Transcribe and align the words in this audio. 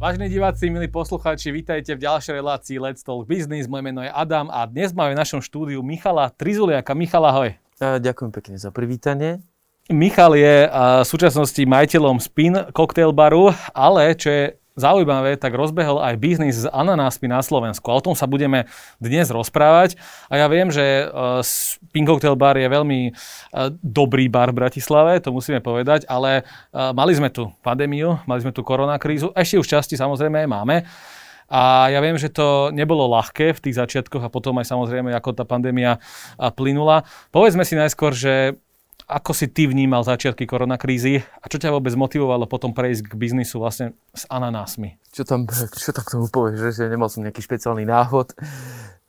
Vážení 0.00 0.32
diváci, 0.32 0.72
milí 0.72 0.88
poslucháči, 0.88 1.52
vítajte 1.52 1.92
v 1.92 2.08
ďalšej 2.08 2.40
relácii 2.40 2.80
Let's 2.80 3.04
Talk 3.04 3.28
Business. 3.28 3.68
Moje 3.68 3.84
meno 3.84 4.00
je 4.00 4.08
Adam 4.08 4.48
a 4.48 4.64
dnes 4.64 4.96
máme 4.96 5.12
v 5.12 5.20
našom 5.20 5.44
štúdiu 5.44 5.84
Michala 5.84 6.32
Trizuliaka. 6.32 6.96
Michal, 6.96 7.20
ahoj. 7.20 7.52
Ďakujem 7.76 8.32
pekne 8.32 8.56
za 8.56 8.72
privítanie. 8.72 9.44
Michal 9.92 10.40
je 10.40 10.72
v 10.72 11.04
súčasnosti 11.04 11.60
majiteľom 11.60 12.16
Spin 12.16 12.72
Cocktail 12.72 13.12
baru, 13.12 13.52
ale 13.76 14.16
čo 14.16 14.32
je 14.32 14.44
zaujímavé, 14.80 15.36
tak 15.36 15.52
rozbehol 15.52 16.00
aj 16.00 16.16
biznis 16.16 16.64
s 16.64 16.66
ananásmi 16.66 17.28
na 17.28 17.44
Slovensku. 17.44 17.84
O 17.86 18.00
tom 18.00 18.16
sa 18.16 18.24
budeme 18.24 18.64
dnes 18.96 19.28
rozprávať. 19.28 20.00
A 20.32 20.40
ja 20.40 20.48
viem, 20.48 20.72
že 20.72 21.06
uh, 21.06 21.44
Pink 21.92 22.08
Cocktail 22.08 22.40
Bar 22.40 22.56
je 22.56 22.66
veľmi 22.66 23.12
uh, 23.12 23.68
dobrý 23.84 24.32
bar 24.32 24.56
v 24.56 24.64
Bratislave, 24.64 25.20
to 25.20 25.36
musíme 25.36 25.60
povedať, 25.60 26.08
ale 26.08 26.48
uh, 26.72 26.96
mali 26.96 27.12
sme 27.12 27.28
tu 27.28 27.52
pandémiu, 27.60 28.16
mali 28.24 28.40
sme 28.40 28.56
tu 28.56 28.64
koronakrízu, 28.64 29.36
ešte 29.36 29.60
už 29.60 29.68
časti 29.68 29.94
samozrejme 30.00 30.42
aj 30.42 30.48
máme. 30.48 30.76
A 31.50 31.90
ja 31.90 31.98
viem, 31.98 32.14
že 32.14 32.30
to 32.30 32.70
nebolo 32.70 33.10
ľahké 33.10 33.58
v 33.58 33.62
tých 33.66 33.74
začiatkoch 33.74 34.22
a 34.22 34.30
potom 34.30 34.62
aj 34.62 34.70
samozrejme, 34.70 35.10
ako 35.10 35.34
tá 35.34 35.42
pandémia 35.42 35.98
plynula. 36.38 37.02
Povedzme 37.34 37.66
si 37.66 37.74
najskôr, 37.74 38.14
že 38.14 38.54
ako 39.10 39.34
si 39.34 39.50
ty 39.50 39.66
vnímal 39.66 40.06
začiatky 40.06 40.46
koronakrízy 40.46 41.26
a 41.42 41.44
čo 41.50 41.58
ťa 41.58 41.74
vôbec 41.74 41.90
motivovalo 41.98 42.46
potom 42.46 42.70
prejsť 42.70 43.10
k 43.10 43.18
biznisu 43.18 43.58
vlastne 43.58 43.98
s 44.14 44.22
ananásmi? 44.30 45.02
Čo 45.10 45.26
tam, 45.26 45.50
čo 45.50 45.90
tam 45.90 46.04
k 46.06 46.12
tomu 46.14 46.26
povieš, 46.30 46.78
že 46.78 46.86
nemal 46.86 47.10
som 47.10 47.26
nejaký 47.26 47.42
špeciálny 47.42 47.82
náhod. 47.82 48.30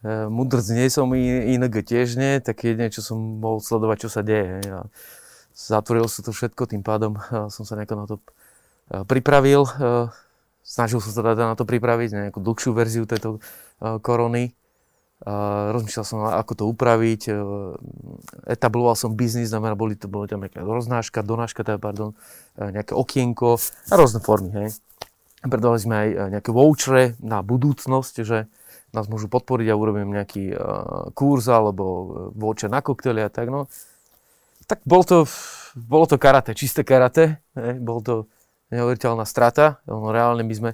E, 0.01 0.25
mudrc 0.25 0.65
nie 0.73 0.89
som, 0.89 1.13
inak 1.13 1.85
tiež 1.85 2.17
nie, 2.17 2.41
tak 2.41 2.65
jedine, 2.65 2.89
čo 2.89 3.05
som 3.05 3.21
mohol 3.21 3.61
sledovať, 3.61 3.97
čo 4.01 4.09
sa 4.09 4.25
deje. 4.25 4.65
A 4.73 4.89
zatvoril 5.53 6.09
sa 6.09 6.25
to 6.25 6.33
všetko, 6.33 6.65
tým 6.65 6.81
pádom 6.81 7.21
e, 7.21 7.53
som 7.53 7.61
sa 7.61 7.77
nejako 7.77 7.95
na 7.95 8.05
to 8.09 8.15
e, 8.17 9.05
pripravil. 9.05 9.69
Snažil 10.65 10.97
som 11.01 11.13
sa 11.13 11.21
teda 11.21 11.53
na 11.53 11.55
to 11.57 11.69
pripraviť, 11.69 12.09
nejakú 12.29 12.41
dlhšiu 12.41 12.73
verziu 12.73 13.05
tejto 13.05 13.41
korony 14.05 14.53
rozmýšľal 15.25 16.05
som, 16.05 16.25
ako 16.25 16.53
to 16.57 16.63
upraviť, 16.65 17.21
e, 17.29 17.33
etabloval 18.49 18.97
som 18.97 19.13
biznis, 19.13 19.53
znamená, 19.53 19.77
boli 19.77 19.93
to, 19.93 20.09
boli 20.09 20.25
tam 20.25 20.41
nejaká 20.41 20.65
roznáška, 20.65 21.21
donáška, 21.21 21.61
teda, 21.61 21.77
pardon, 21.77 22.17
e, 22.57 22.73
nejaké 22.73 22.97
okienko 22.97 23.61
a 23.61 23.93
rôzne 23.93 24.17
formy, 24.25 24.49
hej. 24.49 24.69
Predali 25.45 25.77
sme 25.77 25.95
aj 25.95 26.09
e, 26.09 26.17
nejaké 26.37 26.49
vouchere 26.49 27.03
na 27.21 27.45
budúcnosť, 27.45 28.15
že 28.25 28.49
nás 28.97 29.05
môžu 29.07 29.29
podporiť 29.29 29.71
a 29.71 29.79
urobím 29.79 30.11
nejaký 30.11 30.51
kurz 31.15 31.47
alebo 31.47 31.83
voucher 32.35 32.67
na 32.67 32.83
koktely 32.83 33.23
a 33.23 33.29
tak, 33.31 33.47
no. 33.47 33.69
Tak 34.65 34.83
bol 34.83 35.05
to, 35.05 35.29
bolo 35.77 36.09
to 36.09 36.17
karate, 36.17 36.57
čisté 36.57 36.81
karate, 36.81 37.39
hej. 37.53 37.77
bol 37.77 38.01
to 38.01 38.25
neuveriteľná 38.73 39.23
strata, 39.29 39.79
ono 39.85 40.09
reálne 40.09 40.41
my 40.41 40.55
sme 40.55 40.71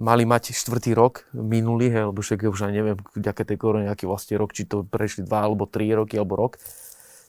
mali 0.00 0.24
mať 0.24 0.56
štvrtý 0.56 0.96
rok 0.96 1.28
minulý, 1.36 1.92
hej, 1.92 2.04
lebo 2.08 2.24
však 2.24 2.48
už 2.48 2.66
aj 2.66 2.72
neviem, 2.72 2.96
vďaka 3.12 3.42
tej 3.44 3.56
korone, 3.60 3.86
aký 3.92 4.08
vlastne 4.08 4.40
rok, 4.40 4.56
či 4.56 4.64
to 4.64 4.80
prešli 4.82 5.28
dva 5.28 5.44
alebo 5.44 5.68
tri 5.68 5.92
roky 5.92 6.16
alebo 6.16 6.40
rok. 6.40 6.56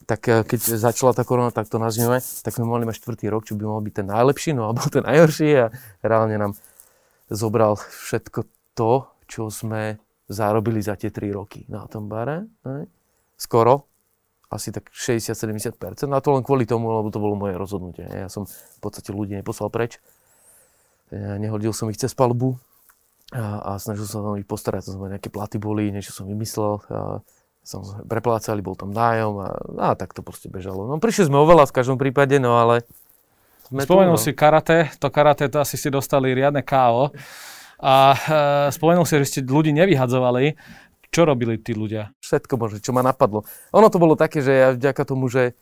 Tak 0.08 0.20
eh, 0.26 0.42
keď 0.42 0.80
začala 0.80 1.12
tá 1.12 1.22
korona, 1.22 1.52
tak 1.52 1.68
to 1.68 1.76
nazvime, 1.76 2.18
tak 2.18 2.52
sme 2.56 2.64
mali 2.64 2.88
mať 2.88 2.98
štvrtý 2.98 3.28
rok, 3.28 3.44
čo 3.44 3.54
by 3.54 3.68
mal 3.68 3.84
byť 3.84 3.94
ten 3.94 4.08
najlepší, 4.08 4.50
no 4.56 4.72
a 4.72 4.74
bol 4.74 4.88
ten 4.88 5.04
najhorší 5.04 5.48
a 5.60 5.66
reálne 6.00 6.40
nám 6.40 6.52
zobral 7.28 7.76
všetko 7.76 8.48
to, 8.72 9.04
čo 9.28 9.52
sme 9.52 10.00
zarobili 10.32 10.80
za 10.80 10.96
tie 10.96 11.12
tri 11.12 11.28
roky 11.28 11.68
na 11.68 11.84
tom 11.84 12.08
bare. 12.08 12.48
Hej. 12.64 12.88
Skoro, 13.36 13.92
asi 14.48 14.72
tak 14.72 14.88
60-70%. 14.92 15.76
A 16.08 16.20
to 16.24 16.36
len 16.36 16.44
kvôli 16.44 16.64
tomu, 16.64 16.88
lebo 16.88 17.08
to 17.12 17.20
bolo 17.20 17.36
moje 17.36 17.56
rozhodnutie. 17.56 18.04
Ja 18.04 18.28
som 18.32 18.44
v 18.48 18.78
podstate 18.80 19.12
ľudí 19.12 19.36
neposlal 19.36 19.68
preč 19.72 20.00
nehodil 21.12 21.76
som 21.76 21.92
ich 21.92 22.00
cez 22.00 22.16
palbu 22.16 22.56
a, 23.32 23.76
a 23.76 23.80
snažil 23.80 24.04
som 24.04 24.24
sa 24.24 24.30
ich 24.36 24.48
postarať, 24.48 24.88
to 24.88 24.92
znamená 24.96 25.16
nejaké 25.16 25.32
platy 25.32 25.56
boli, 25.56 25.88
niečo 25.88 26.12
som 26.12 26.28
vymyslel, 26.28 26.84
a 26.92 27.24
som 27.62 27.86
preplácali, 28.04 28.58
bol 28.60 28.74
tam 28.74 28.90
nájom 28.90 29.34
a, 29.38 29.48
a 29.78 29.88
tak 29.94 30.12
to 30.12 30.20
proste 30.20 30.50
bežalo. 30.50 30.84
No 30.90 30.98
prišli 30.98 31.30
sme 31.30 31.38
oveľa 31.40 31.70
v 31.70 31.76
každom 31.76 31.96
prípade, 31.96 32.36
no 32.42 32.58
ale... 32.58 32.84
Spomenul 33.72 34.20
tu, 34.20 34.20
no. 34.20 34.24
si 34.28 34.36
karate, 34.36 34.92
to 35.00 35.08
karate, 35.08 35.48
to 35.48 35.56
asi 35.56 35.80
ste 35.80 35.88
dostali 35.88 36.36
riadne 36.36 36.60
KO. 36.60 37.08
A 37.80 37.94
e, 38.12 38.18
spomenul 38.68 39.08
si, 39.08 39.16
že 39.16 39.24
ste 39.24 39.40
ľudí 39.40 39.72
nevyhadzovali. 39.72 40.60
Čo 41.08 41.24
robili 41.24 41.56
tí 41.56 41.72
ľudia? 41.72 42.12
Všetko 42.20 42.60
možno, 42.60 42.84
čo 42.84 42.92
ma 42.92 43.00
napadlo. 43.00 43.48
Ono 43.72 43.88
to 43.88 43.96
bolo 43.96 44.12
také, 44.12 44.44
že 44.44 44.52
ja 44.52 44.68
vďaka 44.76 45.02
tomu, 45.08 45.32
že 45.32 45.56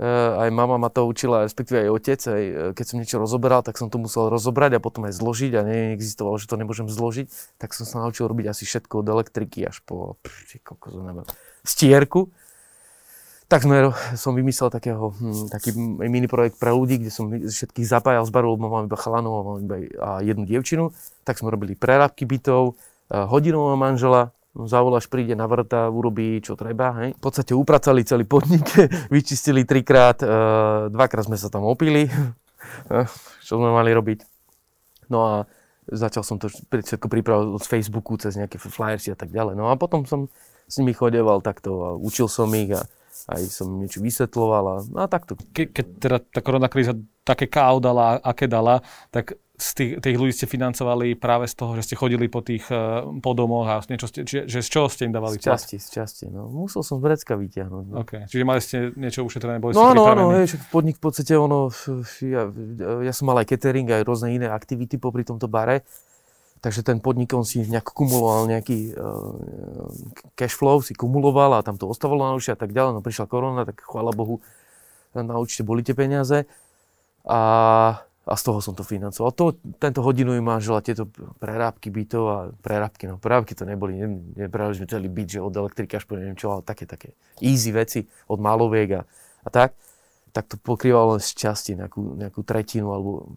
aj 0.00 0.48
mama 0.48 0.80
ma 0.80 0.88
to 0.88 1.04
učila, 1.04 1.44
respektíve 1.44 1.84
aj 1.84 1.90
otec, 1.92 2.20
aj 2.24 2.42
eh, 2.42 2.70
keď 2.72 2.84
som 2.88 2.96
niečo 2.96 3.16
rozoberal, 3.20 3.60
tak 3.60 3.76
som 3.76 3.92
to 3.92 4.00
musel 4.00 4.32
rozobrať 4.32 4.80
a 4.80 4.80
potom 4.80 5.04
aj 5.04 5.12
zložiť 5.12 5.52
a 5.56 5.60
neexistovalo, 5.60 6.40
že 6.40 6.48
to 6.48 6.56
nemôžem 6.56 6.88
zložiť, 6.88 7.28
tak 7.60 7.76
som 7.76 7.84
sa 7.84 8.00
naučil 8.00 8.24
robiť 8.24 8.48
asi 8.48 8.64
všetko 8.64 9.04
od 9.04 9.06
elektriky 9.12 9.68
až 9.68 9.84
po 9.84 10.16
kokos, 10.64 10.96
neviem, 10.96 11.28
stierku. 11.68 12.32
Tak 13.50 13.66
sme, 13.66 13.90
som 14.14 14.38
vymyslel 14.38 14.70
takého, 14.70 15.10
hm, 15.10 15.50
taký 15.50 15.74
mini 16.06 16.30
projekt 16.30 16.62
pre 16.62 16.70
ľudí, 16.70 17.02
kde 17.02 17.10
som 17.10 17.26
všetkých 17.34 17.82
zapájal 17.82 18.22
z 18.22 18.30
baru, 18.30 18.54
lebo 18.54 18.70
mám 18.70 18.86
iba 18.86 18.94
chalanov 18.94 19.34
a 19.34 19.42
mám 19.42 19.58
iba 19.58 19.76
a 19.98 20.08
jednu 20.22 20.46
dievčinu. 20.46 20.94
Tak 21.26 21.42
sme 21.42 21.50
robili 21.50 21.74
prerábky 21.74 22.30
bytov, 22.30 22.78
eh, 23.10 23.26
hodinového 23.26 23.74
manžela, 23.74 24.30
zavoláš, 24.54 25.06
príde 25.06 25.38
na 25.38 25.46
vrta, 25.46 25.88
urobí 25.90 26.42
čo 26.42 26.58
treba. 26.58 26.90
Hej. 27.02 27.18
V 27.18 27.22
podstate 27.22 27.52
upracali 27.54 28.02
celý 28.02 28.26
podnik, 28.26 28.66
vyčistili 29.14 29.62
trikrát, 29.62 30.18
e, 30.22 30.28
dvakrát 30.90 31.30
sme 31.30 31.38
sa 31.38 31.52
tam 31.52 31.66
opili, 31.66 32.10
čo 33.46 33.52
sme 33.58 33.70
mali 33.70 33.94
robiť. 33.94 34.26
No 35.10 35.18
a 35.26 35.34
začal 35.90 36.22
som 36.22 36.38
to 36.38 36.50
všetko 36.50 37.10
pripravovať 37.10 37.62
z 37.62 37.68
Facebooku, 37.68 38.14
cez 38.18 38.38
nejaké 38.38 38.58
flyersy 38.58 39.14
a 39.14 39.18
tak 39.18 39.34
ďalej. 39.34 39.58
No 39.58 39.70
a 39.70 39.74
potom 39.74 40.06
som 40.06 40.30
s 40.70 40.78
nimi 40.78 40.94
chodeval 40.94 41.42
takto 41.42 41.70
a 41.82 41.90
učil 41.98 42.30
som 42.30 42.50
ich 42.54 42.70
a 42.70 42.86
aj 43.30 43.42
som 43.50 43.78
niečo 43.78 43.98
vysvetloval 43.98 44.64
a, 44.70 44.76
a 45.02 45.04
takto. 45.10 45.34
Ke, 45.50 45.66
keď 45.66 45.86
teda 45.98 46.16
tá 46.22 46.40
korona 46.40 46.70
kríza 46.70 46.94
také 47.26 47.50
káu 47.50 47.82
dala, 47.82 48.22
aké 48.22 48.46
dala, 48.46 48.82
tak 49.10 49.34
z 49.60 49.70
tých, 49.76 49.92
tých 50.00 50.16
ľudí 50.16 50.32
ste 50.32 50.48
financovali 50.48 51.12
práve 51.20 51.44
z 51.44 51.52
toho, 51.52 51.76
že 51.76 51.84
ste 51.84 51.94
chodili 52.00 52.32
po 52.32 52.40
tých 52.40 52.64
uh, 52.72 53.04
po 53.20 53.36
domoch 53.36 53.68
a 53.68 53.76
niečo 53.84 54.08
ste, 54.08 54.24
čiže, 54.24 54.48
že 54.48 54.58
z 54.64 54.68
čoho 54.72 54.88
ste 54.88 55.04
im 55.04 55.12
dávali 55.12 55.36
Z 55.36 55.52
časti, 55.52 55.76
z 55.76 55.88
časti, 56.00 56.24
no. 56.32 56.48
Musel 56.48 56.80
som 56.80 56.96
z 56.98 57.04
vrecka 57.04 57.36
vyťahnuť. 57.36 57.84
No. 57.92 57.94
Okay. 58.00 58.24
Čiže 58.24 58.44
mali 58.48 58.60
ste 58.64 58.96
niečo 58.96 59.20
ušetrené, 59.22 59.60
boli 59.60 59.76
no, 59.76 59.92
ste 59.92 60.00
No, 60.00 60.08
áno, 60.08 60.24
hej, 60.32 60.56
podnik 60.72 60.96
v 60.96 61.02
podstate 61.04 61.36
ono, 61.36 61.68
ja, 62.24 62.48
ja 63.04 63.12
som 63.12 63.28
mal 63.28 63.36
aj 63.44 63.52
catering, 63.52 63.86
aj 63.92 64.02
rôzne 64.08 64.32
iné 64.32 64.48
aktivity 64.48 64.96
popri 64.96 65.28
tomto 65.28 65.44
bare, 65.44 65.84
takže 66.64 66.80
ten 66.80 66.96
podnik 67.04 67.28
on 67.36 67.44
si 67.44 67.60
nejak 67.60 67.92
kumuloval 67.92 68.48
nejaký 68.48 68.96
uh, 68.96 69.86
cash 70.40 70.56
flow, 70.56 70.80
si 70.80 70.96
kumuloval 70.96 71.60
a 71.60 71.60
tam 71.60 71.76
to 71.76 71.84
ostávalo 71.84 72.24
na 72.24 72.40
a 72.40 72.56
tak 72.56 72.72
ďalej, 72.72 72.96
no 72.96 73.04
prišla 73.04 73.28
korona, 73.28 73.68
tak 73.68 73.84
chvála 73.84 74.16
Bohu, 74.16 74.40
na 75.12 75.36
určite 75.36 75.68
boli 75.68 75.84
tie 75.84 75.92
peniaze. 75.92 76.48
A 77.28 78.08
a 78.30 78.38
z 78.38 78.42
toho 78.46 78.62
som 78.62 78.78
to 78.78 78.86
financoval. 78.86 79.34
To, 79.34 79.58
tento 79.82 80.06
hodinový 80.06 80.38
manžel 80.38 80.78
a 80.78 80.86
tieto 80.86 81.10
prerábky 81.42 81.90
bytov 81.90 82.24
a 82.30 82.38
prerábky, 82.62 83.10
no 83.10 83.18
prerábky 83.18 83.58
to 83.58 83.66
neboli, 83.66 83.98
ne, 83.98 84.06
neprerábali 84.46 84.78
sme 84.78 84.86
celý 84.86 85.10
byt, 85.10 85.34
že 85.34 85.40
od 85.42 85.50
elektrika 85.50 85.98
až 85.98 86.06
po 86.06 86.14
neviem 86.14 86.38
čo, 86.38 86.54
ale 86.54 86.62
také, 86.62 86.86
také 86.86 87.18
easy 87.42 87.74
veci 87.74 88.06
od 88.30 88.38
maloviek 88.38 88.90
a, 88.94 89.02
a 89.42 89.48
tak, 89.50 89.74
tak 90.30 90.46
to 90.46 90.54
pokrývalo 90.62 91.18
len 91.18 91.22
z 91.22 91.34
časti, 91.34 91.74
nejakú, 91.74 92.14
nejakú 92.22 92.46
tretinu 92.46 92.94
alebo 92.94 93.34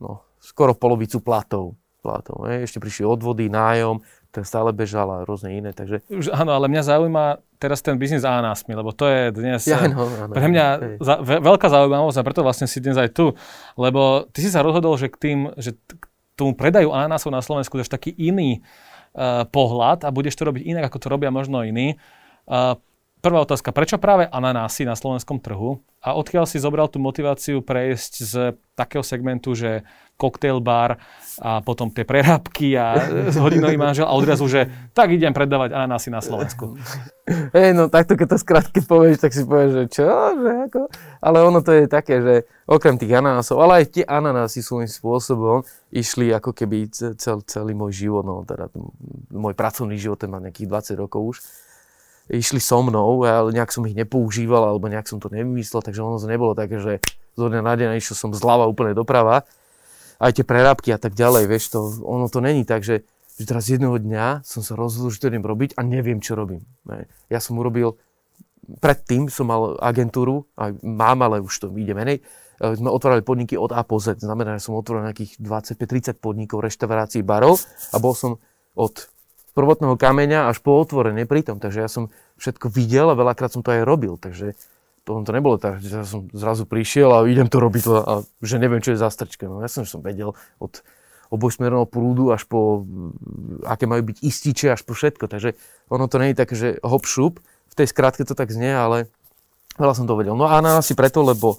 no, 0.00 0.24
skoro 0.40 0.72
polovicu 0.72 1.20
platov. 1.20 1.76
platov? 2.00 2.48
Ešte 2.48 2.80
prišli 2.80 3.04
odvody, 3.04 3.52
nájom, 3.52 4.00
ten 4.30 4.46
stále 4.46 4.70
bežal 4.70 5.10
a 5.10 5.18
rôzne 5.26 5.50
iné, 5.50 5.74
takže... 5.74 6.06
Už, 6.06 6.30
áno, 6.30 6.54
ale 6.54 6.70
mňa 6.70 6.82
zaujíma 6.86 7.42
teraz 7.58 7.82
ten 7.82 7.98
biznis 7.98 8.22
ananásmi, 8.22 8.72
lebo 8.72 8.94
to 8.94 9.10
je 9.10 9.34
dnes 9.34 9.60
ja, 9.66 9.84
no, 9.90 10.06
pre 10.30 10.46
mňa 10.48 10.66
za, 11.02 11.20
ve, 11.20 11.42
veľká 11.42 11.66
zaujímavosť 11.66 12.18
a 12.22 12.26
preto 12.26 12.40
vlastne 12.46 12.70
si 12.70 12.78
dnes 12.78 12.96
aj 12.96 13.10
tu, 13.12 13.34
lebo 13.74 14.30
ty 14.30 14.40
si 14.40 14.48
sa 14.48 14.62
rozhodol, 14.62 14.94
že 14.96 15.10
k 15.12 15.16
tým, 15.18 15.38
že 15.58 15.76
k 15.76 16.04
tomu 16.38 16.56
predajú 16.56 16.88
ananásov 16.94 17.34
na 17.34 17.44
Slovensku 17.44 17.76
dáš 17.76 17.92
taký 17.92 18.14
iný 18.16 18.62
uh, 19.12 19.44
pohľad 19.50 20.06
a 20.06 20.14
budeš 20.14 20.38
to 20.40 20.48
robiť 20.48 20.62
inak, 20.64 20.88
ako 20.88 20.98
to 21.02 21.12
robia 21.12 21.28
možno 21.28 21.60
iní. 21.60 22.00
Uh, 22.48 22.80
prvá 23.20 23.44
otázka, 23.44 23.76
prečo 23.76 24.00
práve 24.00 24.24
ananásy 24.30 24.88
na 24.88 24.96
slovenskom 24.96 25.36
trhu? 25.42 25.84
A 26.00 26.16
odkiaľ 26.16 26.48
si 26.48 26.56
zobral 26.56 26.88
tú 26.88 26.96
motiváciu 26.96 27.60
prejsť 27.60 28.12
z 28.24 28.34
takého 28.72 29.04
segmentu, 29.04 29.52
že 29.52 29.84
cocktail 30.20 30.60
bar 30.60 31.00
a 31.40 31.64
potom 31.64 31.88
tie 31.88 32.04
prerábky 32.04 32.76
a 32.76 33.00
hodinový 33.40 33.80
manžel 33.80 34.04
a 34.04 34.12
odrazu, 34.12 34.44
že 34.44 34.68
tak 34.92 35.08
idem 35.16 35.32
predávať 35.32 35.72
ananásy 35.72 36.12
na 36.12 36.20
Slovensku. 36.20 36.76
Hej, 37.56 37.72
no 37.72 37.88
takto 37.88 38.12
keď 38.20 38.36
to 38.36 38.36
skrátke 38.36 38.80
povieš, 38.84 39.24
tak 39.24 39.32
si 39.32 39.48
povieš, 39.48 39.70
že 39.72 39.84
čo, 39.88 40.04
že 40.36 40.50
ako? 40.68 40.92
Ale 41.24 41.38
ono 41.40 41.64
to 41.64 41.72
je 41.72 41.88
také, 41.88 42.20
že 42.20 42.34
okrem 42.68 43.00
tých 43.00 43.16
ananásov, 43.16 43.56
ale 43.64 43.80
aj 43.80 43.86
tie 43.88 44.04
ananásy 44.04 44.60
svojím 44.60 44.92
spôsobom 44.92 45.64
išli 45.88 46.28
ako 46.36 46.52
keby 46.52 46.92
cel, 46.92 47.40
celý 47.48 47.72
môj 47.72 48.04
život, 48.04 48.28
no 48.28 48.44
teda 48.44 48.68
môj 49.32 49.56
pracovný 49.56 49.96
život, 49.96 50.20
ten 50.20 50.28
má 50.28 50.44
nejakých 50.44 50.92
20 50.92 51.00
rokov 51.00 51.22
už 51.24 51.38
išli 52.30 52.62
so 52.62 52.78
mnou, 52.78 53.26
ale 53.26 53.50
nejak 53.50 53.74
som 53.74 53.82
ich 53.90 53.98
nepoužíval, 53.98 54.62
alebo 54.62 54.86
nejak 54.86 55.10
som 55.10 55.18
to 55.18 55.26
nevymyslel, 55.34 55.82
takže 55.82 55.98
ono 55.98 56.22
to 56.22 56.30
nebolo 56.30 56.54
také, 56.54 56.78
že 56.78 57.02
zo 57.34 57.50
dňa 57.50 57.60
na 57.64 57.74
deň 57.74 57.98
išiel 57.98 58.14
som 58.14 58.30
zľava 58.30 58.70
úplne 58.70 58.94
doprava. 58.94 59.42
Aj 60.20 60.36
tie 60.36 60.44
prerábky 60.44 60.92
a 60.92 61.00
tak 61.00 61.16
ďalej, 61.16 61.48
vieš, 61.48 61.72
to, 61.72 61.80
ono 62.04 62.28
to 62.28 62.44
není 62.44 62.68
tak, 62.68 62.84
že, 62.84 63.08
že 63.40 63.44
teraz 63.48 63.72
jedného 63.72 63.96
dňa 63.96 64.44
som 64.44 64.60
sa 64.60 64.76
rozhodol, 64.76 65.08
že 65.08 65.24
to 65.24 65.32
idem 65.32 65.42
robiť 65.42 65.74
a 65.74 65.82
neviem, 65.82 66.20
čo 66.20 66.36
robím. 66.36 66.68
Ne. 66.84 67.08
Ja 67.32 67.40
som 67.40 67.56
urobil, 67.56 67.96
predtým 68.84 69.32
som 69.32 69.48
mal 69.48 69.80
agentúru, 69.80 70.44
aj 70.60 70.76
mám, 70.84 71.24
ale 71.24 71.40
už 71.40 71.52
to 71.56 71.66
ide 71.72 71.96
menej, 71.96 72.20
e, 72.60 72.76
sme 72.76 72.92
otvárali 72.92 73.24
podniky 73.24 73.56
od 73.56 73.72
A 73.72 73.80
po 73.80 73.96
Z. 73.96 74.20
Znamená, 74.20 74.60
že 74.60 74.68
som 74.68 74.76
otvoril 74.76 75.08
nejakých 75.08 75.40
25-30 75.40 76.20
podnikov, 76.20 76.60
reštaurácií, 76.60 77.24
barov 77.24 77.64
a 77.90 77.96
bol 77.96 78.12
som 78.12 78.36
od 78.76 79.08
prvotného 79.56 79.96
kameňa 79.98 80.52
až 80.52 80.62
po 80.62 80.78
otvorenie 80.78 81.24
pritom. 81.24 81.58
Takže 81.58 81.80
ja 81.80 81.90
som 81.90 82.12
všetko 82.38 82.70
videl 82.70 83.10
a 83.10 83.18
veľakrát 83.18 83.50
som 83.50 83.64
to 83.64 83.72
aj 83.72 83.82
robil. 83.88 84.20
Takže 84.20 84.54
to, 85.10 85.26
to 85.26 85.32
nebolo 85.34 85.58
tak, 85.58 85.82
že 85.82 85.90
ja 85.90 86.06
som 86.06 86.30
zrazu 86.30 86.62
prišiel 86.70 87.10
a 87.10 87.26
idem 87.26 87.50
to 87.50 87.58
robiť 87.58 87.82
a 87.90 88.22
že 88.38 88.62
neviem, 88.62 88.78
čo 88.78 88.94
je 88.94 89.02
za 89.02 89.10
strčka. 89.10 89.50
No 89.50 89.58
ja 89.58 89.66
som, 89.66 89.82
že 89.82 89.98
som 89.98 90.06
vedel 90.06 90.38
od 90.62 90.72
obojsmerného 91.30 91.86
prúdu 91.86 92.30
až 92.30 92.46
po, 92.46 92.86
aké 93.66 93.86
majú 93.86 94.10
byť 94.10 94.18
ističe, 94.22 94.66
až 94.70 94.82
po 94.82 94.94
všetko. 94.94 95.30
Takže 95.30 95.58
ono 95.90 96.06
to 96.10 96.18
nie 96.22 96.34
je 96.34 96.38
také, 96.38 96.54
že 96.54 96.68
hop 96.82 97.06
šup, 97.06 97.42
v 97.70 97.74
tej 97.74 97.86
skratke 97.86 98.26
to 98.26 98.34
tak 98.34 98.50
znie, 98.50 98.70
ale 98.70 99.06
veľa 99.78 99.94
som 99.94 100.06
to 100.10 100.18
vedel. 100.18 100.34
No 100.34 100.50
a 100.50 100.58
asi 100.58 100.98
preto, 100.98 101.22
lebo 101.22 101.58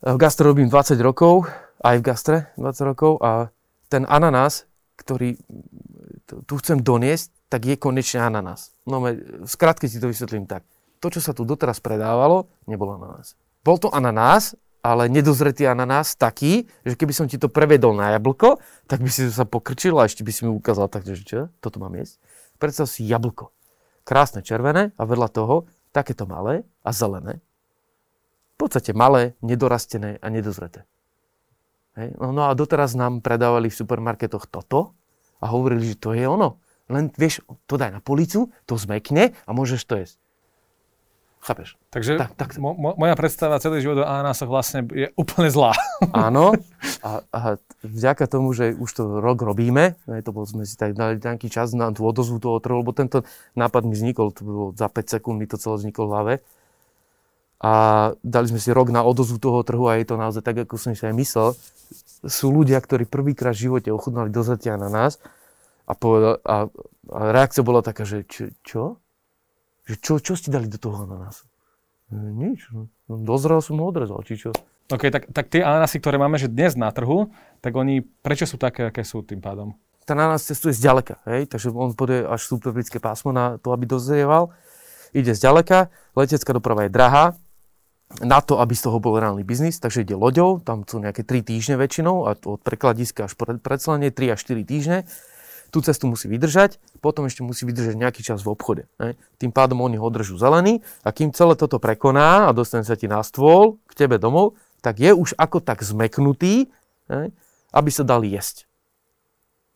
v 0.00 0.16
gastre 0.16 0.46
robím 0.46 0.70
20 0.70 0.94
rokov, 1.02 1.50
aj 1.82 1.98
v 1.98 2.06
gastre 2.06 2.36
20 2.54 2.90
rokov 2.94 3.18
a 3.18 3.50
ten 3.90 4.06
ananás, 4.06 4.70
ktorý 4.94 5.34
tu 6.46 6.54
chcem 6.62 6.78
doniesť, 6.78 7.34
tak 7.50 7.66
je 7.66 7.74
konečne 7.74 8.22
ananás. 8.22 8.70
No 8.86 9.02
v 9.02 9.50
skratke 9.50 9.90
si 9.90 9.98
to 9.98 10.06
vysvetlím 10.06 10.46
tak 10.46 10.62
to, 11.00 11.08
čo 11.08 11.20
sa 11.24 11.32
tu 11.32 11.48
doteraz 11.48 11.80
predávalo, 11.80 12.52
nebolo 12.68 13.00
ananás. 13.00 13.34
Bol 13.64 13.80
to 13.80 13.88
ananás, 13.88 14.54
ale 14.80 15.12
nedozretý 15.12 15.68
ananás 15.68 16.16
taký, 16.16 16.64
že 16.84 16.96
keby 16.96 17.12
som 17.12 17.28
ti 17.28 17.36
to 17.36 17.52
prevedol 17.52 17.92
na 17.92 18.16
jablko, 18.16 18.60
tak 18.88 19.04
by 19.04 19.10
si 19.12 19.28
sa 19.28 19.44
pokrčil 19.44 19.96
a 20.00 20.08
ešte 20.08 20.24
by 20.24 20.32
si 20.32 20.48
mi 20.48 20.52
ukázal 20.52 20.88
tak, 20.88 21.04
že 21.04 21.20
čo, 21.20 21.40
toto 21.60 21.80
mám 21.80 21.92
jesť. 21.96 22.16
Predstav 22.56 22.88
si 22.88 23.04
jablko. 23.04 23.52
Krásne 24.04 24.40
červené 24.40 24.96
a 24.96 25.02
vedľa 25.04 25.28
toho 25.28 25.68
takéto 25.92 26.24
malé 26.24 26.64
a 26.80 26.90
zelené. 26.96 27.44
V 28.56 28.68
podstate 28.68 28.92
malé, 28.92 29.36
nedorastené 29.40 30.20
a 30.20 30.26
nedozreté. 30.28 30.84
Hej. 31.96 32.16
No, 32.16 32.32
no 32.32 32.48
a 32.48 32.52
doteraz 32.56 32.96
nám 32.96 33.24
predávali 33.24 33.68
v 33.72 33.78
supermarketoch 33.80 34.48
toto 34.48 34.96
a 35.40 35.48
hovorili, 35.48 35.92
že 35.92 36.00
to 36.00 36.12
je 36.16 36.24
ono. 36.24 36.60
Len 36.90 37.08
vieš, 37.14 37.44
to 37.68 37.80
daj 37.80 37.92
na 37.92 38.00
policu, 38.02 38.52
to 38.64 38.74
zmekne 38.76 39.32
a 39.32 39.50
môžeš 39.52 39.80
to 39.86 39.94
jesť. 40.00 40.16
Chápeš? 41.40 41.80
Takže 41.88 42.20
tak, 42.20 42.36
tak. 42.36 42.50
Mo, 42.60 42.76
moja 42.76 43.16
predstava 43.16 43.56
celý 43.64 43.80
život 43.80 44.04
o 44.04 44.06
anásoch 44.06 44.52
vlastne 44.52 44.84
je 44.92 45.08
úplne 45.16 45.48
zlá. 45.48 45.72
Áno. 46.12 46.52
A, 47.00 47.24
a 47.32 47.40
vďaka 47.80 48.28
tomu, 48.28 48.52
že 48.52 48.76
už 48.76 48.90
to 48.92 49.02
rok 49.24 49.40
robíme, 49.40 49.96
aj 50.04 50.20
to 50.20 50.36
bol, 50.36 50.44
sme 50.44 50.68
si 50.68 50.76
tak 50.76 50.92
dali 50.92 51.16
nejaký 51.16 51.48
čas 51.48 51.72
na 51.72 51.88
tú 51.96 52.04
odozvu 52.04 52.36
toho 52.44 52.60
trhu, 52.60 52.84
lebo 52.84 52.92
tento 52.92 53.24
nápad 53.56 53.88
mi 53.88 53.96
vznikol, 53.96 54.36
to 54.36 54.44
bolo 54.44 54.64
za 54.76 54.92
5 54.92 55.16
sekúnd 55.16 55.40
mi 55.40 55.48
to 55.48 55.56
celé 55.56 55.80
vzniklo 55.80 56.04
v 56.04 56.12
hlave. 56.12 56.34
A 57.60 57.72
dali 58.20 58.46
sme 58.52 58.60
si 58.60 58.68
rok 58.72 58.92
na 58.92 59.00
odozvu 59.00 59.40
toho 59.40 59.64
trhu 59.64 59.88
a 59.88 59.96
je 59.96 60.08
to 60.08 60.20
naozaj 60.20 60.44
tak, 60.44 60.64
ako 60.68 60.76
som 60.76 60.92
si 60.92 61.08
aj 61.08 61.16
myslel. 61.16 61.56
Sú 62.24 62.52
ľudia, 62.52 62.76
ktorí 62.84 63.08
prvýkrát 63.08 63.56
v 63.56 63.68
živote 63.68 63.88
ochudnali 63.88 64.28
dozatia 64.28 64.76
na 64.76 64.92
nás 64.92 65.16
a, 65.88 65.96
povedal, 65.96 66.36
a, 66.44 66.68
a 67.08 67.20
reakcia 67.32 67.64
bola 67.64 67.80
taká, 67.80 68.04
že 68.04 68.28
čo? 68.28 68.52
čo? 68.60 68.82
Že 69.90 69.96
čo, 69.98 70.14
čo 70.22 70.32
ste 70.38 70.54
dali 70.54 70.70
do 70.70 70.78
toho 70.78 71.02
ananásu? 71.02 71.50
E, 72.10 72.14
nič. 72.14 72.70
No, 72.70 72.86
dozrel 73.10 73.58
som 73.58 73.82
ho 73.82 73.90
odrezal, 73.90 74.22
či 74.22 74.38
čo. 74.38 74.54
OK, 74.90 75.10
tak, 75.10 75.26
tak 75.34 75.50
tie 75.50 75.66
ananásy, 75.66 75.98
ktoré 75.98 76.14
máme 76.14 76.38
že 76.38 76.46
dnes 76.46 76.78
na 76.78 76.94
trhu, 76.94 77.34
tak 77.58 77.74
oni 77.74 78.06
prečo 78.22 78.46
sú 78.46 78.54
také, 78.54 78.86
aké 78.86 79.02
sú 79.02 79.26
tým 79.26 79.42
pádom? 79.42 79.74
Ten 80.06 80.14
ananás 80.18 80.46
cestuje 80.46 80.74
zďaleka, 80.74 81.22
hej? 81.26 81.50
takže 81.50 81.74
on 81.74 81.94
pôjde 81.94 82.26
až 82.26 82.42
subtropické 82.46 83.02
pásmo 83.02 83.34
na 83.34 83.58
to, 83.58 83.74
aby 83.74 83.86
dozrieval. 83.86 84.54
Ide 85.10 85.34
zďaleka, 85.34 85.90
letecká 86.14 86.54
doprava 86.54 86.86
je 86.86 86.94
drahá, 86.94 87.34
na 88.18 88.42
to, 88.42 88.58
aby 88.58 88.74
z 88.74 88.90
toho 88.90 88.98
bol 88.98 89.14
reálny 89.14 89.46
biznis, 89.46 89.78
takže 89.78 90.02
ide 90.02 90.18
loďou, 90.18 90.58
tam 90.58 90.82
sú 90.82 90.98
nejaké 90.98 91.22
3 91.22 91.46
týždne 91.46 91.78
väčšinou 91.78 92.26
a 92.26 92.34
od 92.34 92.58
prekladiska 92.58 93.30
až 93.30 93.38
pred 93.38 93.62
predslenie 93.62 94.10
3 94.10 94.34
až 94.34 94.40
4 94.42 94.66
týždne 94.66 94.98
tú 95.70 95.80
cestu 95.80 96.10
musí 96.10 96.26
vydržať, 96.26 96.82
potom 96.98 97.24
ešte 97.30 97.46
musí 97.46 97.64
vydržať 97.64 97.94
nejaký 97.94 98.20
čas 98.26 98.42
v 98.42 98.52
obchode. 98.52 98.90
Ne? 98.98 99.14
Tým 99.38 99.54
pádom 99.54 99.80
oni 99.80 99.96
ho 99.96 100.10
držú 100.10 100.36
zelený 100.36 100.82
a 101.06 101.14
kým 101.14 101.30
celé 101.30 101.54
toto 101.54 101.78
prekoná 101.78 102.50
a 102.50 102.54
dostane 102.54 102.82
sa 102.82 102.98
ti 102.98 103.06
na 103.06 103.22
stôl 103.22 103.78
k 103.86 104.06
tebe 104.06 104.18
domov, 104.18 104.58
tak 104.82 104.98
je 104.98 105.14
už 105.14 105.38
ako 105.38 105.62
tak 105.62 105.86
zmeknutý, 105.86 106.68
ne? 107.06 107.30
aby 107.70 107.90
sa 107.94 108.02
dal 108.02 108.26
jesť. 108.26 108.66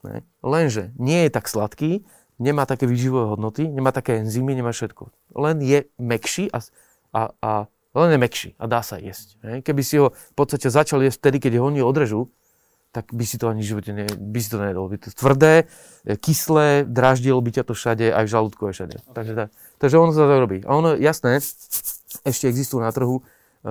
Ne? 0.05 0.27
Lenže 0.45 0.93
nie 1.01 1.25
je 1.27 1.31
tak 1.33 1.47
sladký, 1.49 2.05
nemá 2.43 2.67
také 2.67 2.85
výživové 2.85 3.39
hodnoty, 3.39 3.71
nemá 3.71 3.95
také 3.95 4.21
enzymy, 4.21 4.59
nemá 4.59 4.75
všetko. 4.75 5.15
Len 5.39 5.63
je 5.63 5.87
mekší 5.97 6.51
a, 6.51 6.59
a, 7.15 7.21
a 7.39 7.51
len 7.95 8.11
je 8.11 8.19
mekší 8.19 8.51
a 8.59 8.67
dá 8.67 8.83
sa 8.83 8.99
jesť. 8.99 9.39
Ne? 9.41 9.53
Keby 9.63 9.83
si 9.87 10.03
ho 10.03 10.11
v 10.11 10.35
podstate 10.35 10.67
začal 10.67 11.01
jesť 11.07 11.23
vtedy, 11.23 11.39
keď 11.39 11.63
ho 11.63 11.71
oni 11.71 11.81
odrežú, 11.81 12.35
tak 12.95 13.11
by 13.11 13.25
si 13.27 13.43
to 13.43 13.51
ani 13.51 13.67
v 13.67 13.71
živote 13.75 13.91
ne, 13.91 14.07
by 14.07 14.39
si 14.39 14.49
to 14.55 14.63
nejedol. 14.63 14.87
By 14.87 15.03
to 15.03 15.11
tvrdé, 15.11 15.67
e, 16.07 16.15
kyslé, 16.15 16.87
draždilo 16.87 17.43
by 17.43 17.51
ťa 17.51 17.65
to 17.67 17.75
všade, 17.75 18.07
aj 18.07 18.23
v 18.23 18.31
žalúdku, 18.31 18.63
aj 18.71 18.75
všade. 18.79 18.97
Okay. 19.03 19.15
Takže, 19.19 19.33
tak, 19.35 19.49
takže 19.83 19.97
ono 19.99 20.15
sa 20.15 20.31
to 20.31 20.39
robí. 20.39 20.63
A 20.63 20.71
ono, 20.79 20.95
jasné, 20.95 21.43
ešte 22.23 22.47
existujú 22.47 22.79
na 22.79 22.95
trhu 22.95 23.19
e, 23.19 23.23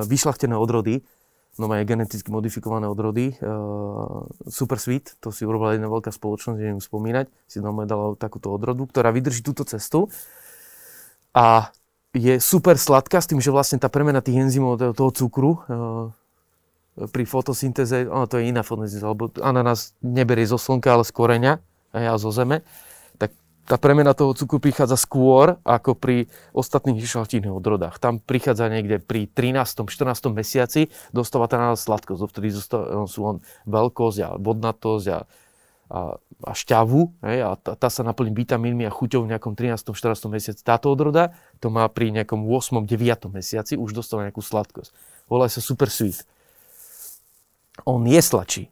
vyšlachtené 0.04 0.60
odrody, 0.60 1.08
no 1.56 1.70
majú 1.70 1.86
geneticky 1.86 2.34
modifikované 2.34 2.90
odrody, 2.90 3.38
uh, 3.38 4.26
Super 4.50 4.82
Sweet, 4.82 5.22
to 5.22 5.30
si 5.30 5.46
urobila 5.46 5.78
jedna 5.78 5.86
veľká 5.86 6.10
spoločnosť, 6.10 6.58
neviem 6.58 6.82
spomínať, 6.82 7.30
si 7.46 7.62
normálne 7.62 7.90
dala 7.94 8.18
takúto 8.18 8.50
odrodu, 8.50 8.90
ktorá 8.90 9.14
vydrží 9.14 9.46
túto 9.46 9.62
cestu 9.62 10.10
a 11.30 11.70
je 12.14 12.42
super 12.42 12.74
sladká 12.78 13.22
s 13.22 13.30
tým, 13.30 13.38
že 13.38 13.54
vlastne 13.54 13.78
tá 13.78 13.86
premena 13.86 14.22
tých 14.22 14.50
enzymov 14.50 14.82
toho 14.98 15.14
cukru, 15.14 15.62
uh, 15.70 16.10
pri 16.94 17.24
fotosyntéze, 17.26 18.06
ono 18.06 18.30
to 18.30 18.38
je 18.38 18.54
iná 18.54 18.62
fotosyntéza, 18.62 19.10
lebo 19.10 19.34
ananás 19.42 19.98
neberie 20.06 20.46
zo 20.46 20.62
slnka, 20.62 20.94
ale 20.94 21.04
z 21.04 21.12
koreňa 21.14 21.54
a 21.94 22.18
zo 22.22 22.30
zeme, 22.30 22.62
tak 23.18 23.34
tá 23.66 23.82
premena 23.82 24.14
toho 24.14 24.38
cukru 24.38 24.62
prichádza 24.62 24.98
skôr 24.98 25.58
ako 25.66 25.98
pri 25.98 26.30
ostatných 26.54 27.02
vyšľachtinných 27.02 27.54
odrodách. 27.54 27.98
Tam 27.98 28.22
prichádza 28.22 28.70
niekde 28.70 29.02
pri 29.02 29.26
13. 29.26 29.90
14. 29.90 30.30
mesiaci, 30.30 30.94
dostáva 31.10 31.50
tá 31.50 31.58
ananás 31.58 31.82
sladkosť, 31.82 32.30
vtedy 32.30 32.54
sú 33.10 33.20
len 33.26 33.38
veľkosť 33.66 34.18
a 34.22 34.30
vodnatosť 34.38 35.06
a, 35.10 35.20
a, 35.90 36.02
a 36.46 36.52
šťavu 36.54 37.26
hej, 37.26 37.40
a 37.42 37.58
tá, 37.58 37.74
tá 37.74 37.90
sa 37.90 38.06
naplní 38.06 38.38
vitamínmi 38.38 38.86
a 38.86 38.94
chuťou 38.94 39.26
v 39.26 39.34
nejakom 39.34 39.58
13. 39.58 39.82
14. 39.98 40.30
mesiaci. 40.30 40.62
Táto 40.62 40.94
odroda 40.94 41.34
to 41.58 41.74
má 41.74 41.90
pri 41.90 42.14
nejakom 42.14 42.46
8. 42.46 42.86
9. 42.86 43.34
mesiaci 43.34 43.82
už 43.82 43.98
dostáva 43.98 44.30
nejakú 44.30 44.46
sladkosť. 44.46 44.94
Volá 45.26 45.50
sa 45.50 45.58
super 45.58 45.90
sweet 45.90 46.22
on 47.82 48.06
je 48.06 48.22
sladší, 48.22 48.64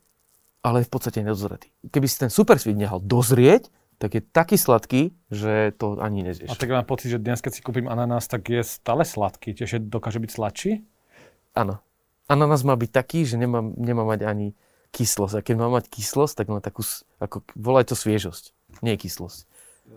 ale 0.62 0.86
je 0.86 0.88
v 0.88 0.91
podstate 0.93 1.20
nedozretý. 1.25 1.74
Keby 1.89 2.05
si 2.05 2.22
ten 2.22 2.29
super 2.29 2.62
sweet 2.62 2.77
nehal 2.77 3.01
dozrieť, 3.01 3.74
tak 4.01 4.17
je 4.17 4.22
taký 4.22 4.58
sladký, 4.58 5.13
že 5.29 5.77
to 5.77 6.01
ani 6.01 6.25
nezješ. 6.25 6.50
A 6.50 6.58
tak 6.58 6.74
mám 6.74 6.89
pocit, 6.89 7.13
že 7.13 7.22
dnes, 7.22 7.38
keď 7.38 7.51
si 7.53 7.62
kúpim 7.62 7.86
ananás, 7.86 8.25
tak 8.25 8.50
je 8.50 8.65
stále 8.65 9.05
sladký. 9.05 9.53
Tiež 9.53 9.77
dokáže 9.77 10.17
byť 10.17 10.31
sladší? 10.34 10.72
Áno. 11.53 11.77
Ananás 12.25 12.65
má 12.65 12.74
byť 12.74 12.89
taký, 12.89 13.29
že 13.29 13.38
nemá, 13.38 13.62
nemá 13.62 14.01
mať 14.01 14.25
ani 14.25 14.58
kyslosť. 14.89 15.38
A 15.38 15.46
keď 15.46 15.55
má 15.62 15.67
mať 15.70 15.86
kyslosť, 15.93 16.34
tak 16.34 16.48
má 16.50 16.58
takú, 16.65 16.81
ako, 17.22 17.46
volaj 17.53 17.93
to 17.93 17.96
sviežosť, 17.96 18.58
nie 18.81 18.98
kyslosť. 18.98 19.46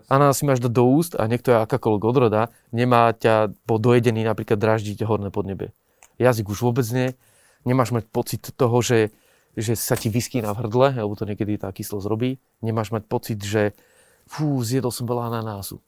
Ananás 0.05 0.37
si 0.37 0.45
máš 0.45 0.61
dať 0.61 0.69
do 0.75 0.85
úst 0.85 1.17
a 1.17 1.25
niekto 1.25 1.55
je 1.55 1.63
akákoľvek 1.65 2.03
odroda, 2.03 2.53
nemá 2.75 3.09
ťa 3.15 3.55
po 3.65 3.79
dojedení 3.79 4.21
napríklad 4.27 4.59
draždiť 4.59 5.01
horné 5.07 5.31
podnebie. 5.31 5.71
Jazyk 6.19 6.51
už 6.51 6.59
vôbec 6.61 6.85
nie, 6.91 7.15
nemáš 7.65 7.91
mať 7.91 8.05
pocit 8.07 8.41
toho, 8.53 8.77
že, 8.79 9.11
že 9.57 9.73
sa 9.73 9.97
ti 9.97 10.07
vyskýna 10.07 10.53
v 10.53 10.59
hrdle, 10.65 10.87
alebo 10.95 11.17
to 11.17 11.25
niekedy 11.25 11.57
tá 11.57 11.73
kyslosť 11.73 12.05
robí. 12.05 12.37
Nemáš 12.61 12.93
mať 12.93 13.03
pocit, 13.09 13.41
že 13.41 13.73
fú, 14.29 14.61
zjedol 14.61 14.93
som 14.93 15.09
veľa 15.09 15.33
ananásu. 15.33 15.81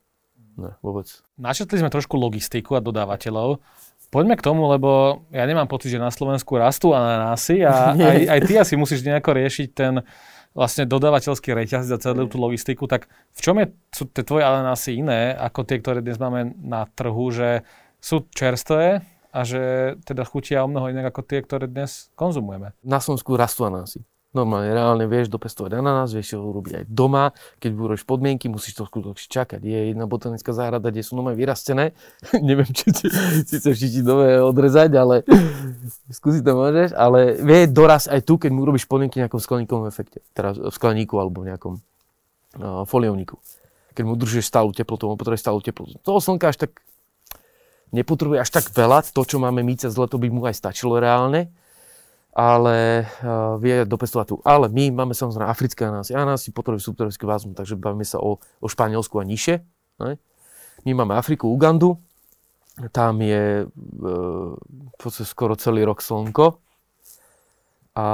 Ne, 0.58 0.74
vôbec. 0.82 1.06
Načetli 1.38 1.78
sme 1.78 1.94
trošku 1.94 2.18
logistiku 2.18 2.74
a 2.74 2.82
dodávateľov. 2.82 3.62
Poďme 4.10 4.34
k 4.34 4.46
tomu, 4.46 4.66
lebo 4.66 5.22
ja 5.30 5.46
nemám 5.46 5.70
pocit, 5.70 5.94
že 5.94 6.02
na 6.02 6.10
Slovensku 6.10 6.58
rastú 6.58 6.98
ananásy 6.98 7.62
a 7.62 7.94
aj, 8.12 8.20
aj 8.26 8.40
ty 8.50 8.54
asi 8.58 8.74
musíš 8.74 9.06
nejako 9.06 9.38
riešiť 9.38 9.68
ten 9.70 10.02
vlastne 10.58 10.90
dodávateľský 10.90 11.54
reťaz 11.54 11.86
za 11.86 12.02
celú 12.02 12.26
tú 12.26 12.42
logistiku. 12.42 12.90
Tak 12.90 13.06
v 13.38 13.40
čom 13.40 13.62
je, 13.62 13.70
sú 13.94 14.10
tie 14.10 14.26
tvoje 14.26 14.42
ananásy 14.42 14.98
iné 14.98 15.38
ako 15.38 15.62
tie, 15.62 15.78
ktoré 15.78 16.02
dnes 16.02 16.18
máme 16.18 16.58
na 16.58 16.90
trhu, 16.90 17.30
že 17.30 17.62
sú 18.02 18.26
čerstvé, 18.34 19.06
a 19.38 19.46
že 19.46 19.62
teda 20.02 20.26
chutia 20.26 20.66
o 20.66 20.68
mnoho 20.70 20.90
inak 20.90 21.14
ako 21.14 21.22
tie, 21.22 21.46
ktoré 21.46 21.70
dnes 21.70 22.10
konzumujeme. 22.18 22.74
Na 22.82 22.98
Slovensku 22.98 23.38
rastú 23.38 23.70
ananásy. 23.70 24.02
Normálne, 24.36 24.70
reálne 24.70 25.06
vieš 25.08 25.32
dopestovať 25.32 25.80
ananás, 25.80 26.12
vieš 26.12 26.36
ho 26.38 26.44
urobiť 26.44 26.84
aj 26.84 26.86
doma. 26.92 27.32
Keď 27.64 27.72
budeš 27.74 28.04
podmienky, 28.04 28.52
musíš 28.52 28.76
to 28.76 28.84
skutočne 28.84 29.30
čakať. 29.30 29.62
Je 29.64 29.94
jedna 29.94 30.06
botanická 30.06 30.52
záhrada, 30.52 30.92
kde 30.92 31.02
sú 31.02 31.16
nové 31.16 31.38
vyrastené. 31.38 31.96
Neviem, 32.50 32.70
či 32.70 32.92
ti, 32.92 33.08
síce 33.48 33.72
ti 33.72 34.02
nové 34.04 34.38
odrezať, 34.42 34.92
ale 35.00 35.24
skúsiť 36.12 36.44
to 36.44 36.54
môžeš. 36.54 36.90
Ale 36.98 37.40
vie 37.40 37.72
doraz 37.72 38.12
aj 38.12 38.26
tu, 38.28 38.36
keď 38.36 38.52
mu 38.52 38.68
urobíš 38.68 38.86
podmienky 38.86 39.22
v 39.22 39.26
nejakom 39.26 39.42
skleníkovom 39.42 39.88
efekte. 39.88 40.20
Teda 40.36 40.54
v 40.54 40.76
skleníku 40.76 41.18
alebo 41.18 41.42
v 41.42 41.56
nejakom 41.56 41.74
uh, 41.78 42.84
foliovníku. 42.84 43.40
Keď 43.96 44.04
mu 44.06 44.14
držíš 44.20 44.46
stálu 44.46 44.76
teplotu, 44.76 45.08
on 45.08 45.18
potrebuje 45.18 45.42
stálu 45.42 45.64
teplotu. 45.64 45.98
Toho 46.04 46.20
slnka 46.22 46.52
až 46.52 46.68
tak 46.68 46.78
nepotrebuje 47.92 48.44
až 48.44 48.50
tak 48.50 48.72
veľa. 48.72 49.06
To, 49.12 49.22
čo 49.24 49.38
máme 49.38 49.64
my 49.64 49.74
cez 49.80 49.96
leto, 49.96 50.20
by 50.20 50.28
mu 50.32 50.44
aj 50.48 50.56
stačilo 50.58 51.00
reálne 51.00 51.52
ale 52.38 53.02
uh, 53.02 53.58
vie 53.58 53.82
dopestovať 53.82 54.26
tu. 54.30 54.36
Ale 54.46 54.70
my 54.70 54.94
máme 54.94 55.18
samozrejme 55.18 55.50
africké 55.50 55.90
ananásy. 55.90 56.14
Ananásy 56.14 56.54
potrebujú 56.54 56.94
subtropickú 56.94 57.26
vázmu, 57.26 57.58
takže 57.58 57.74
bavíme 57.74 58.06
sa 58.06 58.22
o, 58.22 58.38
o 58.38 58.68
Španielsku 58.70 59.18
a 59.18 59.26
nižšie. 59.26 59.66
Ne? 60.06 60.22
My 60.86 60.92
máme 61.02 61.18
Afriku, 61.18 61.50
Ugandu, 61.50 61.98
tam 62.94 63.26
je 63.26 63.66
uh, 63.66 65.26
skoro 65.26 65.58
celý 65.58 65.82
rok 65.82 65.98
slnko 65.98 66.62
a, 67.98 68.10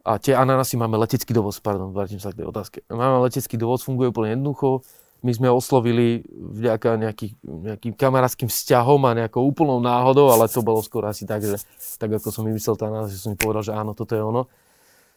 a 0.00 0.12
tie 0.16 0.32
ananásy 0.32 0.80
máme 0.80 0.96
letecký 0.96 1.36
dovoz, 1.36 1.60
pardon, 1.60 1.92
vrátim 1.92 2.16
sa 2.16 2.32
k 2.32 2.40
tej 2.40 2.48
otázke. 2.48 2.80
Máme 2.88 3.20
letecký 3.28 3.60
dovoz, 3.60 3.84
funguje 3.84 4.08
úplne 4.08 4.40
jednoducho, 4.40 4.80
my 5.22 5.32
sme 5.32 5.48
oslovili 5.48 6.26
vďaka 6.34 6.98
nejaký, 6.98 7.38
nejakým 7.46 7.94
kamarátským 7.94 8.50
vzťahom 8.50 9.06
a 9.06 9.16
nejakou 9.24 9.46
úplnou 9.46 9.78
náhodou, 9.78 10.34
ale 10.34 10.50
to 10.50 10.66
bolo 10.66 10.82
skoro 10.82 11.06
asi 11.06 11.22
tak, 11.22 11.46
že 11.46 11.62
tak 11.98 12.10
ako 12.10 12.34
som 12.34 12.42
vymyslel 12.42 12.74
tá 12.74 12.90
že 13.06 13.18
som 13.22 13.34
mi 13.34 13.38
povedal, 13.38 13.62
že 13.62 13.72
áno, 13.72 13.94
toto 13.94 14.18
je 14.18 14.22
ono. 14.22 14.50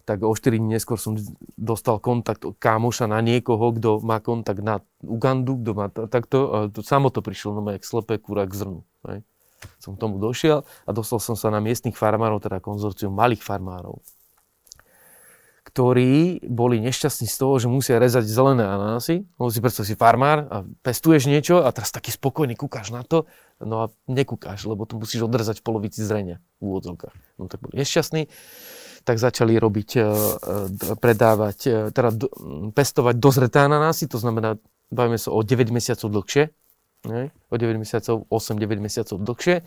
Tak 0.06 0.22
o 0.22 0.30
4 0.38 0.62
dní 0.62 0.78
neskôr 0.78 1.02
som 1.02 1.18
dostal 1.58 1.98
kontakt 1.98 2.46
od 2.46 2.54
kámoša 2.62 3.10
na 3.10 3.26
niekoho, 3.26 3.74
kto 3.74 4.06
má 4.06 4.22
kontakt 4.22 4.62
na 4.62 4.78
Ugandu, 5.02 5.58
kto 5.58 5.72
má 5.74 5.90
takto. 5.90 6.70
To, 6.70 6.80
samo 6.86 7.10
to 7.10 7.26
prišlo, 7.26 7.58
no 7.58 7.66
jak 7.74 7.82
slepé 7.82 8.22
kúra 8.22 8.46
k 8.46 8.54
zrnu. 8.54 8.86
Hej. 9.10 9.26
Som 9.82 9.98
k 9.98 10.06
tomu 10.06 10.22
došiel 10.22 10.62
a 10.62 10.90
dostal 10.94 11.18
som 11.18 11.34
sa 11.34 11.50
na 11.50 11.58
miestnych 11.58 11.98
farmárov, 11.98 12.38
teda 12.38 12.62
konzorcium 12.62 13.18
malých 13.18 13.42
farmárov 13.42 13.98
ktorí 15.76 16.40
boli 16.48 16.80
nešťastní 16.80 17.28
z 17.28 17.36
toho, 17.36 17.60
že 17.60 17.68
musia 17.68 18.00
rezať 18.00 18.32
zelené 18.32 18.64
ananásy. 18.64 19.28
Lebo 19.36 19.52
si 19.52 19.60
predstav 19.60 19.84
si 19.84 20.00
farmár 20.00 20.48
a 20.48 20.64
pestuješ 20.80 21.28
niečo 21.28 21.68
a 21.68 21.70
teraz 21.76 21.92
taký 21.92 22.16
spokojný 22.16 22.56
kúkaš 22.56 22.96
na 22.96 23.04
to, 23.04 23.28
no 23.60 23.84
a 23.84 23.86
nekúkaš, 24.08 24.72
lebo 24.72 24.88
to 24.88 24.96
musíš 24.96 25.28
odrezať 25.28 25.60
v 25.60 25.68
polovici 25.68 26.00
zrenia 26.00 26.40
v 26.64 26.72
úvodzovkách. 26.72 27.12
No 27.36 27.52
tak 27.52 27.60
boli 27.60 27.76
nešťastní, 27.84 28.32
tak 29.04 29.20
začali 29.20 29.60
robiť, 29.60 29.90
e, 30.00 30.00
e, 30.00 30.06
predávať, 30.96 31.58
e, 31.68 31.72
teda 31.92 32.10
pestovať 32.72 33.16
dozreté 33.20 33.68
ananásy, 33.68 34.08
to 34.08 34.16
znamená, 34.16 34.56
bavíme 34.96 35.20
sa 35.20 35.36
o 35.36 35.44
9 35.44 35.76
mesiacov 35.76 36.08
dlhšie, 36.08 36.56
ne? 37.12 37.36
o 37.52 37.56
9 37.60 37.76
mesiacov, 37.76 38.24
8-9 38.32 38.80
mesiacov 38.80 39.20
dlhšie 39.20 39.60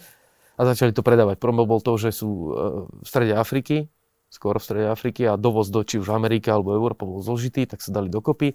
a 0.56 0.60
začali 0.64 0.96
to 0.96 1.04
predávať. 1.04 1.36
Problém 1.36 1.68
bol 1.68 1.84
to, 1.84 2.00
že 2.00 2.16
sú 2.16 2.56
v 2.80 3.04
strede 3.04 3.36
Afriky, 3.36 3.92
skoro 4.28 4.60
v 4.60 4.64
strede 4.64 4.88
Afriky 4.92 5.24
a 5.24 5.40
dovoz 5.40 5.72
do 5.72 5.80
či 5.82 5.98
už 5.98 6.12
Amerika 6.12 6.52
alebo 6.56 6.76
Európa 6.76 7.08
bol 7.08 7.24
zložitý, 7.24 7.64
tak 7.64 7.80
sa 7.80 7.92
dali 7.92 8.12
dokopy. 8.12 8.52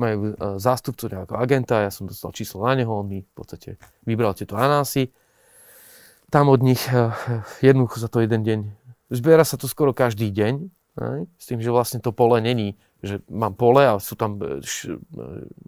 Majú 0.00 0.16
e, 0.18 0.56
zástupcu 0.56 1.12
nejakého 1.12 1.36
agenta, 1.36 1.84
ja 1.84 1.92
som 1.92 2.08
dostal 2.08 2.32
číslo 2.32 2.64
na 2.64 2.72
neho, 2.72 2.88
on 2.88 3.06
mi 3.06 3.20
v 3.20 3.32
podstate 3.36 3.76
vybral 4.08 4.32
tieto 4.32 4.56
anásy. 4.56 5.12
Tam 6.32 6.48
od 6.48 6.64
nich 6.64 6.80
e, 6.88 7.12
jednoducho 7.60 8.00
za 8.00 8.08
to 8.08 8.24
jeden 8.24 8.40
deň. 8.40 8.60
Zbiera 9.12 9.44
sa 9.44 9.60
to 9.60 9.68
skoro 9.68 9.92
každý 9.92 10.32
deň, 10.32 10.72
s 11.40 11.44
tým, 11.48 11.60
že 11.60 11.72
vlastne 11.72 12.04
to 12.04 12.12
pole 12.12 12.40
není, 12.40 12.76
že 13.02 13.18
mám 13.26 13.58
pole 13.58 13.82
a 13.82 13.98
sú 13.98 14.14
tam 14.14 14.38
e, 14.38 14.62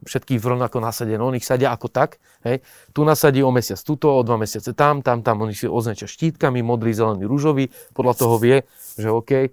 všetky 0.07 0.39
rovnako 0.39 0.79
nasadené. 0.79 1.19
On 1.19 1.35
ich 1.35 1.43
sadia 1.43 1.75
ako 1.75 1.91
tak. 1.91 2.23
Hej. 2.47 2.63
Tu 2.95 3.03
nasadí 3.03 3.43
o 3.43 3.51
mesiac 3.51 3.77
tuto, 3.83 4.15
o 4.15 4.23
dva 4.23 4.39
mesiace 4.39 4.71
tam, 4.71 5.03
tam, 5.03 5.27
tam. 5.27 5.43
Oni 5.43 5.51
si 5.51 5.67
označia 5.67 6.07
štítkami, 6.07 6.63
modrý, 6.63 6.95
zelený, 6.95 7.27
rúžový. 7.27 7.75
Podľa 7.91 8.15
toho 8.15 8.39
vie, 8.39 8.63
že 8.95 9.11
OK, 9.11 9.33
e, 9.35 9.49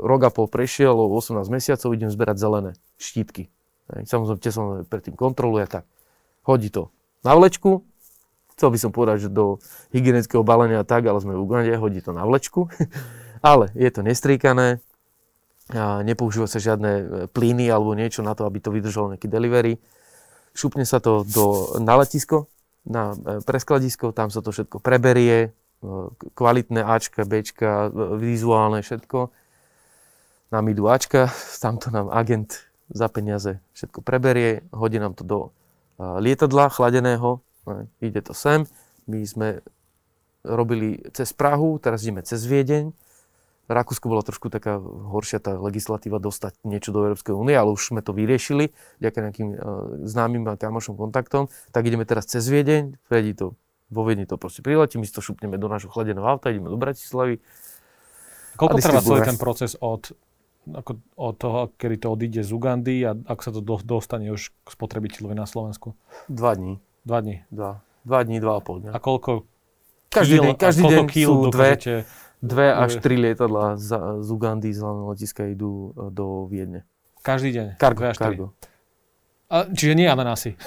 rok 0.00 0.20
a 0.22 0.30
pol 0.30 0.46
prešiel, 0.46 0.94
o 0.94 1.10
18 1.10 1.42
mesiacov 1.50 1.90
idem 1.90 2.08
zberať 2.08 2.38
zelené 2.38 2.70
štítky. 3.02 3.50
Samozrejme, 3.92 4.40
tie 4.40 4.54
som 4.54 4.86
predtým 4.86 5.18
kontroluje, 5.18 5.66
tak 5.68 5.84
hodí 6.46 6.70
to 6.72 6.88
na 7.26 7.34
vlečku, 7.36 7.84
chcel 8.56 8.68
by 8.70 8.78
som 8.78 8.90
povedať, 8.94 9.26
že 9.26 9.28
do 9.28 9.58
hygienického 9.90 10.46
balenia 10.46 10.86
tak, 10.86 11.06
ale 11.06 11.18
sme 11.18 11.34
v 11.34 11.42
Ugande, 11.42 11.74
hodí 11.76 11.98
to 11.98 12.14
na 12.14 12.22
vlečku, 12.22 12.70
ale 13.44 13.74
je 13.74 13.90
to 13.90 14.06
nestrýkané, 14.06 14.78
a 15.74 16.00
nepoužíva 16.04 16.48
sa 16.48 16.60
žiadne 16.60 16.92
e, 16.92 17.04
plyny 17.32 17.68
alebo 17.68 17.96
niečo 17.96 18.20
na 18.20 18.36
to, 18.36 18.44
aby 18.44 18.60
to 18.60 18.72
vydržalo 18.72 19.16
nejaký 19.16 19.28
delivery. 19.28 19.80
Šupne 20.52 20.84
sa 20.84 21.00
to 21.00 21.24
do, 21.24 21.76
na 21.80 21.96
letisko, 21.96 22.48
na 22.84 23.16
e, 23.16 23.40
preskladisko, 23.44 24.12
tam 24.12 24.28
sa 24.28 24.44
to 24.44 24.52
všetko 24.52 24.80
preberie, 24.80 25.56
kvalitné 26.38 26.78
Ačka, 26.78 27.26
Bčka, 27.26 27.90
vizuálne 28.14 28.86
všetko. 28.86 29.34
Nám 30.54 30.64
idú 30.70 30.86
Ačka, 30.86 31.26
tamto 31.58 31.90
nám 31.90 32.06
agent 32.14 32.70
za 32.92 33.10
peniaze 33.10 33.58
všetko 33.74 34.04
preberie, 34.04 34.62
hodí 34.70 35.02
nám 35.02 35.18
to 35.18 35.24
do 35.26 35.38
lietadla 35.98 36.70
chladeného, 36.70 37.40
ide 38.02 38.20
to 38.22 38.34
sem. 38.34 38.66
My 39.06 39.22
sme 39.26 39.48
robili 40.42 40.98
cez 41.14 41.30
Prahu, 41.34 41.78
teraz 41.78 42.02
ideme 42.02 42.22
cez 42.22 42.42
Viedeň. 42.46 42.90
Rakúsku 43.72 44.06
bola 44.06 44.20
trošku 44.20 44.52
taká 44.52 44.76
horšia 44.80 45.40
tá 45.40 45.56
legislatíva 45.56 46.20
dostať 46.20 46.60
niečo 46.62 46.92
do 46.92 47.08
Európskej 47.08 47.32
únie, 47.32 47.56
ale 47.56 47.72
už 47.72 47.92
sme 47.92 48.04
to 48.04 48.12
vyriešili, 48.12 48.76
ďaká 49.00 49.24
nejakým 49.24 49.56
známym 50.04 50.44
a 50.48 50.60
kamošom 50.60 50.94
kontaktom. 50.94 51.48
Tak 51.72 51.82
ideme 51.88 52.04
teraz 52.04 52.28
cez 52.28 52.44
Viedeň, 52.46 53.00
vedí 53.08 53.32
to 53.32 53.56
vo 53.92 54.08
Viedni 54.08 54.24
to 54.24 54.40
proste 54.40 54.64
priletí, 54.64 54.96
my 54.96 55.04
si 55.04 55.12
to 55.12 55.20
šupneme 55.20 55.60
do 55.60 55.68
nášho 55.68 55.92
chladeného 55.92 56.24
auta, 56.24 56.48
ideme 56.48 56.72
do 56.72 56.80
Bratislavy. 56.80 57.44
Koľko 58.56 58.76
trvá 58.80 59.00
celý 59.04 59.20
ten 59.20 59.36
proces 59.36 59.76
od, 59.80 60.16
ako, 60.72 61.00
od 61.20 61.34
toho, 61.36 61.58
kedy 61.76 61.96
to 62.00 62.08
odíde 62.08 62.40
z 62.40 62.50
Ugandy 62.56 63.04
a 63.04 63.12
ako 63.12 63.40
sa 63.44 63.52
to 63.52 63.60
do, 63.60 63.76
dostane 63.84 64.32
už 64.32 64.48
k 64.48 64.68
spotrebiteľovi 64.72 65.36
na 65.36 65.44
Slovensku? 65.44 65.92
Dva 66.28 66.56
dní. 66.56 66.80
Dva 67.04 67.20
dní? 67.20 67.44
Dva. 67.52 67.84
Dva 68.08 68.18
dní, 68.24 68.40
dva 68.40 68.58
a 68.58 68.60
pol 68.64 68.80
dňa. 68.80 68.90
A 68.92 68.98
koľko 68.98 69.44
každý 70.08 70.40
deň, 70.40 70.54
každý 70.56 70.82
deň 70.88 71.04
sú 71.12 71.34
dve, 71.52 71.70
dve 72.42 72.74
až 72.74 72.98
tri 72.98 73.14
lietadla 73.14 73.78
z, 73.78 73.90
z 74.20 74.28
Ugandy, 74.28 74.74
z 74.74 74.82
hlavného 74.82 75.08
letiska 75.14 75.46
idú 75.46 75.94
e, 75.94 76.10
do 76.10 76.50
Viedne. 76.50 76.82
Každý 77.22 77.54
deň? 77.54 77.66
Kargo, 77.78 78.02
kargo. 78.18 78.46
A, 79.46 79.70
čiže 79.70 79.94
nie 79.94 80.10
ananásy? 80.10 80.58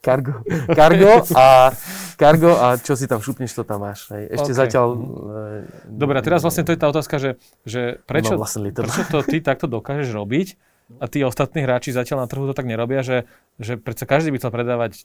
Kargo, 0.00 0.40
kargo 0.78 1.20
a, 1.36 1.74
kargo 2.16 2.56
a 2.56 2.80
čo 2.80 2.96
si 2.96 3.04
tam 3.04 3.20
šupneš, 3.20 3.52
to 3.52 3.62
tam 3.68 3.84
máš. 3.84 4.08
Hej. 4.08 4.40
Ešte 4.40 4.52
okay. 4.56 4.60
zatiaľ... 4.64 4.86
Mhm. 4.96 5.94
Dobre, 6.00 6.16
a 6.16 6.22
teraz 6.24 6.40
vlastne 6.40 6.64
to 6.64 6.72
je 6.72 6.80
tá 6.80 6.88
otázka, 6.88 7.20
že, 7.20 7.30
že 7.68 8.00
prečo, 8.08 8.40
prečo 8.72 9.02
to 9.12 9.20
ty 9.20 9.44
takto 9.44 9.68
dokážeš 9.68 10.16
robiť 10.16 10.56
a 11.02 11.10
tí 11.10 11.26
ostatní 11.26 11.66
hráči 11.66 11.90
zatiaľ 11.90 12.24
na 12.24 12.28
trhu 12.30 12.46
to 12.46 12.54
tak 12.54 12.64
nerobia, 12.64 13.02
že, 13.02 13.26
že 13.58 13.74
predsa 13.74 14.06
každý 14.06 14.30
by 14.30 14.38
chcel 14.38 14.54
predávať 14.54 15.04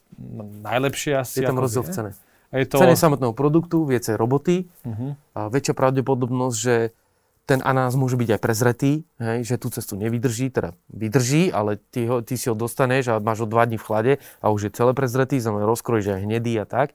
najlepšie 0.62 1.18
asi. 1.18 1.42
Je 1.42 1.50
tam 1.50 1.58
cene. 1.66 2.14
A 2.14 2.31
je 2.52 2.66
to... 2.68 2.76
Cene 2.76 2.96
samotného 2.98 3.32
produktu, 3.32 3.88
viacej 3.88 4.20
roboty 4.20 4.68
uh-huh. 4.84 5.16
a 5.32 5.40
väčšia 5.48 5.72
pravdepodobnosť, 5.72 6.56
že 6.56 6.76
ten 7.42 7.58
anás 7.66 7.98
môže 7.98 8.14
byť 8.14 8.38
aj 8.38 8.40
prezretý, 8.40 8.92
hej, 9.18 9.42
že 9.42 9.58
tú 9.58 9.66
cestu 9.74 9.98
nevydrží, 9.98 10.54
teda 10.54 10.78
vydrží, 10.92 11.50
ale 11.50 11.82
ty, 11.90 12.06
ho, 12.06 12.22
ty 12.22 12.38
si 12.38 12.46
ho 12.46 12.54
dostaneš 12.54 13.10
a 13.10 13.14
máš 13.18 13.42
ho 13.42 13.48
dva 13.50 13.66
dní 13.66 13.82
v 13.82 13.86
chlade 13.86 14.12
a 14.38 14.46
už 14.54 14.70
je 14.70 14.76
celé 14.76 14.94
prezretý, 14.94 15.42
znamená 15.42 15.66
rozkrojíš 15.66 16.14
aj 16.14 16.22
hnedý 16.22 16.54
a 16.62 16.66
tak. 16.68 16.94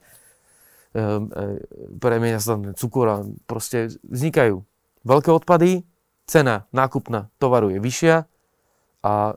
e, 0.96 1.04
premienia 2.00 2.40
sa 2.40 2.56
tam 2.56 2.72
cukor 2.72 3.06
a 3.12 3.16
proste 3.44 3.92
vznikajú 4.08 4.64
veľké 5.04 5.30
odpady, 5.36 5.84
cena 6.24 6.64
nákupná 6.72 7.28
tovaru 7.36 7.76
je 7.76 7.78
vyššia 7.84 8.16
a 9.04 9.36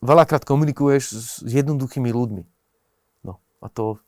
veľakrát 0.00 0.48
komunikuješ 0.48 1.04
s 1.12 1.28
jednoduchými 1.44 2.08
ľuďmi. 2.08 2.44
No 3.28 3.44
a 3.60 3.66
to, 3.68 4.00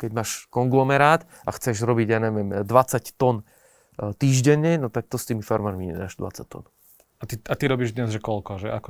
keď 0.00 0.16
máš 0.16 0.48
konglomerát 0.48 1.28
a 1.44 1.52
chceš 1.52 1.84
robiť, 1.84 2.08
ja 2.08 2.18
neviem, 2.24 2.64
20 2.64 3.20
tón 3.20 3.44
E, 4.00 4.16
týždenne, 4.16 4.80
no 4.80 4.88
tak 4.88 5.12
to 5.12 5.20
s 5.20 5.28
tými 5.28 5.44
farmármi 5.44 5.92
nedáš 5.92 6.16
20 6.16 6.48
tón. 6.48 6.64
A 7.20 7.28
ty, 7.28 7.36
a 7.36 7.52
ty 7.52 7.64
robíš 7.68 7.92
dnes, 7.92 8.08
že 8.08 8.20
koľko? 8.22 8.56
Že 8.56 8.68
ako... 8.72 8.88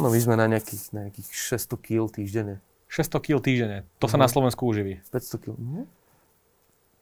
No 0.00 0.08
my 0.08 0.20
sme 0.20 0.34
na 0.40 0.48
nejakých, 0.48 0.96
na 0.96 1.08
nejakých 1.08 1.28
600 1.28 1.76
kg 1.76 2.08
týždenne. 2.08 2.64
600 2.88 3.20
kg 3.20 3.36
týždenne. 3.44 3.78
To 4.00 4.08
uh-huh. 4.08 4.12
sa 4.12 4.16
mhm. 4.16 4.24
na 4.24 4.28
Slovensku 4.32 4.64
uživí. 4.64 5.04
500 5.12 5.44
kg. 5.44 5.52
Uh-huh. 5.52 5.84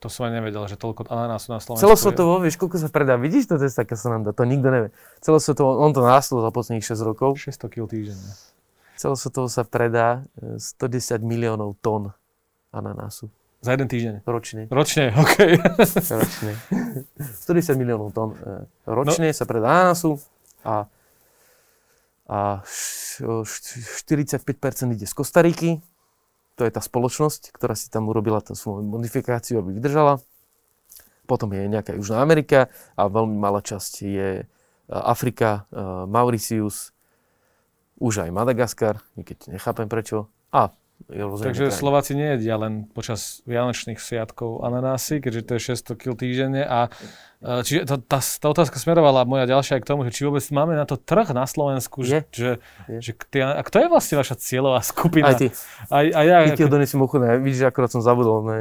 To 0.05 0.13
som 0.13 0.29
aj 0.29 0.33
nevedel, 0.39 0.61
že 0.69 0.77
toľko 0.77 1.09
ananásu 1.09 1.57
na 1.57 1.63
Slovensku 1.63 1.83
Celosvetovo, 1.89 2.43
vieš, 2.43 2.61
koľko 2.61 2.77
sa 2.77 2.91
predá. 2.93 3.17
Vidíš, 3.17 3.49
to 3.49 3.57
je 3.57 3.73
taká 3.73 3.97
sranda, 3.97 4.37
to 4.37 4.45
nikto 4.45 4.69
nevie. 4.69 4.91
Celosvetovo, 5.25 5.81
on 5.81 5.97
to 5.97 6.05
nástlo 6.05 6.45
za 6.45 6.51
posledných 6.53 6.85
6 6.85 7.01
rokov. 7.07 7.41
600 7.41 7.71
kg 7.71 7.87
týždenne. 7.89 8.31
Celosvetovo 8.99 9.49
sa 9.49 9.65
predá 9.65 10.27
110 10.37 10.77
e, 10.77 11.25
miliónov 11.25 11.81
tón 11.81 12.13
ananásu. 12.73 13.31
Za 13.65 13.75
jeden 13.75 13.89
týždeň? 13.89 14.15
Ročne. 14.23 14.63
Ročne, 14.71 15.11
OK. 15.23 15.37
ročne. 15.97 16.53
110 17.19 17.81
miliónov 17.81 18.15
tón 18.15 18.37
e, 18.39 18.69
ročne 18.87 19.33
no. 19.33 19.37
sa 19.37 19.45
predá 19.49 19.83
anásu. 19.83 20.23
A, 20.63 20.87
a 22.31 22.63
š- 22.63 23.43
š- 23.43 24.07
45% 24.07 24.95
ide 24.95 25.07
z 25.09 25.15
Kostariky, 25.15 25.71
to 26.57 26.63
je 26.63 26.71
tá 26.71 26.79
spoločnosť, 26.79 27.53
ktorá 27.53 27.75
si 27.75 27.91
tam 27.91 28.07
urobila 28.07 28.39
tú 28.41 28.55
svoju 28.55 28.87
modifikáciu, 28.87 29.61
aby 29.61 29.77
vydržala. 29.77 30.23
Potom 31.27 31.51
je 31.51 31.67
nejaká 31.67 31.99
Južná 31.99 32.23
Amerika 32.23 32.71
a 32.95 33.11
veľmi 33.11 33.35
malá 33.35 33.59
časť 33.65 33.93
je 34.07 34.29
e, 34.41 34.45
Afrika, 34.87 35.67
e, 35.75 35.83
Mauritius, 36.07 36.95
už 37.97 38.29
aj 38.29 38.31
Madagaskar, 38.31 39.01
keď 39.17 39.57
nechápem 39.57 39.89
prečo. 39.89 40.29
A 40.53 40.71
Takže 41.07 41.71
krajina. 41.71 41.79
Slováci 41.79 42.13
nejedia 42.19 42.59
len 42.59 42.91
počas 42.91 43.45
Vianočných 43.47 44.01
sviatkov 44.01 44.67
ananásy, 44.67 45.23
keďže 45.23 45.43
to 45.47 45.53
je 45.55 45.61
600 45.79 45.95
kg 45.95 46.13
týždenne. 46.19 46.63
A, 46.67 46.91
e, 47.39 47.63
čiže 47.63 47.87
tá, 47.87 47.97
tá, 48.01 48.19
tá 48.19 48.47
otázka 48.51 48.81
smerovala 48.83 49.23
moja 49.23 49.47
ďalšia 49.47 49.79
aj 49.79 49.83
k 49.85 49.91
tomu, 49.93 50.03
že 50.09 50.17
či 50.17 50.27
vôbec 50.27 50.43
máme 50.51 50.75
na 50.75 50.83
to 50.83 50.99
trh 50.99 51.31
na 51.31 51.47
Slovensku. 51.47 52.03
Je. 52.03 52.09
Že, 52.09 52.21
že, 52.33 52.53
Je. 52.91 52.99
že 53.01 53.13
k- 53.15 53.45
a 53.45 53.63
kto 53.63 53.77
je 53.85 53.89
vlastne 53.93 54.17
vaša 54.19 54.35
cieľová 54.41 54.83
skupina? 54.83 55.31
Aj 55.31 55.39
ty. 55.39 55.55
Aj, 55.93 56.07
aj 56.11 56.27
ja. 56.27 56.39
Keď 56.49 56.53
ti 56.59 56.65
ho 56.67 56.73
donesiem 56.73 57.01
ochutnať, 57.05 57.39
vidíš, 57.39 57.61
že 57.63 57.69
akorát 57.71 57.91
som 57.93 58.03
zabudol, 58.03 58.43
ne, 58.49 58.59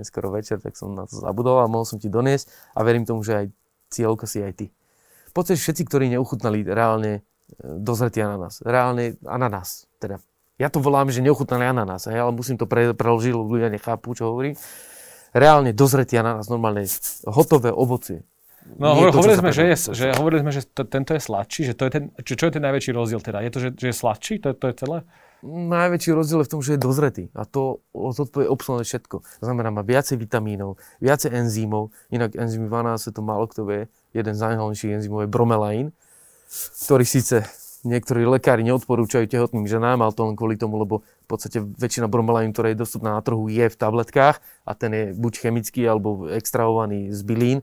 je 0.00 0.02
skoro 0.08 0.34
večer, 0.34 0.58
tak 0.58 0.74
som 0.74 0.90
na 0.96 1.06
to 1.06 1.20
zabudol 1.20 1.62
a 1.62 1.70
mohol 1.70 1.86
som 1.86 2.02
ti 2.02 2.10
doniesť 2.10 2.74
a 2.74 2.82
verím 2.82 3.06
tomu, 3.06 3.22
že 3.22 3.44
aj 3.44 3.46
cieľovka 3.94 4.26
si 4.26 4.42
aj 4.42 4.52
ty. 4.56 4.66
Podstate 5.34 5.58
všetci, 5.58 5.82
ktorí 5.90 6.06
neuchutnali 6.14 6.62
reálne 6.62 7.12
e, 7.18 7.20
dozretý 7.58 8.22
ananás, 8.22 8.62
reálne 8.62 9.18
ananás, 9.26 9.90
teda 9.98 10.22
ja 10.54 10.68
to 10.70 10.78
volám, 10.78 11.10
že 11.10 11.18
neochutnaný 11.18 11.74
ananás, 11.74 12.06
hej, 12.06 12.22
ale 12.22 12.30
musím 12.30 12.54
to 12.54 12.70
pre, 12.70 12.94
preložiť, 12.94 13.32
lebo 13.34 13.50
ľudia 13.50 13.70
nechápu, 13.74 14.14
čo 14.14 14.30
hovorím. 14.30 14.54
Reálne 15.34 15.74
dozretý 15.74 16.14
ananás, 16.14 16.46
normálne 16.46 16.86
hotové 17.26 17.74
ovocie. 17.74 18.22
No, 18.64 18.96
hovor, 18.96 19.12
to, 19.12 19.20
hovorili, 19.20 19.36
sme, 19.44 19.50
že, 19.52 19.64
je, 19.68 19.76
že, 19.92 20.06
hovorili 20.16 20.40
sme, 20.40 20.52
že 20.56 20.62
to, 20.64 20.88
tento 20.88 21.12
je 21.12 21.20
sladší, 21.20 21.60
že 21.68 21.74
to 21.76 21.84
je 21.84 21.90
ten, 21.92 22.04
čo, 22.24 22.32
čo 22.32 22.44
je 22.48 22.52
ten 22.56 22.64
najväčší 22.64 22.96
rozdiel 22.96 23.20
teda? 23.20 23.44
Je 23.44 23.50
to, 23.52 23.58
že, 23.60 23.68
že 23.76 23.86
je 23.92 23.96
sladší? 23.96 24.34
To, 24.40 24.56
to 24.56 24.66
je 24.72 24.74
celé? 24.80 24.98
Najväčší 25.44 26.10
rozdiel 26.16 26.40
je 26.40 26.46
v 26.48 26.52
tom, 26.56 26.60
že 26.64 26.70
je 26.72 26.80
dozretý 26.80 27.24
a 27.36 27.44
to, 27.44 27.84
je 28.16 28.48
obsahuje 28.48 28.88
všetko. 28.88 29.16
To 29.20 29.44
znamená, 29.44 29.68
má 29.68 29.84
viacej 29.84 30.16
vitamínov, 30.16 30.80
viacej 31.04 31.36
enzýmov, 31.36 31.92
inak 32.08 32.32
enzymy 32.32 32.64
v 32.64 32.74
anáse 32.80 33.12
to 33.12 33.20
málo 33.20 33.44
kto 33.44 33.68
vie. 33.68 33.80
Jeden 34.16 34.32
z 34.32 34.40
najhlavnejších 34.40 34.96
enzymov 34.96 35.28
je 35.28 35.28
bromelain, 35.28 35.86
ktorý 36.88 37.04
síce 37.04 37.44
niektorí 37.84 38.24
lekári 38.24 38.64
neodporúčajú 38.64 39.28
tehotným 39.28 39.68
ženám, 39.68 40.00
ale 40.00 40.16
to 40.16 40.24
len 40.24 40.34
kvôli 40.34 40.56
tomu, 40.56 40.80
lebo 40.80 41.04
v 41.04 41.26
podstate 41.28 41.60
väčšina 41.60 42.08
bromelainu, 42.08 42.50
ktorá 42.50 42.72
je 42.72 42.80
dostupná 42.80 43.16
na 43.16 43.22
trhu, 43.22 43.46
je 43.52 43.68
v 43.68 43.76
tabletkách 43.76 44.40
a 44.40 44.72
ten 44.72 44.90
je 44.90 45.04
buď 45.12 45.32
chemický 45.38 45.84
alebo 45.84 46.26
extrahovaný 46.32 47.12
z 47.12 47.20
bylín 47.22 47.58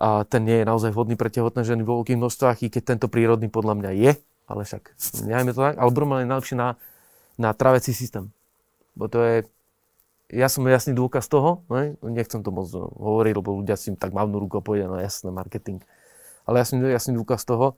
a 0.00 0.24
ten 0.24 0.48
nie 0.48 0.64
je 0.64 0.68
naozaj 0.68 0.96
vhodný 0.96 1.16
pre 1.16 1.28
tehotné 1.28 1.60
ženy 1.60 1.84
vo 1.84 2.00
veľkých 2.00 2.16
množstvách, 2.16 2.64
i 2.64 2.72
keď 2.72 2.96
tento 2.96 3.06
prírodný 3.12 3.52
podľa 3.52 3.74
mňa 3.76 3.90
je, 4.00 4.12
ale 4.48 4.60
však 4.64 4.96
nechajme 5.28 5.52
to 5.52 5.60
tak, 5.60 5.76
ale 5.76 5.90
bromelain 5.92 6.24
je 6.24 6.32
najlepšie 6.32 6.56
na, 6.56 6.80
na 7.36 7.52
trávecí 7.52 7.92
systém. 7.92 8.32
Bo 8.96 9.12
to 9.12 9.20
je, 9.20 9.36
ja 10.32 10.48
som 10.48 10.64
jasný 10.64 10.96
dôkaz 10.96 11.28
toho, 11.28 11.68
ne? 11.68 12.00
nechcem 12.00 12.40
to 12.40 12.48
moc 12.48 12.72
hovoriť, 12.76 13.32
lebo 13.36 13.60
ľudia 13.60 13.76
si 13.76 13.92
tak 13.92 14.16
mávnu 14.16 14.40
ruku 14.40 14.58
a 14.58 14.64
povedia, 14.64 14.88
no 14.88 14.96
jasné, 14.96 15.28
marketing. 15.28 15.84
Ale 16.48 16.60
ja 16.60 16.64
som 16.64 16.80
jasný 16.80 17.20
dôkaz 17.20 17.44
toho, 17.44 17.76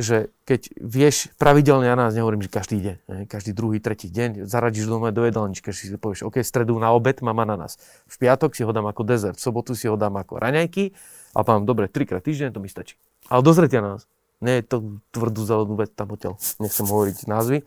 že 0.00 0.32
keď 0.48 0.72
vieš 0.80 1.28
pravidelne, 1.36 1.84
ja 1.84 1.92
nás 1.92 2.16
nehovorím, 2.16 2.48
že 2.48 2.50
každý 2.50 2.76
deň, 2.80 2.96
každý 3.28 3.52
druhý, 3.52 3.84
tretí 3.84 4.08
deň, 4.08 4.48
zaradíš 4.48 4.88
doma 4.88 5.12
do 5.12 5.28
jedálnička, 5.28 5.76
si 5.76 5.92
povieš, 5.92 6.24
OK, 6.24 6.40
stredu 6.40 6.80
na 6.80 6.96
obed 6.96 7.20
mám 7.20 7.36
ananas. 7.44 7.76
V 8.08 8.16
piatok 8.24 8.56
si 8.56 8.64
ho 8.64 8.72
dám 8.72 8.88
ako 8.88 9.04
dezert, 9.04 9.36
v 9.36 9.44
sobotu 9.44 9.76
si 9.76 9.86
ho 9.92 10.00
dám 10.00 10.16
ako 10.16 10.40
raňajky 10.40 10.96
a 11.36 11.44
mám, 11.44 11.68
dobre, 11.68 11.92
trikrát 11.92 12.24
týždeň, 12.24 12.56
to 12.56 12.64
mi 12.64 12.72
stačí. 12.72 12.96
Ale 13.28 13.44
dozretý 13.44 13.76
ananas. 13.76 14.08
Nie 14.40 14.64
je 14.64 14.72
to 14.72 14.76
tvrdú 15.12 15.44
zelenú 15.44 15.76
vec 15.76 15.92
tam 15.92 16.16
odtiaľ, 16.16 16.40
nechcem 16.64 16.88
hovoriť 16.88 17.28
názvy. 17.28 17.60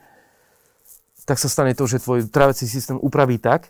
Tak 1.30 1.38
sa 1.38 1.46
stane 1.46 1.78
to, 1.78 1.86
že 1.86 2.02
tvoj 2.02 2.26
trávací 2.34 2.66
systém 2.66 2.98
upraví 2.98 3.38
tak, 3.38 3.70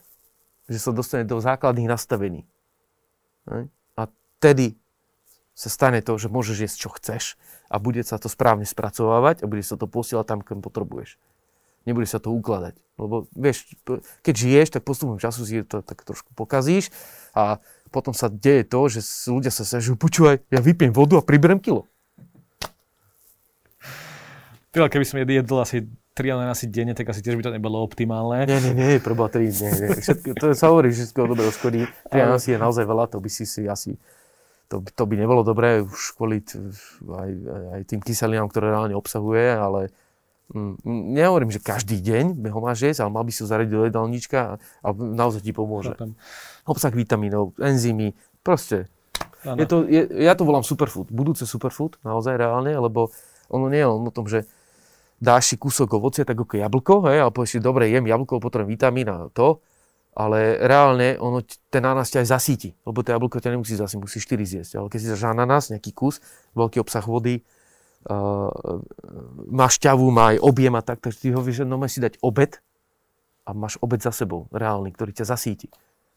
že 0.72 0.79
sa 0.79 0.96
dostane 0.96 1.27
do 1.27 1.36
základných 1.43 1.91
nastavení. 1.91 2.48
A 4.00 4.08
tedy 4.39 4.79
sa 5.54 5.69
stane 5.69 6.02
to, 6.02 6.17
že 6.17 6.32
môžeš 6.34 6.58
jesť, 6.65 6.78
čo 6.80 6.89
chceš 6.95 7.23
a 7.73 7.81
bude 7.81 8.05
sa 8.05 8.21
to 8.21 8.29
správne 8.29 8.69
spracovávať 8.69 9.41
a 9.41 9.49
bude 9.49 9.65
sa 9.65 9.73
to 9.73 9.89
posielať 9.89 10.25
tam, 10.29 10.39
kam 10.45 10.62
potrebuješ. 10.62 11.17
Nebude 11.89 12.05
sa 12.05 12.21
to 12.21 12.29
ukladať. 12.29 12.77
Lebo 13.01 13.25
vieš, 13.33 13.73
keď 14.21 14.33
žiješ, 14.38 14.67
tak 14.77 14.86
postupom 14.86 15.17
času 15.17 15.41
si 15.43 15.65
to 15.65 15.81
tak 15.81 16.05
trošku 16.05 16.29
pokazíš 16.38 16.93
a 17.33 17.57
potom 17.89 18.13
sa 18.13 18.29
deje 18.29 18.69
to, 18.69 18.77
že 18.93 19.01
ľudia 19.25 19.49
sa 19.49 19.65
sažujú, 19.65 19.97
počúvaj, 19.97 20.45
ja 20.53 20.62
vypijem 20.62 20.93
vodu 20.93 21.17
a 21.17 21.25
priberem 21.25 21.57
kilo. 21.57 21.89
Teda, 24.69 24.89
keby 24.89 25.05
som 25.05 25.21
jedl 25.21 25.57
asi 25.57 25.89
3 26.13 26.33
ananásy 26.38 26.69
denne, 26.69 26.93
tak 26.93 27.09
asi 27.09 27.25
tiež 27.25 27.38
by 27.38 27.45
to 27.45 27.53
nebolo 27.53 27.81
optimálne. 27.81 28.45
Nie, 28.45 28.62
nie, 28.62 28.73
nie, 28.73 29.01
tri, 29.01 29.49
nie, 29.49 29.69
nie. 29.69 29.89
Všetko, 29.97 30.29
to 30.38 30.45
sa 30.53 30.69
hovorí, 30.69 30.93
že 30.93 31.09
všetko 31.09 31.19
dobre 31.25 31.49
škodí. 31.49 31.81
Tri 32.09 32.19
ananásy 32.21 32.53
je 32.53 32.59
naozaj 32.62 32.86
veľa, 32.86 33.09
to 33.09 33.17
by 33.17 33.29
si 33.33 33.49
si 33.49 33.65
asi 33.65 33.97
to, 34.73 34.81
by- 34.81 34.93
to 34.97 35.03
by 35.05 35.15
nebolo 35.21 35.45
dobré 35.45 35.86
už 35.86 36.17
kvôli 36.17 36.41
t- 36.41 36.57
aj, 37.05 37.31
aj, 37.77 37.81
tým 37.86 38.01
kyselinám, 38.01 38.49
ktoré 38.49 38.73
reálne 38.73 38.97
obsahuje, 38.97 39.53
ale 39.53 39.93
mm, 40.49 40.81
nehovorím, 41.13 41.53
že 41.53 41.62
každý 41.62 42.01
deň 42.01 42.41
ho 42.49 42.57
máš 42.57 42.89
jesť, 42.89 43.05
ale 43.05 43.13
mal 43.13 43.21
by 43.21 43.29
si 43.29 43.45
ho 43.45 43.47
zaradiť 43.53 43.69
do 43.69 43.86
jedálnička 43.86 44.38
a, 44.41 44.53
a 44.57 44.88
naozaj 44.97 45.45
ti 45.45 45.53
pomôže. 45.53 45.93
Chápem. 45.93 46.17
Obsah 46.65 46.89
vitamínov, 46.89 47.53
enzymy, 47.62 48.17
proste. 48.41 48.89
Je 49.45 49.67
to, 49.69 49.86
je, 49.86 50.09
ja 50.23 50.33
to 50.33 50.47
volám 50.47 50.65
superfood, 50.65 51.12
budúce 51.13 51.45
superfood, 51.45 52.01
naozaj 52.01 52.39
reálne, 52.39 52.73
lebo 52.73 53.13
ono 53.51 53.69
nie 53.69 53.83
je 53.83 53.88
len 53.91 54.07
o 54.07 54.13
tom, 54.15 54.25
že 54.25 54.47
dáš 55.19 55.53
si 55.53 55.55
kúsok 55.59 55.99
ovocia, 55.99 56.25
tak 56.25 56.39
ako 56.39 56.57
jablko, 56.57 56.93
hej, 57.12 57.27
ale 57.27 57.31
povieš 57.31 57.51
si, 57.55 57.59
dobre, 57.59 57.91
jem 57.91 58.07
jablko, 58.07 58.39
potrebujem 58.39 58.71
vitamín 58.73 59.07
a 59.12 59.27
to, 59.36 59.59
ale 60.13 60.62
reálne 60.62 61.17
ono, 61.17 61.41
ten 61.43 61.82
ananás 61.82 62.13
ťa 62.13 62.21
aj 62.21 62.28
zasíti, 62.30 62.69
lebo 62.86 63.02
to 63.02 63.13
jablko 63.13 63.41
ťa 63.41 63.58
nemusí 63.58 63.73
zasiť, 63.73 63.97
musí 63.97 64.21
4 64.21 64.45
zjesť, 64.45 64.71
ale 64.78 64.88
keď 64.89 64.99
si 65.02 65.08
dáš 65.10 65.26
ananás, 65.26 65.73
nejaký 65.73 65.91
kus, 65.93 66.21
veľký 66.54 66.78
obsah 66.82 67.02
vody, 67.02 67.41
uh, 68.08 68.49
má 69.49 69.67
šťavu, 69.67 70.06
má 70.13 70.38
aj 70.38 70.38
objem 70.45 70.73
a 70.78 70.86
tak, 70.86 71.02
takže 71.02 71.17
ty 71.17 71.28
ho 71.34 71.41
vieš, 71.41 71.65
no 71.65 71.82
si 71.89 71.97
dať 71.97 72.21
obed 72.21 72.62
a 73.43 73.52
máš 73.58 73.82
obed 73.82 73.99
za 73.99 74.13
sebou, 74.13 74.45
reálny, 74.54 74.93
ktorý 74.93 75.12
ťa 75.12 75.34
zasíti. 75.34 75.67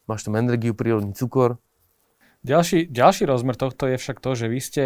Máš 0.05 0.23
tam 0.23 0.39
energiu, 0.39 0.77
prírodný 0.77 1.11
cukor, 1.17 1.57
Ďalší, 2.45 2.93
ďalší 2.93 3.23
rozmer 3.25 3.57
tohto 3.57 3.89
je 3.89 3.97
však 3.97 4.21
to, 4.21 4.31
že 4.37 4.45
vy 4.47 4.59
ste 4.61 4.83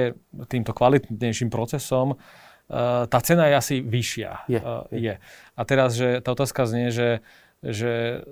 týmto 0.47 0.71
kvalitnejším 0.71 1.51
procesom, 1.51 2.15
uh, 2.15 3.05
tá 3.05 3.19
cena 3.21 3.51
je 3.51 3.55
asi 3.59 3.75
vyššia. 3.83 4.31
Je, 4.47 4.59
Uh, 4.63 4.87
je. 4.89 4.99
je. 5.11 5.15
A 5.53 5.61
teraz, 5.67 5.93
že 5.93 6.23
tá 6.23 6.31
otázka 6.31 6.63
znie, 6.65 6.89
že, 6.89 7.21
že 7.61 8.23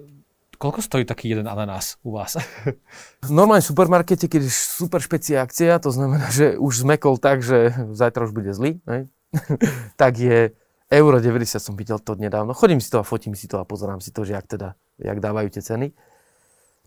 koľko 0.60 0.84
stojí 0.84 1.08
taký 1.08 1.32
jeden 1.32 1.48
ananás 1.48 1.96
u 2.04 2.20
vás? 2.20 2.36
V 3.26 3.32
normálnom 3.32 3.64
supermarkete, 3.64 4.28
keď 4.28 4.46
je 4.46 4.52
super 4.52 5.00
špecia 5.00 5.40
akcia, 5.40 5.80
to 5.80 5.90
znamená, 5.90 6.28
že 6.30 6.60
už 6.60 6.84
zmekol 6.84 7.16
tak, 7.16 7.40
že 7.40 7.72
zajtra 7.96 8.28
už 8.28 8.36
bude 8.36 8.52
zlý, 8.52 8.84
hej? 8.86 9.08
tak 10.02 10.20
je 10.20 10.52
euro 10.92 11.18
90 11.22 11.62
som 11.62 11.74
videl 11.80 12.02
to 12.04 12.20
nedávno. 12.20 12.52
Chodím 12.52 12.84
si 12.84 12.92
to 12.92 13.00
a 13.00 13.08
fotím 13.08 13.38
si 13.38 13.48
to 13.48 13.62
a 13.62 13.66
pozerám 13.66 14.04
si 14.04 14.12
to, 14.12 14.28
že 14.28 14.36
jak 14.36 14.46
teda, 14.46 14.76
jak 15.00 15.18
dávajú 15.24 15.48
tie 15.54 15.64
ceny. 15.64 15.88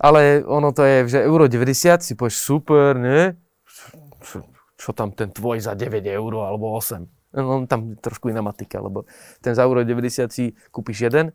Ale 0.02 0.42
ono 0.42 0.74
to 0.74 0.82
je, 0.82 0.96
že 1.06 1.18
euro 1.22 1.46
90 1.46 2.02
si 2.02 2.12
povieš 2.18 2.36
super, 2.42 2.98
ne? 2.98 3.38
Čo, 4.22 4.42
čo 4.74 4.90
tam 4.90 5.14
ten 5.14 5.30
tvoj 5.30 5.62
za 5.62 5.78
9 5.78 6.02
eur 6.02 6.32
alebo 6.42 6.74
8? 6.74 7.06
No, 7.32 7.64
tam 7.64 7.96
trošku 7.96 8.28
iná 8.28 8.44
matika, 8.44 8.82
lebo 8.82 9.08
ten 9.40 9.56
za 9.56 9.64
euro 9.64 9.80
90 9.86 10.28
si 10.28 10.52
kúpiš 10.68 11.08
jeden, 11.08 11.32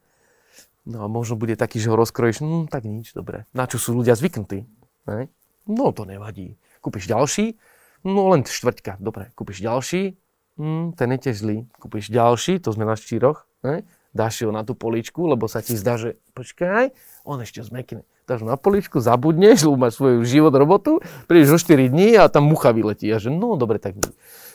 no 0.87 1.03
a 1.03 1.07
možno 1.11 1.35
bude 1.35 1.59
taký, 1.59 1.83
že 1.83 1.91
ho 1.91 1.99
rozkrojíš, 1.99 2.39
no 2.41 2.65
tak 2.71 2.87
nič, 2.87 3.11
dobre. 3.11 3.43
Na 3.51 3.67
čo 3.67 3.75
sú 3.75 3.91
ľudia 3.91 4.15
zvyknutí? 4.15 4.63
Ne? 5.11 5.27
No 5.67 5.91
to 5.91 6.07
nevadí. 6.07 6.55
Kúpiš 6.79 7.11
ďalší, 7.11 7.59
no 8.07 8.31
len 8.31 8.47
štvrťka, 8.47 9.03
dobre. 9.03 9.35
Kúpiš 9.35 9.59
ďalší, 9.59 10.15
hm, 10.55 10.95
ten 10.95 11.07
je 11.11 11.19
tiež 11.27 11.35
zlý. 11.43 11.57
Kúpiš 11.75 12.07
ďalší, 12.07 12.63
to 12.63 12.71
sme 12.71 12.87
na 12.87 12.95
štyroch, 12.95 13.43
ne? 13.67 13.83
dáš 14.15 14.41
ho 14.41 14.49
na 14.49 14.65
tú 14.65 14.73
poličku, 14.73 15.29
lebo 15.29 15.45
sa 15.45 15.61
ti 15.61 15.77
zdá, 15.77 15.99
že 15.99 16.17
počkaj, 16.33 16.89
on 17.21 17.37
ešte 17.43 17.61
zmekne. 17.61 18.01
Dáš 18.25 18.41
ho 18.43 18.47
na 18.49 18.57
poličku, 18.57 18.97
zabudneš, 18.97 19.69
lebo 19.69 19.77
máš 19.77 20.01
svoju 20.01 20.25
život, 20.25 20.51
robotu, 20.57 20.99
prídeš 21.29 21.55
o 21.55 21.59
4 21.61 21.93
dní 21.93 22.17
a 22.17 22.27
tam 22.27 22.49
mucha 22.49 22.73
vyletí. 22.73 23.07
A 23.13 23.21
že 23.21 23.29
no 23.29 23.55
dobre, 23.55 23.77
tak 23.77 23.99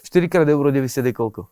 4 0.02 0.26
krát 0.26 0.48
euro 0.50 0.68
90 0.68 1.06
je 1.06 1.14
koľko? 1.14 1.46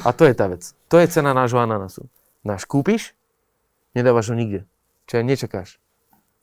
A 0.00 0.16
to 0.16 0.24
je 0.24 0.32
tá 0.32 0.48
vec. 0.48 0.72
To 0.88 0.96
je 0.96 1.06
cena 1.12 1.36
nášho 1.36 1.60
ananasu. 1.60 2.08
Náš 2.44 2.68
kúpiš, 2.68 3.16
nedávaš 3.96 4.30
ho 4.30 4.36
nikde. 4.36 4.68
Aj 5.08 5.24
nečakáš. 5.24 5.80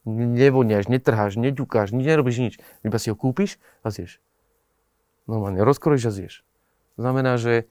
Nevoniaš, 0.10 0.90
netrháš, 0.90 1.38
neďukáš, 1.38 1.94
nerobíš 1.94 2.38
nič. 2.42 2.54
Iba 2.82 2.98
si 2.98 3.14
ho 3.14 3.16
kúpiš 3.16 3.62
a 3.86 3.94
zješ. 3.94 4.18
Normálne 5.30 5.62
rozkrojíš 5.62 6.10
a 6.10 6.12
zješ. 6.12 6.34
Znamená, 6.98 7.38
že 7.38 7.70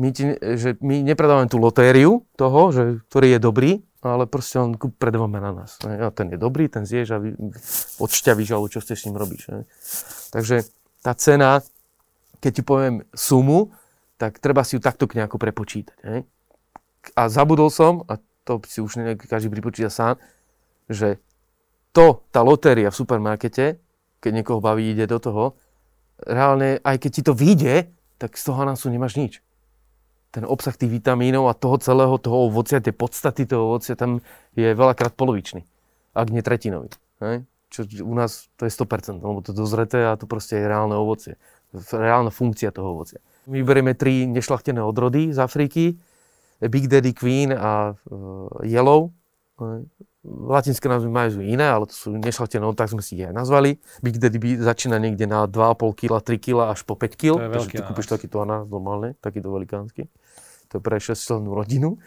my, 0.00 0.08
ti, 0.10 0.34
že 0.40 0.80
my 0.80 1.04
nepredávame 1.04 1.46
tú 1.46 1.60
lotériu 1.60 2.24
toho, 2.34 2.72
že, 2.72 2.84
ktorý 3.12 3.36
je 3.36 3.40
dobrý, 3.40 3.70
ale 4.02 4.24
proste 4.26 4.58
on 4.60 4.74
predávame 4.76 5.38
na 5.38 5.52
nás. 5.52 5.78
ne. 5.84 6.00
A 6.00 6.10
ten 6.10 6.32
je 6.32 6.38
dobrý, 6.40 6.68
ten 6.68 6.84
zješ 6.84 7.14
a 7.14 7.18
odšťavíš, 8.00 8.48
alebo 8.52 8.68
čo 8.68 8.82
chceš 8.82 9.04
s 9.04 9.06
ním 9.08 9.16
robíš. 9.16 9.48
Ne? 9.48 9.68
Takže 10.34 10.66
tá 11.00 11.12
cena, 11.14 11.60
keď 12.40 12.50
ti 12.56 12.62
poviem 12.64 13.04
sumu, 13.14 13.72
tak 14.18 14.40
treba 14.40 14.64
si 14.66 14.76
ju 14.76 14.80
takto 14.82 15.04
nejako 15.08 15.36
prepočítať. 15.36 15.98
Hej? 16.04 16.20
A 17.12 17.28
zabudol 17.28 17.68
som, 17.68 18.08
a 18.08 18.16
to 18.48 18.60
si 18.64 18.80
už 18.80 18.96
každý 19.28 19.52
pripočíta 19.52 19.92
sám, 19.92 20.16
že 20.88 21.20
to, 21.92 22.24
tá 22.32 22.40
lotéria 22.40 22.88
v 22.88 22.98
supermarkete, 22.98 23.78
keď 24.18 24.30
niekoho 24.32 24.60
baví, 24.64 24.92
ide 24.92 25.04
do 25.04 25.20
toho, 25.20 25.44
reálne, 26.24 26.80
aj 26.80 26.96
keď 26.96 27.10
ti 27.10 27.22
to 27.22 27.32
vyjde, 27.36 27.92
tak 28.18 28.34
z 28.34 28.42
toho 28.48 28.62
ananásu 28.62 28.88
nemáš 28.90 29.14
nič. 29.18 29.32
Ten 30.34 30.42
obsah 30.42 30.74
tých 30.74 30.90
vitamínov 30.90 31.46
a 31.46 31.54
toho 31.54 31.78
celého, 31.78 32.18
toho 32.18 32.50
ovocia, 32.50 32.82
tej 32.82 32.96
podstaty 32.96 33.46
toho 33.46 33.70
ovocia 33.74 33.94
tam 33.94 34.18
je 34.58 34.74
veľakrát 34.74 35.14
polovičný, 35.14 35.62
ak 36.16 36.28
nie 36.34 36.42
tretinový. 36.42 36.90
Hej? 37.22 37.46
Čo 37.70 37.86
u 38.02 38.14
nás 38.14 38.50
to 38.58 38.66
je 38.66 38.72
100%, 38.74 39.22
lebo 39.22 39.42
to 39.42 39.54
dozreté 39.54 40.06
a 40.06 40.18
to 40.18 40.26
proste 40.26 40.58
je 40.58 40.66
reálne 40.66 40.94
ovocie. 40.94 41.38
Reálna 41.74 42.30
funkcia 42.30 42.70
toho 42.70 42.98
ovocia. 42.98 43.18
My 43.50 43.62
berieme 43.66 43.98
tri 43.98 44.26
nešlachtené 44.30 44.78
odrody 44.78 45.34
z 45.34 45.38
Afriky, 45.42 45.98
Big 46.62 46.86
Daddy 46.86 47.12
Queen 47.12 47.50
a 47.50 47.94
uh, 47.94 48.48
Yellow. 48.62 49.10
Latinské 50.24 50.88
názvy 50.88 51.12
majú 51.12 51.44
iné, 51.44 51.68
ale 51.68 51.84
to 51.84 51.94
sú 51.94 52.08
nešlachtené, 52.16 52.64
tak 52.74 52.88
sme 52.90 53.04
si 53.04 53.20
ich 53.20 53.28
aj 53.28 53.36
nazvali. 53.36 53.76
Big 54.00 54.16
Daddy 54.16 54.56
začína 54.56 54.96
niekde 54.96 55.28
na 55.28 55.44
2,5 55.44 56.00
kg, 56.00 56.12
3 56.18 56.40
kg 56.40 56.56
až 56.72 56.80
po 56.88 56.96
5 56.96 57.20
kg. 57.20 57.34
Takže 57.52 57.68
ty 57.70 57.82
kúpiš 57.84 58.08
takýto 58.08 58.40
anás 58.40 58.64
normálne, 58.66 59.14
takýto 59.20 59.52
velikánsky. 59.52 60.08
To 60.72 60.80
je 60.80 60.82
pre 60.82 60.96
6 60.96 61.44
rodinu. 61.44 62.00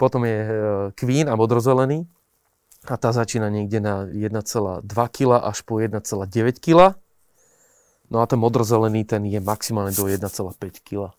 Potom 0.00 0.24
je 0.24 0.38
uh, 0.40 0.54
Queen 0.96 1.26
a 1.28 1.34
modrozelený. 1.34 2.06
A 2.88 2.96
tá 2.96 3.12
začína 3.12 3.52
niekde 3.52 3.76
na 3.76 4.08
1,2 4.08 4.88
kg 4.88 5.30
až 5.36 5.60
po 5.68 5.84
1,9 5.84 6.00
kg. 6.56 6.96
No 8.08 8.22
a 8.22 8.26
ten 8.26 8.40
modrozelený, 8.40 9.04
ten 9.04 9.22
je 9.28 9.36
maximálne 9.38 9.92
do 9.92 10.08
1,5 10.08 10.24
kg. 10.80 11.12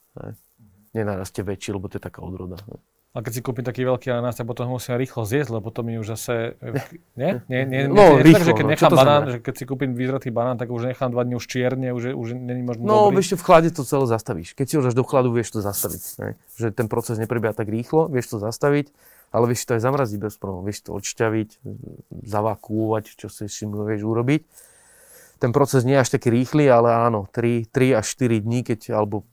Nenarastie 0.91 1.43
väčší, 1.43 1.71
lebo 1.71 1.87
to 1.87 1.97
je 1.97 2.03
taká 2.03 2.19
odroda. 2.19 2.59
Ne? 2.67 2.77
A 3.11 3.19
keď 3.19 3.31
si 3.35 3.41
kúpim 3.43 3.59
taký 3.59 3.83
veľký 3.83 4.07
ananás, 4.07 4.39
tak 4.39 4.47
potom 4.47 4.71
ho 4.71 4.79
musím 4.79 4.95
rýchlo 4.95 5.27
zjesť, 5.27 5.51
lebo 5.51 5.67
potom 5.67 5.83
mi 5.83 5.99
už 5.99 6.15
zase... 6.15 6.55
Nie? 7.19 7.43
Nie, 7.51 7.67
nie, 7.67 7.67
nie, 7.67 7.81
no, 7.91 8.15
nie, 8.15 8.23
rýchlo, 8.23 8.39
tak, 8.39 8.47
že 8.47 8.53
keď 8.55 8.65
no, 8.65 8.71
nechám 8.71 8.91
banán, 8.95 9.23
že 9.27 9.37
keď 9.43 9.53
si 9.59 9.63
kúpim 9.67 9.91
vyzretý 9.91 10.31
banán, 10.31 10.55
tak 10.55 10.71
už 10.71 10.95
nechám 10.95 11.11
dva 11.11 11.27
dní 11.27 11.35
už 11.35 11.43
čierne, 11.43 11.91
už, 11.91 12.15
už 12.15 12.27
není 12.39 12.63
možno 12.63 12.87
No, 12.87 13.11
dobrý. 13.11 13.19
vieš, 13.19 13.35
v 13.35 13.43
chlade 13.43 13.67
to 13.75 13.83
celé 13.83 14.07
zastavíš. 14.07 14.55
Keď 14.55 14.65
si 14.67 14.73
ho 14.79 14.81
dáš 14.87 14.95
do 14.95 15.03
chladu, 15.03 15.35
vieš 15.35 15.51
to 15.51 15.59
zastaviť. 15.59 16.01
Ne? 16.23 16.29
Že 16.55 16.67
ten 16.71 16.87
proces 16.87 17.19
neprebieha 17.19 17.51
tak 17.51 17.67
rýchlo, 17.67 18.07
vieš 18.07 18.31
to 18.31 18.37
zastaviť, 18.39 18.95
ale 19.35 19.43
vieš 19.51 19.67
to 19.67 19.75
aj 19.75 19.81
zamraziť 19.83 20.19
bez 20.23 20.33
problémov. 20.39 20.71
Vieš 20.71 20.79
to 20.87 20.89
odšťaviť, 20.95 21.49
zavakúvať, 22.23 23.03
čo 23.19 23.27
si 23.27 23.51
s 23.51 23.59
tým 23.59 23.75
vieš 23.75 24.07
urobiť. 24.07 24.47
Ten 25.43 25.51
proces 25.51 25.83
nie 25.83 25.99
je 25.99 26.03
až 26.05 26.15
taký 26.15 26.31
rýchly, 26.31 26.71
ale 26.71 26.95
áno, 26.95 27.27
3, 27.27 27.67
3 27.75 27.99
až 27.99 28.05
4 28.07 28.39
dní, 28.39 28.63
keď, 28.63 28.95
alebo 28.95 29.27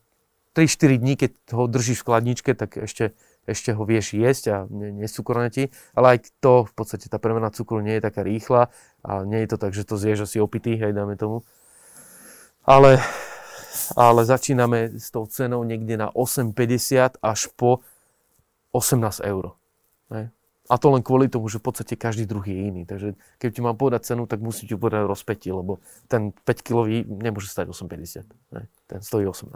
3-4 0.59 0.99
dní, 0.99 1.15
keď 1.15 1.31
ho 1.55 1.71
držíš 1.71 2.03
v 2.03 2.07
chladničke, 2.11 2.51
tak 2.59 2.75
ešte 2.75 3.15
ešte 3.49 3.73
ho 3.73 3.83
vieš 3.89 4.13
jesť 4.13 4.45
a 4.53 4.57
nescukorné 4.69 5.49
ti, 5.49 5.73
ale 5.97 6.21
aj 6.21 6.37
to 6.45 6.69
v 6.69 6.73
podstate 6.77 7.09
tá 7.09 7.17
premena 7.17 7.49
cukru 7.49 7.81
nie 7.81 7.97
je 7.97 8.05
taká 8.05 8.21
rýchla 8.21 8.69
a 9.01 9.25
nie 9.25 9.41
je 9.43 9.49
to 9.49 9.57
tak, 9.57 9.73
že 9.73 9.89
to 9.89 9.97
zješ 9.97 10.29
asi 10.29 10.37
opitý, 10.37 10.77
hej, 10.77 10.93
dáme 10.93 11.17
tomu. 11.17 11.41
Ale, 12.69 13.01
ale 13.97 14.21
začíname 14.29 15.01
s 15.01 15.09
tou 15.09 15.25
cenou 15.25 15.65
niekde 15.65 15.97
na 15.97 16.13
8,50 16.13 17.17
až 17.25 17.49
po 17.57 17.81
18 18.77 19.25
eur. 19.25 19.57
A 20.69 20.77
to 20.77 20.93
len 20.93 21.01
kvôli 21.01 21.33
tomu, 21.33 21.49
že 21.49 21.57
v 21.57 21.73
podstate 21.73 21.97
každý 21.97 22.29
druhý 22.29 22.53
je 22.53 22.63
iný. 22.69 22.83
Takže 22.85 23.17
keď 23.41 23.49
ti 23.57 23.61
mám 23.65 23.81
povedať 23.81 24.13
cenu, 24.13 24.29
tak 24.29 24.45
musím 24.45 24.69
ti 24.69 24.77
povedať 24.77 25.09
rozpätí, 25.09 25.49
lebo 25.49 25.81
ten 26.13 26.37
5 26.45 26.45
kilový 26.61 27.09
nemôže 27.09 27.49
stať 27.49 27.73
8,50. 27.73 28.29
Ne? 28.53 28.69
Ten 28.85 29.01
stojí 29.01 29.25
18. 29.25 29.49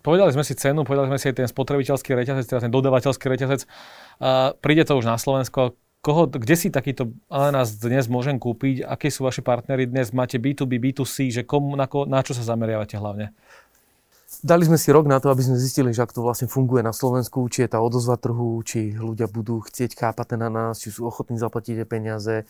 Povedali 0.00 0.32
sme 0.32 0.44
si 0.48 0.56
cenu, 0.56 0.88
povedali 0.88 1.12
sme 1.12 1.20
si 1.20 1.28
aj 1.28 1.36
ten 1.44 1.48
spotrebiteľský 1.52 2.16
reťazec, 2.16 2.48
teda 2.48 2.60
ten 2.64 2.72
dodavateľský 2.72 3.26
reťazec. 3.28 3.68
Uh, 4.16 4.56
príde 4.64 4.88
to 4.88 4.96
už 4.96 5.04
na 5.04 5.20
Slovensko. 5.20 5.76
Koho, 6.00 6.30
kde 6.30 6.54
si 6.56 6.72
takýto 6.72 7.12
ananás 7.28 7.76
dnes 7.76 8.08
môžem 8.08 8.40
kúpiť? 8.40 8.88
Akí 8.88 9.12
sú 9.12 9.28
vaši 9.28 9.44
partnery 9.44 9.84
dnes? 9.84 10.16
Máte 10.16 10.40
B2B, 10.40 10.80
B2C, 10.80 11.28
že 11.28 11.42
komu, 11.44 11.76
na, 11.76 11.90
ko, 11.90 12.08
na 12.08 12.24
čo 12.24 12.32
sa 12.32 12.46
zameriavate 12.46 12.96
hlavne? 12.96 13.34
Dali 14.28 14.68
sme 14.68 14.76
si 14.76 14.92
rok 14.92 15.08
na 15.08 15.24
to, 15.24 15.32
aby 15.32 15.40
sme 15.40 15.56
zistili, 15.56 15.88
že 15.96 16.04
ak 16.04 16.12
to 16.12 16.20
vlastne 16.20 16.52
funguje 16.52 16.84
na 16.84 16.92
Slovensku, 16.92 17.48
či 17.48 17.64
je 17.64 17.72
tá 17.72 17.80
odozva 17.80 18.20
trhu, 18.20 18.60
či 18.60 18.92
ľudia 18.92 19.24
budú 19.24 19.64
chcieť 19.64 19.96
chápať 19.96 20.36
na 20.36 20.52
nás, 20.52 20.84
či 20.84 20.92
sú 20.92 21.08
ochotní 21.08 21.40
zaplatiť 21.40 21.88
peniaze, 21.88 22.44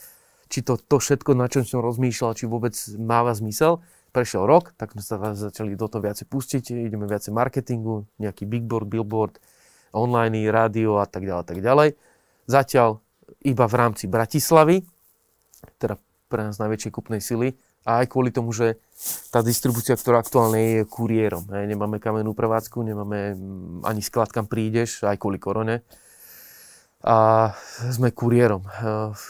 či 0.50 0.66
to, 0.66 0.74
to 0.74 0.98
všetko, 0.98 1.38
na 1.38 1.46
čom 1.46 1.62
som 1.62 1.78
rozmýšľal, 1.78 2.34
či 2.34 2.50
vôbec 2.50 2.74
máva 2.98 3.30
zmysel. 3.30 3.78
Prešiel 4.10 4.42
rok, 4.42 4.74
tak 4.74 4.98
sme 4.98 5.06
sa 5.06 5.22
začali 5.38 5.78
do 5.78 5.86
toho 5.86 6.02
viacej 6.02 6.26
pustiť, 6.26 6.74
ideme 6.74 7.06
viacej 7.06 7.30
marketingu, 7.30 8.10
nejaký 8.18 8.42
big 8.42 8.66
board, 8.66 8.90
billboard, 8.90 9.38
online, 9.94 10.50
rádio 10.50 10.98
a 10.98 11.06
tak 11.06 11.22
ďalej, 11.22 11.44
tak 11.46 11.58
ďalej. 11.62 11.88
Zatiaľ 12.50 12.98
iba 13.46 13.64
v 13.70 13.74
rámci 13.78 14.10
Bratislavy, 14.10 14.82
teda 15.78 15.94
pre 16.26 16.42
nás 16.42 16.58
najväčšej 16.58 16.90
kupnej 16.90 17.22
sily, 17.22 17.54
a 17.86 18.02
aj 18.02 18.06
kvôli 18.10 18.34
tomu, 18.34 18.50
že 18.50 18.80
tá 19.30 19.44
distribúcia, 19.44 19.94
ktorá 19.94 20.18
aktuálne 20.18 20.58
je, 20.58 20.70
je 20.82 20.84
kuriérom. 20.90 21.46
Hej. 21.54 21.70
Nemáme 21.70 22.02
kamennú 22.02 22.34
prevádzku, 22.34 22.82
nemáme 22.82 23.38
mm, 23.38 23.86
ani 23.86 24.02
sklad, 24.02 24.34
kam 24.34 24.50
prídeš, 24.50 25.06
aj 25.06 25.16
kvôli 25.20 25.38
korone. 25.38 25.86
A 26.98 27.54
sme 27.94 28.10
kuriérom. 28.10 28.66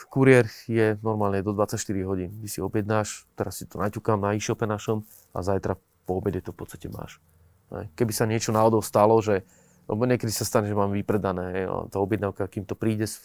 Kuriér 0.08 0.48
je 0.64 0.96
normálne 1.04 1.44
do 1.44 1.52
24 1.52 1.76
hodín. 2.08 2.32
Ty 2.40 2.48
si 2.48 2.64
objednáš, 2.64 3.28
teraz 3.37 3.61
si 3.61 3.68
to 3.68 3.76
naťukám 3.76 4.16
na 4.16 4.32
e-shope 4.32 4.64
našom 4.64 5.04
a 5.37 5.44
zajtra 5.44 5.76
po 6.08 6.16
obede 6.16 6.40
to 6.40 6.56
v 6.56 6.64
podstate 6.64 6.88
máš. 6.88 7.20
Hej. 7.68 7.92
Keby 7.92 8.12
sa 8.16 8.24
niečo 8.24 8.56
náhodou 8.56 8.80
stalo, 8.80 9.20
že 9.20 9.44
lebo 9.88 10.04
niekedy 10.04 10.28
sa 10.28 10.44
stane, 10.44 10.68
že 10.68 10.76
mám 10.76 10.92
vypredané. 10.92 11.44
Hej, 11.56 11.64
tá 11.88 11.96
objednávka, 11.96 12.44
kým 12.44 12.68
to 12.68 12.76
príde 12.76 13.08
z, 13.08 13.24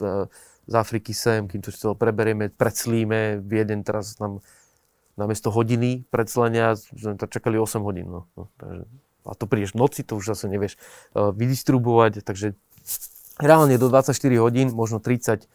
z 0.64 0.74
Afriky 0.74 1.12
sem, 1.12 1.44
kým 1.44 1.60
to 1.60 1.76
celé 1.76 1.92
preberieme, 1.92 2.48
preclíme, 2.56 3.44
Vieden 3.44 3.84
teraz 3.84 4.16
nám 4.16 4.40
namiesto 5.16 5.54
hodiny 5.54 6.06
predslenia 6.10 6.74
sme 6.78 7.18
to 7.18 7.30
čakali 7.30 7.58
8 7.58 7.82
hodín. 7.86 8.10
No. 8.10 8.22
No, 8.34 8.50
takže, 8.58 8.84
a 9.24 9.32
to 9.38 9.46
prídeš 9.46 9.78
v 9.78 9.80
noci, 9.86 10.02
to 10.02 10.18
už 10.18 10.36
zase 10.36 10.50
nevieš 10.50 10.76
uh, 11.14 11.32
vydistribuovať, 11.32 12.26
takže 12.26 12.58
reálne 13.40 13.78
do 13.78 13.88
24 13.90 14.14
hodín, 14.42 14.74
možno 14.74 15.00
36 15.00 15.48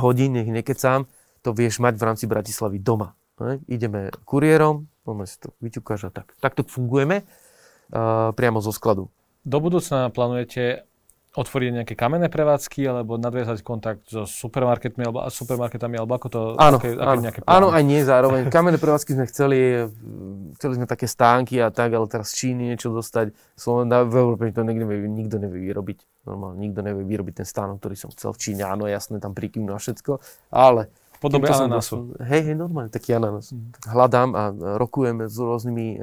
hodín, 0.00 0.34
nech 0.34 0.48
nekecám, 0.48 1.06
to 1.40 1.56
vieš 1.56 1.80
mať 1.80 1.96
v 1.96 2.04
rámci 2.04 2.24
Bratislavy 2.28 2.80
doma. 2.80 3.16
Ne? 3.40 3.60
Ideme 3.68 4.12
kuriérom, 4.28 4.88
máme 5.08 5.24
si 5.24 5.40
to 5.40 5.56
vyťukáš 5.64 6.08
a 6.08 6.10
tak. 6.12 6.36
Takto 6.40 6.64
fungujeme 6.66 7.24
uh, 7.24 8.32
priamo 8.36 8.60
zo 8.60 8.72
skladu. 8.72 9.08
Do 9.40 9.56
budúcna 9.56 10.12
plánujete 10.12 10.84
otvoriť 11.30 11.70
nejaké 11.82 11.94
kamenné 11.94 12.26
prevádzky 12.26 12.90
alebo 12.90 13.14
nadviazať 13.14 13.62
kontakt 13.62 14.02
so 14.10 14.26
supermarketmi 14.26 15.06
alebo 15.06 15.22
supermarketami 15.30 15.94
alebo 15.94 16.18
ako 16.18 16.26
to 16.26 16.40
áno, 16.58 16.82
aké, 16.82 16.98
áno, 16.98 17.06
aké 17.06 17.22
nejaké 17.22 17.40
áno, 17.46 17.70
aj 17.70 17.82
nie 17.86 18.02
zároveň. 18.02 18.50
Kamenné 18.50 18.82
prevádzky 18.82 19.14
sme 19.14 19.26
chceli, 19.30 19.86
chceli 20.58 20.74
sme 20.74 20.90
také 20.90 21.06
stánky 21.06 21.62
a 21.62 21.70
tak, 21.70 21.94
ale 21.94 22.10
teraz 22.10 22.34
z 22.34 22.46
Číny 22.50 22.74
niečo 22.74 22.90
dostať. 22.90 23.30
Slovena, 23.54 24.02
v 24.02 24.14
Európe 24.18 24.50
to 24.50 24.66
nikto 24.66 24.90
nevie, 24.90 25.06
nikto 25.06 25.36
nevie 25.38 25.70
vyrobiť. 25.70 26.26
Normálne, 26.26 26.58
nikto 26.58 26.82
nevie 26.82 27.06
vyrobiť 27.06 27.44
ten 27.44 27.46
stánok, 27.46 27.78
ktorý 27.78 27.94
som 27.94 28.10
chcel 28.10 28.34
v 28.34 28.38
Číne. 28.42 28.66
Áno, 28.66 28.90
jasné, 28.90 29.22
tam 29.22 29.30
prikývnu 29.30 29.70
a 29.70 29.78
všetko, 29.78 30.18
ale 30.50 30.90
v 30.90 31.18
podobe 31.22 31.46
ananásu. 31.46 32.16
Hej, 32.16 32.48
hej, 32.48 32.56
normálne, 32.56 32.90
taký 32.90 33.14
ananás. 33.14 33.52
Mm. 33.52 33.76
Hľadám 33.86 34.30
a 34.32 34.42
rokujeme 34.80 35.28
s 35.28 35.36
rôznymi 35.36 35.86
uh, 36.00 36.02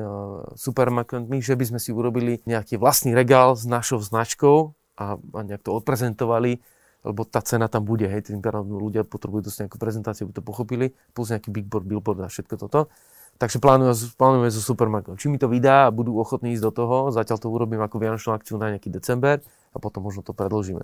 supermarketmi, 0.54 1.42
že 1.42 1.58
by 1.58 1.66
sme 1.74 1.80
si 1.82 1.90
urobili 1.90 2.40
nejaký 2.46 2.78
vlastný 2.78 3.18
regál 3.18 3.58
s 3.58 3.66
našou 3.66 3.98
značkou, 3.98 4.77
a, 4.98 5.16
a 5.16 5.40
nejak 5.46 5.62
to 5.62 5.72
odprezentovali, 5.78 6.60
lebo 7.06 7.22
tá 7.24 7.40
cena 7.46 7.70
tam 7.70 7.86
bude, 7.86 8.10
hej, 8.10 8.34
tým 8.34 8.42
pádom 8.42 8.68
ľudia 8.68 9.06
potrebujú 9.06 9.48
dosť 9.48 9.70
nejakú 9.70 9.78
prezentáciu, 9.78 10.26
aby 10.28 10.34
to 10.36 10.44
pochopili, 10.44 10.98
plus 11.14 11.30
nejaký 11.32 11.54
big 11.54 11.70
board, 11.70 11.86
billboard 11.86 12.26
a 12.26 12.28
všetko 12.28 12.58
toto. 12.58 12.90
Takže 13.38 13.62
plánujeme, 13.62 13.94
plánujeme 14.18 14.50
so 14.50 14.66
supermarketom. 14.66 15.16
Či 15.22 15.30
mi 15.30 15.38
to 15.38 15.46
vydá 15.46 15.88
a 15.88 15.94
budú 15.94 16.18
ochotní 16.18 16.58
ísť 16.58 16.64
do 16.68 16.72
toho, 16.74 16.96
zatiaľ 17.14 17.38
to 17.38 17.54
urobím 17.54 17.86
ako 17.86 18.02
vianočnú 18.02 18.34
akciu 18.34 18.58
na 18.58 18.74
nejaký 18.74 18.90
december 18.90 19.46
a 19.72 19.78
potom 19.78 20.02
možno 20.02 20.26
to 20.26 20.34
predložíme. 20.34 20.82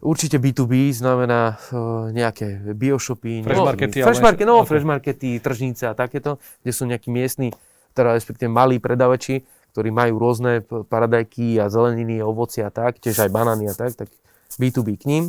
Určite 0.00 0.40
B2B 0.40 0.88
znamená 0.90 1.56
uh, 1.70 2.08
nejaké 2.10 2.74
bioshopy, 2.76 3.44
fresh 3.44 3.60
markety, 3.60 3.98
fresh 4.04 4.24
market, 4.24 4.44
no, 4.48 4.64
okay. 4.64 4.68
fresh 4.72 4.86
markety, 4.88 5.30
tržnice 5.38 5.84
a 5.88 5.94
takéto, 5.94 6.40
kde 6.64 6.72
sú 6.72 6.84
nejakí 6.88 7.12
miestni, 7.12 7.52
teda 7.92 8.16
respektíve 8.16 8.50
malí 8.50 8.80
predavači, 8.82 9.44
ktorí 9.74 9.90
majú 9.90 10.22
rôzne 10.22 10.62
paradajky 10.86 11.58
a 11.58 11.66
zeleniny, 11.66 12.22
ovoci 12.22 12.62
a 12.62 12.70
tak, 12.70 13.02
tiež 13.02 13.26
aj 13.26 13.30
banány 13.34 13.66
a 13.66 13.74
tak, 13.74 13.98
tak 13.98 14.08
B2B 14.54 15.02
k 15.02 15.04
ním, 15.10 15.24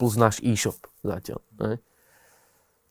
plus 0.00 0.16
náš 0.16 0.40
e-shop 0.40 0.80
zatiaľ. 1.04 1.44
Ne? 1.60 1.76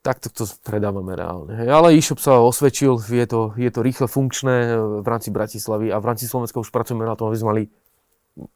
Takto 0.06 0.30
to 0.30 0.46
predávame 0.62 1.18
reálne. 1.18 1.66
Ale 1.66 1.98
e-shop 1.98 2.22
sa 2.22 2.38
osvedčil, 2.38 3.02
je 3.02 3.26
to, 3.26 3.58
je 3.58 3.74
to 3.74 3.82
rýchle 3.82 4.06
funkčné 4.06 4.78
v 5.02 5.08
rámci 5.10 5.34
Bratislavy 5.34 5.90
a 5.90 5.98
v 5.98 6.06
rámci 6.14 6.30
Slovenska 6.30 6.62
už 6.62 6.70
pracujeme 6.70 7.10
na 7.10 7.18
tom, 7.18 7.34
aby 7.34 7.42
sme 7.42 7.50
mali 7.50 7.64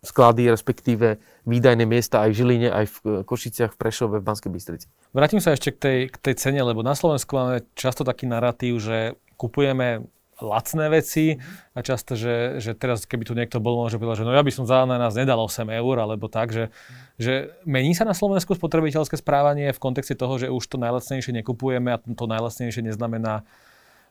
sklady, 0.06 0.54
respektíve 0.54 1.18
výdajné 1.50 1.90
miesta 1.90 2.22
aj 2.22 2.30
v 2.30 2.38
Žiline, 2.38 2.70
aj 2.70 2.86
v 2.86 2.96
Košiciach, 3.26 3.74
v 3.74 3.80
Prešove, 3.82 4.22
v 4.22 4.28
Banskej 4.30 4.52
Bystrici. 4.54 4.86
Vrátim 5.10 5.42
sa 5.42 5.58
ešte 5.58 5.74
k 5.74 5.78
tej, 5.82 6.00
k 6.14 6.18
tej 6.22 6.36
cene, 6.38 6.62
lebo 6.62 6.86
na 6.86 6.94
Slovensku 6.94 7.34
máme 7.34 7.66
často 7.74 8.06
taký 8.06 8.30
narratív, 8.30 8.78
že 8.78 9.18
kupujeme 9.40 10.06
lacné 10.42 10.86
veci 10.92 11.38
a 11.76 11.80
často, 11.84 12.16
že, 12.16 12.64
že 12.64 12.72
teraz 12.76 13.04
keby 13.04 13.24
tu 13.28 13.34
niekto 13.36 13.60
bol, 13.60 13.80
môže 13.80 14.00
povedať, 14.00 14.24
že 14.24 14.28
no 14.28 14.34
ja 14.36 14.44
by 14.44 14.52
som 14.52 14.66
za 14.66 14.88
nás 14.88 15.14
nedal 15.16 15.40
8 15.40 15.68
eur, 15.68 15.96
alebo 16.00 16.32
tak, 16.32 16.56
že, 16.56 16.72
že 17.20 17.54
mení 17.68 17.92
sa 17.94 18.08
na 18.08 18.16
Slovensku 18.16 18.56
spotrebiteľské 18.56 19.20
správanie 19.20 19.72
v 19.72 19.80
kontexte 19.80 20.16
toho, 20.16 20.40
že 20.40 20.48
už 20.48 20.64
to 20.66 20.78
najlacnejšie 20.80 21.36
nekupujeme 21.44 21.92
a 21.92 22.00
to 22.00 22.26
najlacnejšie 22.26 22.88
neznamená, 22.88 23.44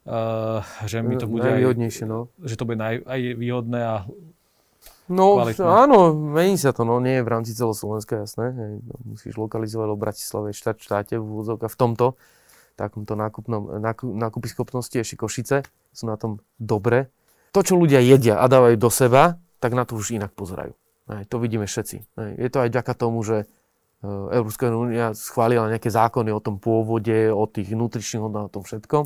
uh, 0.04 0.60
že 0.84 1.00
mi 1.00 1.16
to 1.16 1.26
bude 1.26 1.48
aj, 1.48 1.64
no. 2.04 2.28
že 2.44 2.54
to 2.56 2.64
bude 2.68 2.78
naj, 2.78 3.02
aj 3.04 3.20
výhodné 3.36 3.80
a 3.82 3.96
No 5.08 5.40
kvalitné. 5.40 5.64
áno, 5.64 6.12
mení 6.12 6.60
sa 6.60 6.76
to, 6.76 6.84
no 6.84 7.00
nie 7.00 7.18
je 7.18 7.24
v 7.24 7.32
rámci 7.32 7.56
celoslovenska, 7.56 8.28
jasné. 8.28 8.52
No, 8.84 8.94
musíš 9.08 9.40
lokalizovať, 9.40 9.88
v 9.88 9.96
Bratislave, 9.96 10.48
štát, 10.52 10.76
štáte, 10.76 11.16
v 11.16 11.24
úvodzovkách 11.24 11.72
v 11.72 11.80
tomto 11.80 12.06
takomto 12.78 13.18
nákupnom, 13.18 13.82
nákup, 13.82 14.46
schopnosti, 14.46 14.94
ešte 14.94 15.18
Košice 15.18 15.66
sú 15.90 16.06
na 16.06 16.14
tom 16.14 16.38
dobre. 16.62 17.10
To, 17.50 17.66
čo 17.66 17.74
ľudia 17.74 17.98
jedia 17.98 18.38
a 18.38 18.46
dávajú 18.46 18.78
do 18.78 18.86
seba, 18.86 19.42
tak 19.58 19.74
na 19.74 19.82
to 19.82 19.98
už 19.98 20.14
inak 20.14 20.30
pozerajú. 20.38 20.78
Aj, 21.10 21.26
to 21.26 21.42
vidíme 21.42 21.66
všetci. 21.66 22.14
Aj, 22.14 22.30
je 22.38 22.48
to 22.52 22.62
aj 22.62 22.68
vďaka 22.70 22.92
tomu, 22.94 23.26
že 23.26 23.42
e, 23.42 23.46
Európska 24.06 24.70
únia 24.70 25.10
schválila 25.16 25.66
nejaké 25.66 25.90
zákony 25.90 26.30
o 26.30 26.38
tom 26.38 26.62
pôvode, 26.62 27.34
o 27.34 27.44
tých 27.50 27.74
nutričných 27.74 28.22
hodnotách, 28.22 28.48
o 28.52 28.54
tom 28.60 28.64
všetkom. 28.64 29.02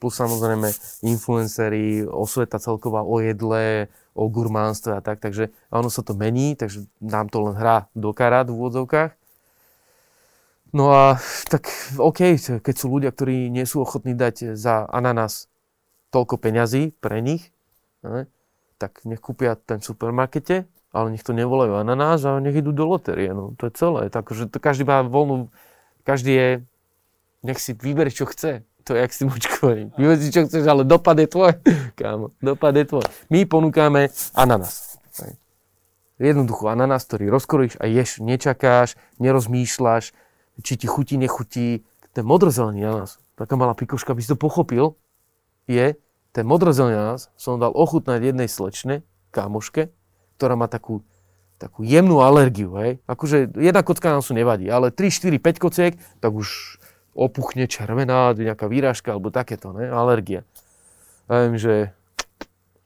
Plus 0.00 0.14
samozrejme 0.16 0.72
influencery, 1.04 2.08
osveta 2.08 2.56
celková 2.56 3.04
o 3.04 3.20
jedle, 3.20 3.92
o 4.16 4.32
gurmánstve 4.32 4.96
a 4.96 5.04
tak. 5.04 5.20
Takže 5.20 5.52
ono 5.68 5.92
sa 5.92 6.00
to 6.00 6.16
mení, 6.16 6.56
takže 6.56 6.88
nám 7.04 7.28
to 7.28 7.44
len 7.44 7.52
hrá 7.52 7.92
do 7.92 8.16
karát 8.16 8.48
v 8.48 8.56
úvodzovkách. 8.56 9.19
No 10.70 10.94
a 10.94 11.18
tak 11.50 11.66
OK, 11.98 12.38
keď 12.38 12.74
sú 12.74 12.86
ľudia, 12.86 13.10
ktorí 13.10 13.50
nie 13.50 13.66
sú 13.66 13.82
ochotní 13.82 14.14
dať 14.14 14.54
za 14.54 14.86
ananás 14.86 15.50
toľko 16.14 16.38
peňazí 16.38 16.94
pre 16.98 17.18
nich, 17.22 17.50
ne, 18.06 18.30
tak 18.78 19.02
nech 19.04 19.18
kúpia 19.18 19.58
ten 19.58 19.82
supermarkete, 19.82 20.66
ale 20.90 21.06
nech 21.14 21.26
to 21.26 21.34
nevolajú 21.34 21.78
ananás 21.78 22.22
a 22.26 22.38
nech 22.38 22.54
idú 22.54 22.70
do 22.70 22.86
loterie. 22.86 23.30
No, 23.34 23.54
to 23.58 23.70
je 23.70 23.72
celé. 23.74 24.10
Takže 24.10 24.50
to 24.50 24.58
každý 24.58 24.86
má 24.86 25.02
voľnú, 25.02 25.50
každý 26.02 26.32
je, 26.34 26.48
nech 27.46 27.58
si 27.58 27.74
vybere, 27.74 28.10
čo 28.10 28.26
chce. 28.26 28.66
To 28.88 28.96
je 28.96 29.00
jak 29.04 29.12
s 29.12 29.18
tým. 29.20 29.28
Vyber 29.94 30.16
si, 30.18 30.32
čo 30.32 30.48
chceš, 30.48 30.64
ale 30.66 30.82
dopad 30.88 31.14
je 31.20 31.28
tvoj. 31.28 31.52
Kámo, 32.00 32.32
dopad 32.40 32.74
je 32.74 32.84
tvoj. 32.88 33.04
My 33.28 33.44
ponúkame 33.46 34.08
ananás. 34.34 34.98
Jednoducho 36.20 36.68
ananás, 36.68 37.08
ktorý 37.08 37.32
rozkrojíš 37.32 37.80
a 37.80 37.88
ješ, 37.88 38.20
nečakáš, 38.20 38.92
nerozmýšľaš, 39.16 40.12
či 40.60 40.80
ti 40.80 40.86
chutí, 40.86 41.16
nechutí. 41.20 41.84
Ten 42.10 42.26
modrozelený 42.26 42.82
ananas, 42.82 43.22
taká 43.38 43.54
malá 43.54 43.72
pikoška, 43.72 44.12
aby 44.12 44.22
si 44.22 44.30
to 44.30 44.38
pochopil, 44.38 44.98
je, 45.70 45.94
ten 46.34 46.44
modrozelený 46.46 46.98
ananas 46.98 47.30
som 47.38 47.58
dal 47.58 47.70
ochutnať 47.70 48.34
jednej 48.34 48.48
slečne, 48.50 49.06
kámoške, 49.30 49.94
ktorá 50.38 50.58
má 50.58 50.66
takú, 50.66 51.06
takú 51.58 51.86
jemnú 51.86 52.18
alergiu. 52.22 52.74
Hej. 52.82 52.98
Akože 53.06 53.54
jedna 53.54 53.86
kocka 53.86 54.10
nám 54.10 54.22
sú 54.26 54.34
nevadí, 54.34 54.66
ale 54.66 54.90
3, 54.90 55.06
4, 55.06 55.38
5 55.38 55.62
kociek, 55.62 55.92
tak 56.18 56.32
už 56.34 56.78
opuchne 57.14 57.66
červená, 57.66 58.34
nejaká 58.34 58.70
výražka 58.70 59.14
alebo 59.14 59.34
takéto, 59.34 59.74
ne? 59.74 59.90
alergia. 59.90 60.46
Ja 61.30 61.46
viem, 61.46 61.58
že 61.58 61.94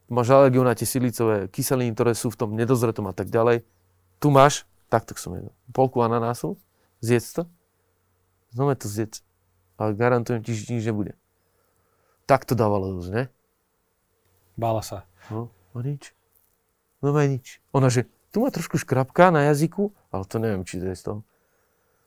máš 0.09 0.33
alergiu 0.33 0.65
na 0.65 0.77
tie 0.77 0.89
silicové 0.89 1.49
kyseliny, 1.49 1.93
ktoré 1.97 2.13
sú 2.13 2.29
v 2.33 2.39
tom 2.41 2.51
nedozretom 2.57 3.09
a 3.09 3.15
tak 3.17 3.29
ďalej. 3.33 3.65
Tu 4.21 4.29
máš, 4.33 4.65
takto 4.89 5.17
som 5.17 5.37
jedol, 5.37 5.53
polku 5.73 6.01
ananásu, 6.01 6.57
zjedz 7.05 7.41
to, 7.41 7.43
znova 8.55 8.79
to 8.79 8.87
zjedz. 8.87 9.21
Ale 9.75 9.99
garantujem 9.99 10.41
ti, 10.47 10.55
že 10.55 10.71
nič 10.71 10.87
nebude. 10.87 11.19
Tak 12.31 12.47
to 12.47 12.55
dávalo 12.55 12.95
dosť, 13.03 13.11
ne? 13.11 13.25
Bála 14.55 14.81
sa. 14.87 15.03
No, 15.29 15.51
a 15.75 15.83
nič. 15.83 16.15
No 17.03 17.11
aj 17.11 17.29
nič. 17.29 17.47
Ona, 17.75 17.91
že 17.91 18.07
tu 18.31 18.41
má 18.41 18.49
trošku 18.55 18.79
škrapka 18.79 19.35
na 19.35 19.51
jazyku, 19.51 19.91
ale 20.15 20.25
to 20.25 20.39
neviem, 20.39 20.63
či 20.63 20.79
to 20.79 20.89
je 20.89 20.97
z 20.97 21.03
toho. 21.05 21.19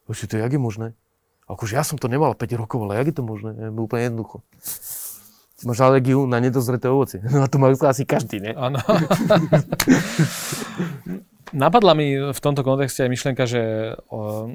Oči, 0.08 0.26
to 0.26 0.40
jak 0.40 0.56
je 0.56 0.60
možné? 0.60 0.96
Akože 1.48 1.76
ja 1.76 1.84
som 1.84 2.00
to 2.00 2.08
nemal 2.08 2.36
5 2.36 2.60
rokov, 2.60 2.88
ale 2.88 3.00
jak 3.00 3.12
je 3.12 3.16
to 3.20 3.24
možné? 3.24 3.52
Je 3.56 3.68
úplne 3.72 4.08
jednoducho. 4.12 4.44
Máš 5.64 5.80
alergiu 5.80 6.28
na 6.28 6.40
nedozreté 6.40 6.88
ovocie. 6.88 7.20
No 7.32 7.44
a 7.44 7.52
to 7.52 7.60
má 7.60 7.72
asi 7.72 8.08
každý, 8.08 8.40
ne? 8.40 8.52
Áno. 8.56 8.80
Napadla 11.56 11.96
mi 11.96 12.20
v 12.20 12.40
tomto 12.44 12.64
kontexte 12.68 13.08
aj 13.08 13.12
myšlienka, 13.12 13.44
že 13.48 13.96
o, 14.12 14.52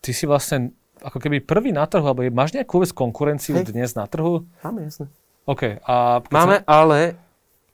ty 0.00 0.16
si 0.16 0.24
vlastne 0.24 0.72
ako 1.06 1.22
keby 1.22 1.38
prvý 1.46 1.70
na 1.70 1.86
trhu, 1.86 2.02
alebo 2.02 2.26
máš 2.34 2.50
nejakú 2.58 2.82
vôbec 2.82 2.90
konkurenciu 2.90 3.62
Hej. 3.62 3.70
dnes 3.70 3.94
na 3.94 4.10
trhu? 4.10 4.42
Máme, 4.66 4.90
jasne. 4.90 5.06
OK. 5.46 5.78
A 5.86 6.26
Máme, 6.34 6.66
sa... 6.66 6.82
ale 6.82 7.14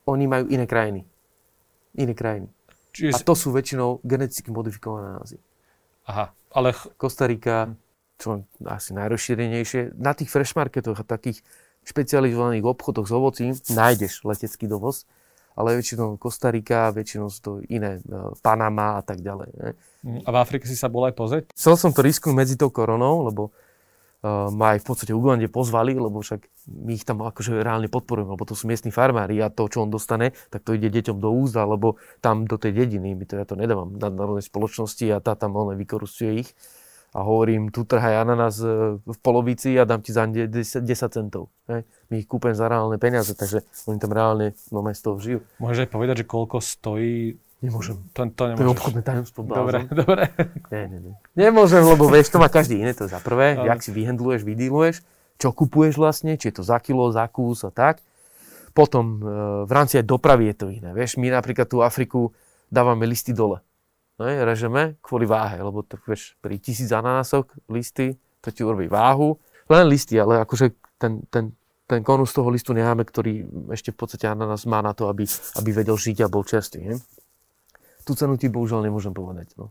oni 0.04 0.28
majú 0.28 0.44
iné 0.52 0.68
krajiny. 0.68 1.08
Iné 1.96 2.12
krajiny. 2.12 2.52
Čiže... 2.92 3.16
A 3.16 3.18
to 3.24 3.32
sú 3.32 3.48
väčšinou 3.56 4.04
geneticky 4.04 4.52
modifikované 4.52 5.16
názy. 5.16 5.40
Aha, 6.04 6.36
ale... 6.52 6.76
Kostarika, 7.00 7.72
čo 8.20 8.44
asi 8.68 8.92
najrozšírenejšie. 8.92 9.96
Na 9.96 10.12
tých 10.12 10.28
fresh 10.28 10.52
marketoch 10.52 11.00
a 11.00 11.04
takých 11.08 11.40
špecializovaných 11.88 12.68
obchodoch 12.68 13.08
s 13.08 13.12
ovocím 13.16 13.50
nájdeš 13.72 14.28
letecký 14.28 14.68
dovoz 14.68 15.08
ale 15.56 15.76
väčšinou 15.76 16.16
Kostarika, 16.16 16.92
väčšinou 16.94 17.28
sú 17.28 17.40
to 17.40 17.52
iné, 17.68 18.00
e, 18.00 18.18
Panama 18.40 19.00
a 19.00 19.02
tak 19.04 19.20
ďalej. 19.20 19.50
Ne? 19.60 19.70
A 20.02 20.28
v 20.34 20.36
Afrike 20.36 20.66
si 20.66 20.74
sa 20.74 20.90
bol 20.90 21.06
aj 21.06 21.14
pozrieť? 21.14 21.42
Chcel 21.54 21.74
som 21.78 21.94
to 21.94 22.02
risknúť 22.02 22.34
medzi 22.34 22.54
tou 22.58 22.74
koronou, 22.74 23.30
lebo 23.30 23.54
uh, 24.26 24.50
ma 24.50 24.74
aj 24.74 24.82
v 24.82 24.86
podstate 24.90 25.12
Ugande 25.14 25.46
pozvali, 25.46 25.94
lebo 25.94 26.18
však 26.18 26.42
my 26.66 26.92
ich 26.98 27.06
tam 27.06 27.22
akože 27.22 27.62
reálne 27.62 27.86
podporujeme, 27.86 28.34
lebo 28.34 28.42
to 28.42 28.58
sú 28.58 28.66
miestni 28.66 28.90
farmári 28.90 29.38
a 29.38 29.50
to, 29.50 29.70
čo 29.70 29.86
on 29.86 29.94
dostane, 29.94 30.34
tak 30.50 30.66
to 30.66 30.74
ide 30.74 30.90
deťom 30.90 31.22
do 31.22 31.30
úzd, 31.30 31.54
alebo 31.54 32.02
tam 32.18 32.50
do 32.50 32.58
tej 32.58 32.74
dediny, 32.86 33.14
my 33.14 33.24
to 33.30 33.38
ja 33.38 33.46
to 33.46 33.54
nedávam 33.54 33.94
na 33.94 34.10
národnej 34.10 34.42
spoločnosti 34.42 35.06
a 35.14 35.22
tá 35.22 35.38
tam 35.38 35.54
on 35.54 35.78
vykorustuje 35.78 36.46
ich 36.46 36.50
a 37.12 37.20
hovorím, 37.20 37.68
tu 37.68 37.84
trhaj 37.84 38.24
ananas 38.24 38.56
e, 38.64 38.96
v 38.96 39.18
polovici 39.20 39.76
a 39.76 39.84
dám 39.84 40.00
ti 40.00 40.16
za 40.16 40.24
10, 40.24 40.48
10 40.48 41.12
centov. 41.12 41.52
Hej. 41.68 41.84
My 42.08 42.14
ich 42.24 42.28
kúpem 42.28 42.56
za 42.56 42.72
reálne 42.72 42.96
peniaze, 42.96 43.36
takže 43.36 43.68
oni 43.84 44.00
tam 44.00 44.16
reálne 44.16 44.56
no, 44.72 44.80
z 44.80 45.02
toho 45.04 45.16
žijú. 45.20 45.38
Môžeš 45.60 45.84
aj 45.84 45.90
povedať, 45.92 46.24
že 46.24 46.30
koľko 46.32 46.64
stojí 46.64 47.36
Nemôžem. 47.62 47.94
To, 48.12 48.26
to, 48.34 48.42
to 48.58 48.62
je 48.62 48.70
obchodné 48.74 49.00
tajomstvo. 49.06 49.46
Dobre, 49.46 49.86
dobre. 50.02 50.34
Nie, 50.74 50.90
nie, 50.90 51.00
nie. 51.10 51.14
Nemôžem, 51.38 51.86
lebo 51.86 52.10
vieš, 52.10 52.34
to 52.34 52.42
má 52.42 52.50
každý 52.50 52.82
iné, 52.82 52.90
to 52.92 53.06
je 53.06 53.14
za 53.14 53.22
prvé. 53.22 53.54
Ale... 53.54 53.70
Jak 53.70 53.80
si 53.86 53.94
vyhendluješ, 53.94 54.42
vydýluješ, 54.42 54.96
čo 55.38 55.54
kupuješ 55.54 55.94
vlastne, 55.94 56.34
či 56.34 56.50
je 56.50 56.58
to 56.58 56.64
za 56.66 56.82
kilo, 56.82 57.08
za 57.14 57.24
kus 57.30 57.62
a 57.62 57.70
tak. 57.70 58.02
Potom 58.74 59.22
e, 59.22 59.24
v 59.62 59.72
rámci 59.72 60.02
aj 60.02 60.10
dopravy 60.10 60.50
je 60.50 60.56
to 60.58 60.66
iné. 60.74 60.90
Vieš, 60.90 61.22
my 61.22 61.30
napríklad 61.30 61.70
tú 61.70 61.86
Afriku 61.86 62.34
dávame 62.66 63.06
listy 63.06 63.30
dole 63.30 63.62
ne, 64.22 64.44
režeme 64.46 64.96
kvôli 65.02 65.26
váhe, 65.26 65.58
lebo 65.58 65.82
to, 65.82 65.98
vieš, 66.06 66.38
pri 66.38 66.60
tisíc 66.62 66.88
ananások 66.94 67.50
listy, 67.68 68.14
to 68.38 68.54
ti 68.54 68.62
urobí 68.62 68.86
váhu. 68.86 69.38
Len 69.70 69.86
listy, 69.90 70.18
ale 70.18 70.42
akože 70.42 70.74
ten, 70.98 71.22
ten, 71.30 71.54
ten 71.86 72.00
konus 72.02 72.34
toho 72.34 72.50
listu 72.50 72.74
necháme, 72.74 73.06
ktorý 73.06 73.46
ešte 73.74 73.94
v 73.94 73.98
podstate 73.98 74.26
ananás 74.30 74.66
má 74.66 74.82
na 74.82 74.94
to, 74.94 75.10
aby, 75.10 75.26
aby 75.58 75.70
vedel 75.72 75.98
žiť 75.98 76.26
a 76.26 76.32
bol 76.32 76.46
čerstvý. 76.46 76.82
Ne? 76.92 76.96
Tú 78.02 78.12
cenu 78.18 78.34
ti 78.36 78.50
bohužiaľ 78.50 78.86
nemôžem 78.86 79.14
povedať. 79.14 79.54
No. 79.54 79.70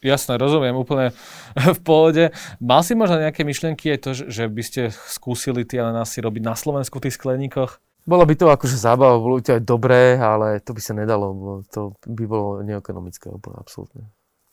Jasné, 0.00 0.40
rozumiem, 0.40 0.72
úplne 0.72 1.12
v 1.76 1.80
pohode. 1.84 2.24
Mal 2.56 2.80
si 2.80 2.96
možno 2.96 3.20
nejaké 3.20 3.44
myšlienky 3.44 3.92
aj 3.92 3.98
to, 4.00 4.10
že 4.16 4.48
by 4.48 4.62
ste 4.64 4.80
skúsili 4.92 5.68
tie 5.68 5.84
ananásy 5.84 6.24
robiť 6.24 6.42
na 6.44 6.56
Slovensku 6.56 6.98
v 6.98 7.08
tých 7.08 7.20
skleníkoch? 7.20 7.76
Bolo 8.08 8.24
by 8.24 8.32
to 8.32 8.48
akože 8.48 8.80
zábava, 8.80 9.20
bolo 9.20 9.36
by 9.38 9.44
to 9.44 9.52
aj 9.60 9.62
dobré, 9.62 10.16
ale 10.16 10.56
to 10.64 10.72
by 10.72 10.80
sa 10.80 10.96
nedalo, 10.96 11.26
bo 11.36 11.50
to 11.68 11.92
by 12.08 12.24
bolo 12.24 12.64
neekonomické 12.64 13.28
úplne 13.28 13.60
absolútne. 13.60 14.08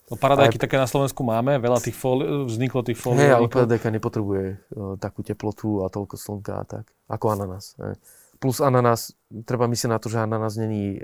No 0.08 0.16
paradajky 0.20 0.60
aj... 0.60 0.64
také 0.68 0.76
na 0.76 0.88
Slovensku 0.88 1.24
máme, 1.24 1.56
veľa 1.60 1.80
tých 1.80 1.96
fóli, 1.96 2.28
vzniklo 2.48 2.84
tých 2.84 3.00
fólií. 3.00 3.28
Hej, 3.28 3.40
ale 3.40 3.48
paradajka 3.48 3.88
nepotrebuje 3.92 4.44
o, 4.72 4.96
takú 5.00 5.24
teplotu 5.24 5.84
a 5.84 5.92
toľko 5.92 6.16
slnka 6.16 6.54
a 6.60 6.64
tak, 6.64 6.86
ako 7.08 7.26
ananás. 7.36 7.76
Ne. 7.80 7.96
Plus 8.38 8.62
ananás, 8.62 9.18
treba 9.50 9.66
myslieť 9.66 9.90
na 9.90 10.00
to, 10.00 10.14
že 10.14 10.22
ananás 10.22 10.56
není, 10.62 10.98
e, 10.98 11.02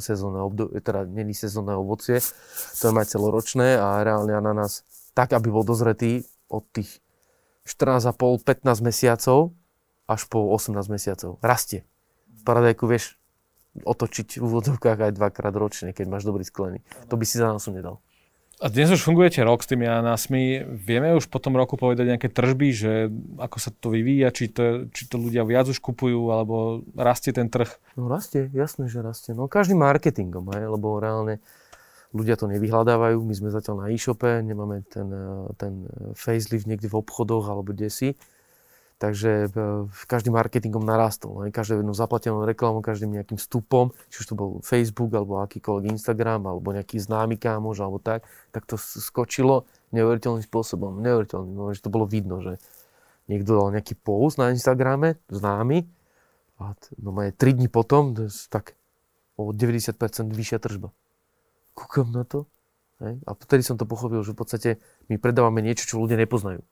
sezónne 0.00 0.44
obdo- 0.44 0.68
teda 0.68 1.08
není 1.08 1.32
sezónne 1.32 1.72
ovocie, 1.80 2.20
to 2.80 2.92
je 2.92 3.04
celoročné 3.08 3.80
a 3.80 4.04
reálne 4.04 4.36
ananás 4.36 4.84
tak, 5.16 5.32
aby 5.32 5.48
bol 5.48 5.64
dozretý 5.64 6.28
od 6.52 6.68
tých 6.76 7.00
14,5-15 7.64 8.84
mesiacov, 8.84 9.56
až 10.04 10.28
po 10.28 10.52
18 10.52 10.92
mesiacov. 10.92 11.40
Rastie. 11.40 11.88
Paradajku 12.44 12.84
vieš 12.84 13.16
otočiť 13.80 14.38
v 14.38 14.44
úvodzovkách 14.44 15.10
aj 15.10 15.12
dvakrát 15.16 15.54
ročne, 15.56 15.96
keď 15.96 16.06
máš 16.06 16.28
dobrý 16.28 16.44
sklený. 16.44 16.84
To 17.08 17.16
by 17.16 17.24
si 17.24 17.40
za 17.40 17.48
nás 17.48 17.64
nedal. 17.66 18.03
A 18.64 18.72
dnes 18.72 18.88
už 18.88 19.04
fungujete 19.04 19.44
rok 19.44 19.60
s 19.60 19.68
tými 19.68 19.84
ananásmi. 19.84 20.64
Vieme 20.64 21.12
už 21.12 21.28
po 21.28 21.36
tom 21.36 21.52
roku 21.52 21.76
povedať 21.76 22.16
nejaké 22.16 22.32
tržby, 22.32 22.72
že 22.72 22.92
ako 23.36 23.60
sa 23.60 23.68
to 23.68 23.92
vyvíja, 23.92 24.32
či 24.32 24.48
to, 24.48 24.88
či 24.88 25.04
to 25.04 25.20
ľudia 25.20 25.44
viac 25.44 25.68
už 25.68 25.84
kupujú, 25.84 26.32
alebo 26.32 26.80
rastie 26.96 27.36
ten 27.36 27.52
trh? 27.52 27.68
No 28.00 28.08
rastie, 28.08 28.48
jasné, 28.56 28.88
že 28.88 29.04
rastie. 29.04 29.36
No 29.36 29.52
každý 29.52 29.76
marketingom, 29.76 30.48
hej, 30.56 30.72
lebo 30.72 30.96
reálne 30.96 31.44
ľudia 32.16 32.40
to 32.40 32.48
nevyhľadávajú. 32.48 33.20
My 33.20 33.34
sme 33.36 33.52
zatiaľ 33.52 33.84
na 33.84 33.86
e-shope, 33.92 34.40
nemáme 34.40 34.80
ten, 34.88 35.12
ten 35.60 35.84
facelift 36.16 36.64
niekde 36.64 36.88
v 36.88 37.04
obchodoch 37.04 37.44
alebo 37.52 37.76
kde 37.76 37.92
si 37.92 38.08
Takže 38.98 39.50
e, 39.50 39.66
každý 40.06 40.30
marketingom 40.30 40.86
narastol. 40.86 41.50
Každou 41.50 41.82
jednou 41.82 41.94
zaplatenou 41.94 42.46
reklamou, 42.46 42.78
každým 42.78 43.10
nejakým 43.10 43.36
vstupom, 43.36 43.90
či 44.08 44.22
už 44.22 44.26
to 44.30 44.34
bol 44.38 44.50
Facebook, 44.62 45.10
alebo 45.12 45.42
akýkoľvek 45.42 45.98
Instagram, 45.98 46.46
alebo 46.46 46.70
nejaký 46.70 47.02
známy 47.02 47.34
kámoš, 47.34 47.82
alebo 47.82 47.98
tak, 47.98 48.24
tak 48.54 48.64
to 48.70 48.78
skočilo 48.78 49.66
neuveriteľným 49.90 50.46
spôsobom. 50.46 51.02
Neuveriteľným, 51.02 51.74
že 51.74 51.82
to 51.82 51.90
bolo 51.90 52.06
vidno, 52.06 52.38
že 52.38 52.62
niekto 53.26 53.58
dal 53.58 53.74
nejaký 53.74 53.98
post 53.98 54.38
na 54.38 54.54
Instagrame, 54.54 55.18
známy, 55.26 55.90
a 56.62 56.78
no 57.02 57.10
majú 57.10 57.34
3 57.34 57.58
dní 57.58 57.66
potom, 57.66 58.14
tak 58.46 58.78
o 59.34 59.50
90% 59.50 59.98
vyššia 60.30 60.58
tržba. 60.62 60.94
Kúkam 61.74 62.14
na 62.14 62.22
to. 62.22 62.46
A 63.02 63.30
vtedy 63.34 63.66
som 63.66 63.74
to 63.74 63.90
pochopil, 63.90 64.22
že 64.22 64.32
v 64.32 64.38
podstate 64.38 64.70
my 65.10 65.18
predávame 65.18 65.60
niečo, 65.60 65.84
čo 65.84 65.98
ľudia 65.98 66.14
nepoznajú. 66.14 66.62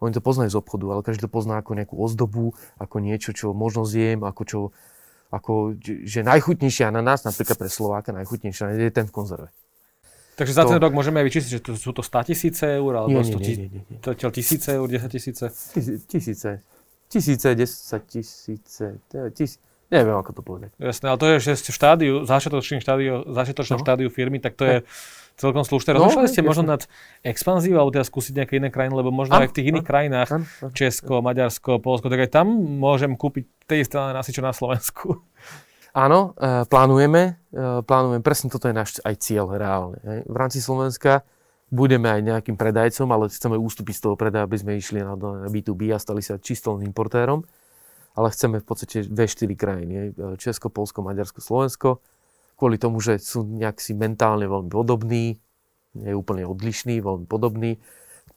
Oni 0.00 0.16
to 0.16 0.24
poznajú 0.24 0.48
z 0.48 0.60
obchodu, 0.60 0.84
ale 0.96 1.00
každý 1.04 1.28
to 1.28 1.30
pozná 1.30 1.60
ako 1.60 1.76
nejakú 1.76 1.94
ozdobu, 2.00 2.56
ako 2.80 2.96
niečo, 3.04 3.36
čo 3.36 3.52
možno 3.52 3.84
zjem, 3.84 4.24
ako 4.24 4.42
čo, 4.48 4.60
ako, 5.28 5.76
že 5.84 6.24
najchutnejšia 6.24 6.88
na 6.88 7.04
nás, 7.04 7.22
napríklad 7.22 7.60
pre 7.60 7.68
Slováka, 7.68 8.16
najchutnejšia 8.16 8.80
je 8.80 8.90
ten 8.90 9.04
v 9.04 9.12
konzerve. 9.12 9.48
Takže 10.40 10.56
za 10.56 10.64
to... 10.64 10.72
ten 10.72 10.80
rok 10.80 10.96
môžeme 10.96 11.20
aj 11.20 11.26
vyčistiť, 11.28 11.52
že 11.52 11.60
to, 11.60 11.70
sú 11.76 11.92
to 11.92 12.00
100 12.00 12.32
tisíce 12.32 12.64
eur, 12.64 13.04
alebo 13.04 13.20
nie, 13.20 13.28
nie, 13.28 13.36
nie, 13.36 13.68
nie, 13.76 13.82
nie. 13.84 13.98
To, 14.00 14.16
tisíce 14.16 14.72
eur, 14.72 14.88
10 14.88 15.12
tisíce? 15.12 15.44
Tisíce. 16.08 16.50
Tisíce, 17.12 17.48
10 17.52 18.06
tisíce, 18.08 18.86
tisíce. 19.36 19.69
Neviem, 19.90 20.14
ako 20.14 20.30
to 20.38 20.42
povedať. 20.46 20.70
Jasné, 20.78 21.10
ale 21.10 21.18
to 21.18 21.26
je, 21.26 21.36
že 21.42 21.52
ste 21.58 21.70
v 21.74 21.76
štádiu, 21.82 22.14
začiatočnom 22.22 22.78
štádiu, 22.78 23.26
začiatočnom 23.26 23.78
no. 23.78 23.82
štádiu 23.82 24.08
firmy, 24.08 24.38
tak 24.38 24.54
to 24.54 24.62
je 24.62 24.76
celkom 25.34 25.66
slušné. 25.66 25.96
No, 25.96 26.06
Rozmýšľali 26.06 26.30
ste 26.30 26.46
možno 26.46 26.62
nad 26.68 26.86
expanzívu, 27.26 27.74
alebo 27.74 27.90
teda 27.90 28.06
skúsiť 28.06 28.32
nejaké 28.38 28.62
iné 28.62 28.68
krajiny, 28.70 28.94
lebo 28.94 29.10
možno 29.10 29.34
an, 29.34 29.42
aj 29.42 29.50
v 29.50 29.54
tých 29.56 29.68
iných 29.74 29.86
an, 29.86 29.90
krajinách, 29.90 30.28
an, 30.30 30.42
an, 30.46 30.70
Česko, 30.76 31.24
Maďarsko, 31.24 31.82
Polsko, 31.82 32.06
tak 32.06 32.22
aj 32.22 32.30
tam 32.30 32.46
môžem 32.78 33.16
kúpiť 33.18 33.66
tej 33.66 33.88
strany 33.88 34.14
asi 34.14 34.30
čo 34.30 34.44
na 34.44 34.54
Slovensku. 34.54 35.26
Áno, 35.90 36.38
e, 36.38 36.62
plánujeme, 36.70 37.50
e, 37.50 37.82
plánujeme, 37.82 38.22
presne 38.22 38.46
toto 38.46 38.70
je 38.70 38.74
náš 38.78 39.02
aj 39.02 39.14
cieľ 39.18 39.58
reálne. 39.58 39.98
Hej. 40.06 40.20
V 40.30 40.36
rámci 40.38 40.62
Slovenska 40.62 41.26
budeme 41.66 42.06
aj 42.06 42.20
nejakým 42.22 42.54
predajcom, 42.54 43.10
ale 43.10 43.26
chceme 43.26 43.58
ústupiť 43.58 43.94
z 43.98 44.02
toho 44.06 44.14
predaja, 44.14 44.46
aby 44.46 44.54
sme 44.54 44.78
išli 44.78 45.02
na 45.02 45.18
B2B 45.50 45.90
a 45.90 45.98
stali 45.98 46.22
sa 46.22 46.38
čistým 46.38 46.78
importérom. 46.86 47.42
Ale 48.18 48.28
chceme 48.34 48.58
v 48.58 48.66
podstate 48.66 49.06
V4 49.06 49.50
krajiny. 49.54 49.94
Česko, 50.36 50.68
Polsko, 50.68 51.02
Maďarsko, 51.02 51.38
Slovensko 51.38 52.02
kvôli 52.60 52.76
tomu, 52.76 53.00
že 53.00 53.16
sú 53.16 53.40
nejak 53.40 53.80
si 53.80 53.96
mentálne 53.96 54.44
veľmi 54.44 54.68
podobní, 54.68 55.40
nie 55.96 56.12
úplne 56.12 56.44
odlišní, 56.44 57.00
veľmi 57.00 57.24
podobní. 57.24 57.80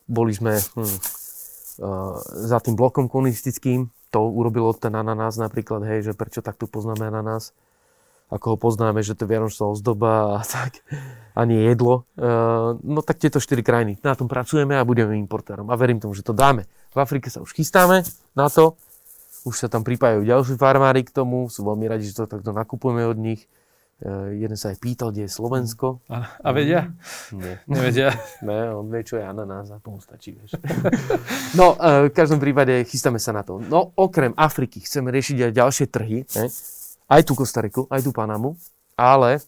Boli 0.07 0.31
sme 0.31 0.63
hm, 0.63 0.79
uh, 0.79 2.15
za 2.47 2.63
tým 2.63 2.79
blokom 2.79 3.11
komunistickým, 3.11 3.91
to 4.15 4.23
urobilo 4.23 4.71
ten 4.71 4.95
ananás 4.95 5.35
napríklad, 5.35 5.83
hej, 5.83 6.07
že 6.07 6.11
prečo 6.15 6.39
takto 6.39 6.71
poznáme 6.71 7.03
ananás, 7.03 7.51
ako 8.31 8.55
ho 8.55 8.57
poznáme, 8.57 9.03
že 9.03 9.11
to 9.11 9.27
je 9.27 9.35
vianočná 9.35 9.67
ozdoba 9.67 10.39
a 10.39 10.47
tak, 10.55 10.79
a 11.35 11.41
nie 11.43 11.59
jedlo. 11.59 12.07
Uh, 12.15 12.79
no 12.79 13.03
tak 13.03 13.19
tieto 13.19 13.43
štyri 13.43 13.59
krajiny, 13.59 13.99
na 13.99 14.15
tom 14.15 14.31
pracujeme 14.31 14.79
a 14.79 14.87
budeme 14.87 15.19
importérom 15.19 15.67
a 15.67 15.75
verím 15.75 15.99
tomu, 15.99 16.15
že 16.15 16.23
to 16.23 16.31
dáme. 16.31 16.63
V 16.95 16.97
Afrike 17.03 17.27
sa 17.27 17.43
už 17.43 17.51
chystáme 17.51 18.07
na 18.39 18.47
to, 18.47 18.79
už 19.43 19.55
sa 19.55 19.67
tam 19.67 19.83
pripájajú 19.83 20.23
ďalší 20.23 20.55
farmári 20.55 21.03
k 21.03 21.11
tomu, 21.11 21.51
sú 21.51 21.67
veľmi 21.67 21.85
radi, 21.87 22.07
že 22.07 22.23
to 22.23 22.31
takto 22.31 22.55
nakupujeme 22.55 23.03
od 23.03 23.19
nich. 23.19 23.47
Uh, 24.03 24.35
jeden 24.35 24.59
sa 24.59 24.75
aj 24.75 24.83
pýtal, 24.83 25.15
kde 25.15 25.29
je 25.29 25.31
Slovensko. 25.31 26.03
A, 26.11 26.27
a 26.43 26.49
vedia? 26.51 26.91
Nie. 27.31 27.63
Nevedia? 27.69 28.11
ne, 28.47 28.75
on 28.75 28.91
vie, 28.91 28.99
čo 29.05 29.15
je 29.15 29.23
ananás 29.23 29.71
a 29.71 29.79
tomu 29.79 30.03
stačí, 30.03 30.35
vieš. 30.35 30.59
no, 31.59 31.79
uh, 31.79 32.09
v 32.09 32.11
každom 32.11 32.43
prípade 32.43 32.83
chystáme 32.83 33.21
sa 33.21 33.31
na 33.31 33.47
to. 33.47 33.63
No, 33.63 33.95
okrem 33.95 34.35
Afriky 34.35 34.83
chceme 34.83 35.07
riešiť 35.07 35.47
aj 35.47 35.51
ďalšie 35.55 35.85
trhy, 35.87 36.27
ne? 36.35 36.45
aj 37.07 37.21
tu 37.23 37.31
Kostariku, 37.37 37.87
aj 37.87 38.03
tu 38.03 38.11
Panamu, 38.11 38.59
ale 38.99 39.39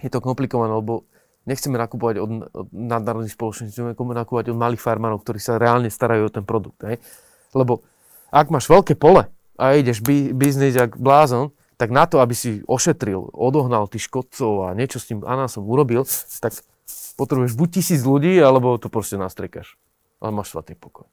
je 0.00 0.08
to 0.08 0.24
komplikované, 0.24 0.72
lebo 0.72 1.04
nechceme 1.44 1.76
nakupovať 1.76 2.16
od, 2.20 2.30
od 2.52 2.66
nadnárodných 2.72 3.36
spoločností, 3.36 3.72
chceme 3.72 3.92
nakupovať 3.96 4.52
od 4.52 4.56
malých 4.56 4.80
farmárov, 4.80 5.20
ktorí 5.20 5.40
sa 5.40 5.60
reálne 5.60 5.88
starajú 5.92 6.28
o 6.28 6.32
ten 6.32 6.44
produkt. 6.44 6.80
Ne? 6.84 7.00
Lebo 7.52 7.84
ak 8.30 8.50
máš 8.50 8.70
veľké 8.70 8.94
pole 8.94 9.26
a 9.58 9.64
ideš 9.76 10.00
bi- 10.00 10.32
biznis 10.32 10.78
jak 10.78 10.96
blázon, 10.96 11.52
tak 11.76 11.90
na 11.90 12.04
to, 12.04 12.20
aby 12.20 12.36
si 12.36 12.60
ošetril, 12.68 13.32
odohnal 13.32 13.88
tých 13.88 14.08
škodcov 14.08 14.68
a 14.68 14.76
niečo 14.76 15.00
s 15.00 15.08
tým 15.08 15.24
anásom 15.24 15.64
urobil, 15.64 16.04
tak 16.40 16.52
potrebuješ 17.16 17.56
buď 17.56 17.68
tisíc 17.80 18.00
ľudí, 18.04 18.36
alebo 18.36 18.76
to 18.76 18.92
proste 18.92 19.16
nastrekaš. 19.16 19.80
Ale 20.20 20.32
máš 20.32 20.52
svatý 20.52 20.76
pokoj. 20.76 21.08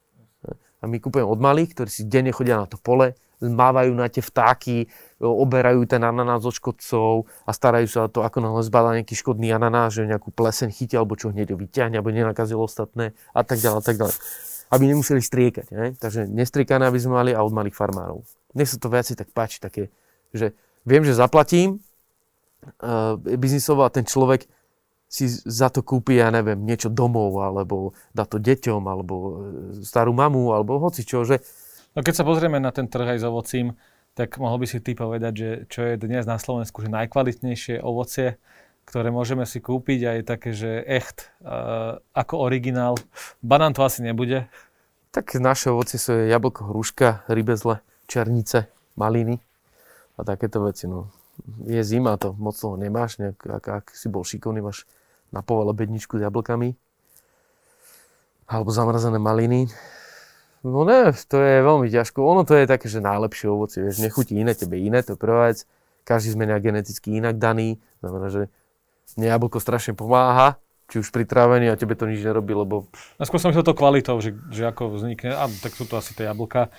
A 0.78 0.84
my 0.86 1.02
kúpujeme 1.02 1.26
od 1.26 1.40
malých, 1.40 1.74
ktorí 1.74 1.90
si 1.90 2.06
denne 2.06 2.30
chodia 2.30 2.60
na 2.60 2.68
to 2.70 2.78
pole, 2.78 3.18
mávajú 3.42 3.94
na 3.94 4.06
tie 4.10 4.22
vtáky, 4.22 4.90
oberajú 5.22 5.86
ten 5.86 6.02
ananás 6.02 6.42
od 6.42 6.54
škodcov 6.54 7.26
a 7.46 7.50
starajú 7.50 7.86
sa 7.88 8.06
o 8.06 8.12
to, 8.12 8.22
ako 8.22 8.38
náhle 8.42 8.62
zbadá 8.66 8.94
nejaký 8.98 9.14
škodný 9.14 9.50
ananás, 9.50 9.94
že 9.94 10.06
nejakú 10.06 10.30
pleseň 10.34 10.70
chytia, 10.74 11.02
alebo 11.02 11.18
čo 11.18 11.30
hneď 11.30 11.54
ho 11.54 11.58
vyťahne, 11.58 11.98
alebo 11.98 12.14
nenakazil 12.14 12.58
ostatné 12.58 13.14
a 13.34 13.42
tak 13.42 13.62
ďalej 13.62 13.78
a 13.78 13.84
tak 13.84 13.96
ďalej. 13.98 14.16
Aby 14.68 14.92
nemuseli 14.92 15.20
striekať. 15.24 15.66
Ne? 15.72 15.86
Takže 15.96 16.28
nestriekané, 16.28 16.88
aby 16.88 17.00
sme 17.00 17.16
mali 17.16 17.30
a 17.32 17.40
od 17.40 17.52
malých 17.52 17.76
farmárov. 17.76 18.24
Nech 18.52 18.68
sa 18.68 18.76
to 18.76 18.92
viac 18.92 19.08
tak 19.08 19.28
páči, 19.32 19.60
také 19.60 19.88
že 20.32 20.52
viem, 20.84 21.04
že 21.04 21.16
zaplatím 21.16 21.80
uh, 22.82 23.16
biznisovo 23.16 23.84
a 23.84 23.92
ten 23.92 24.04
človek 24.04 24.44
si 25.08 25.24
za 25.28 25.72
to 25.72 25.80
kúpi, 25.80 26.20
ja 26.20 26.28
neviem, 26.28 26.60
niečo 26.60 26.92
domov, 26.92 27.32
alebo 27.40 27.96
dá 28.12 28.28
to 28.28 28.36
deťom, 28.36 28.82
alebo 28.84 29.14
eh, 29.16 29.32
starú 29.80 30.12
mamu, 30.12 30.52
alebo 30.52 30.76
hoci 30.76 31.00
čo, 31.00 31.24
že... 31.24 31.40
No 31.96 32.04
keď 32.04 32.20
sa 32.20 32.28
pozrieme 32.28 32.60
na 32.60 32.68
ten 32.76 32.84
trh 32.84 33.16
aj 33.16 33.18
s 33.18 33.24
ovocím, 33.24 33.72
tak 34.12 34.36
mohol 34.36 34.60
by 34.60 34.66
si 34.68 34.84
ty 34.84 34.92
povedať, 34.92 35.32
že 35.32 35.48
čo 35.72 35.80
je 35.80 35.94
dnes 35.96 36.28
na 36.28 36.36
Slovensku, 36.36 36.84
že 36.84 36.92
najkvalitnejšie 36.92 37.80
ovocie, 37.80 38.36
ktoré 38.88 39.12
môžeme 39.12 39.44
si 39.44 39.60
kúpiť 39.60 40.00
a 40.08 40.10
je 40.16 40.22
také, 40.24 40.50
že 40.56 40.80
echt, 40.88 41.28
uh, 41.44 42.00
ako 42.16 42.40
originál. 42.40 42.96
Banán 43.44 43.76
to 43.76 43.84
asi 43.84 44.00
nebude. 44.00 44.48
Tak 45.12 45.36
naše 45.36 45.68
ovocie 45.68 46.00
sú 46.00 46.16
jablko, 46.16 46.72
hruška, 46.72 47.28
rybezle, 47.28 47.84
černice, 48.08 48.72
maliny 48.96 49.44
a 50.16 50.24
takéto 50.24 50.64
veci. 50.64 50.88
No. 50.88 51.12
Je 51.68 51.84
zima, 51.84 52.16
to 52.16 52.32
moc 52.40 52.56
toho 52.56 52.80
nemáš, 52.80 53.20
nejak, 53.20 53.36
ak, 53.60 53.64
ak 53.68 53.84
si 53.92 54.08
bol 54.08 54.24
šikovný, 54.24 54.64
máš 54.64 54.88
na 55.28 55.44
povale 55.44 55.76
bedničku 55.76 56.16
s 56.16 56.24
jablkami 56.24 56.72
alebo 58.48 58.72
zamrazené 58.72 59.20
maliny. 59.20 59.68
No 60.64 60.82
ne, 60.88 61.12
to 61.12 61.36
je 61.38 61.60
veľmi 61.60 61.92
ťažko. 61.92 62.24
Ono 62.24 62.42
to 62.48 62.56
je 62.56 62.64
také, 62.64 62.88
že 62.88 63.04
najlepšie 63.04 63.46
ovocie, 63.46 63.84
vieš, 63.84 64.00
nechutí 64.00 64.34
iné, 64.34 64.56
tebe 64.56 64.80
iné, 64.80 65.04
to 65.04 65.14
je 65.14 65.20
prvá 65.20 65.52
vec. 65.52 65.68
Každý 66.08 66.34
sme 66.34 66.48
nejak 66.48 66.72
geneticky 66.72 67.20
inak 67.20 67.36
daný, 67.36 67.76
znamená, 68.00 68.32
že 68.32 68.48
mne 69.16 69.32
jablko 69.32 69.62
strašne 69.62 69.96
pomáha, 69.96 70.58
či 70.88 71.00
už 71.00 71.08
pri 71.08 71.24
trávení 71.24 71.68
a 71.70 71.78
tebe 71.78 71.96
to 71.96 72.04
nič 72.08 72.20
nerobí, 72.20 72.52
lebo... 72.52 72.88
A 73.16 73.24
skôr 73.24 73.40
som 73.40 73.52
myslel 73.52 73.64
to 73.64 73.76
kvalitou, 73.76 74.18
že, 74.20 74.36
že 74.52 74.68
ako 74.68 74.98
vznikne, 74.98 75.32
a 75.36 75.48
tak 75.48 75.72
sú 75.72 75.88
to 75.88 75.96
asi 75.96 76.12
tie 76.12 76.28
jablka. 76.28 76.72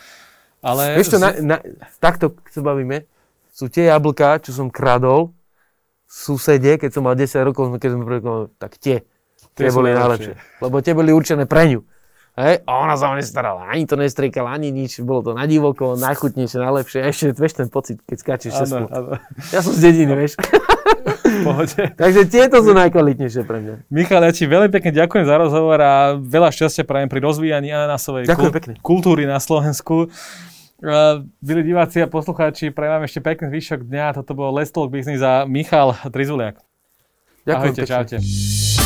Ale... 0.62 0.98
Vieš 1.00 1.16
to, 1.16 1.20
na, 1.22 1.30
na, 1.40 1.58
takto 2.02 2.36
sa 2.52 2.62
bavíme, 2.62 3.08
sú 3.54 3.72
tie 3.72 3.90
jablká, 3.90 4.42
čo 4.44 4.54
som 4.54 4.70
kradol 4.70 5.34
susede, 6.10 6.82
keď 6.82 6.90
som 6.90 7.06
mal 7.06 7.14
10 7.14 7.30
rokov, 7.46 7.70
keď 7.78 7.90
som 7.94 8.02
prvý, 8.02 8.20
tak 8.58 8.82
tie, 8.82 9.06
tie, 9.54 9.70
tie 9.70 9.70
boli 9.70 9.94
najlepšie. 9.94 10.34
Lebo 10.58 10.76
tie 10.82 10.94
boli 10.98 11.14
určené 11.14 11.46
pre 11.46 11.70
ňu. 11.70 11.86
Hej? 12.40 12.64
A 12.64 12.72
ona 12.80 12.96
sa 12.96 13.12
o 13.12 13.16
nestarala, 13.20 13.68
ani 13.68 13.84
to 13.84 14.00
nestriekala, 14.00 14.56
ani 14.56 14.72
nič, 14.72 15.04
bolo 15.04 15.20
to 15.20 15.32
na 15.36 15.44
divoko, 15.44 16.00
najchutnejšie, 16.00 16.58
najlepšie. 16.64 17.00
A 17.04 17.12
ešte 17.12 17.36
vieš 17.36 17.54
ten 17.60 17.68
pocit, 17.68 18.00
keď 18.08 18.18
skáčeš 18.24 18.52
cez 18.64 18.72
Ja 19.52 19.60
som 19.60 19.76
z 19.76 19.82
dediny, 19.84 20.16
vieš. 20.16 20.40
Takže 22.00 22.32
tieto 22.32 22.64
sú 22.64 22.72
najkvalitnejšie 22.72 23.44
pre 23.44 23.60
mňa. 23.60 23.74
Michal, 23.92 24.24
ja 24.24 24.32
ti 24.32 24.48
veľmi 24.48 24.72
pekne 24.72 24.96
ďakujem 24.96 25.26
za 25.28 25.36
rozhovor 25.36 25.80
a 25.84 26.16
veľa 26.16 26.50
šťastia 26.56 26.88
prajem 26.88 27.12
pri 27.12 27.20
rozvíjaní 27.20 27.70
ananásovej 27.76 28.32
kul- 28.32 28.80
kultúry 28.80 29.28
na 29.28 29.44
Slovensku. 29.44 30.08
Milí 31.44 31.62
diváci 31.68 32.00
a 32.00 32.08
poslucháči, 32.08 32.72
prajem 32.72 32.92
vám 32.96 33.04
ešte 33.04 33.20
pekný 33.20 33.52
zvyšok 33.52 33.84
dňa. 33.84 34.16
Toto 34.16 34.32
bol 34.32 34.56
Let's 34.56 34.72
Talk 34.72 34.88
Business 34.88 35.20
a 35.20 35.44
Michal 35.44 35.92
Trizuliak. 36.08 36.64
Ďakujem 37.44 37.74
Ahojte, 37.76 37.84
čaute. 37.84 38.79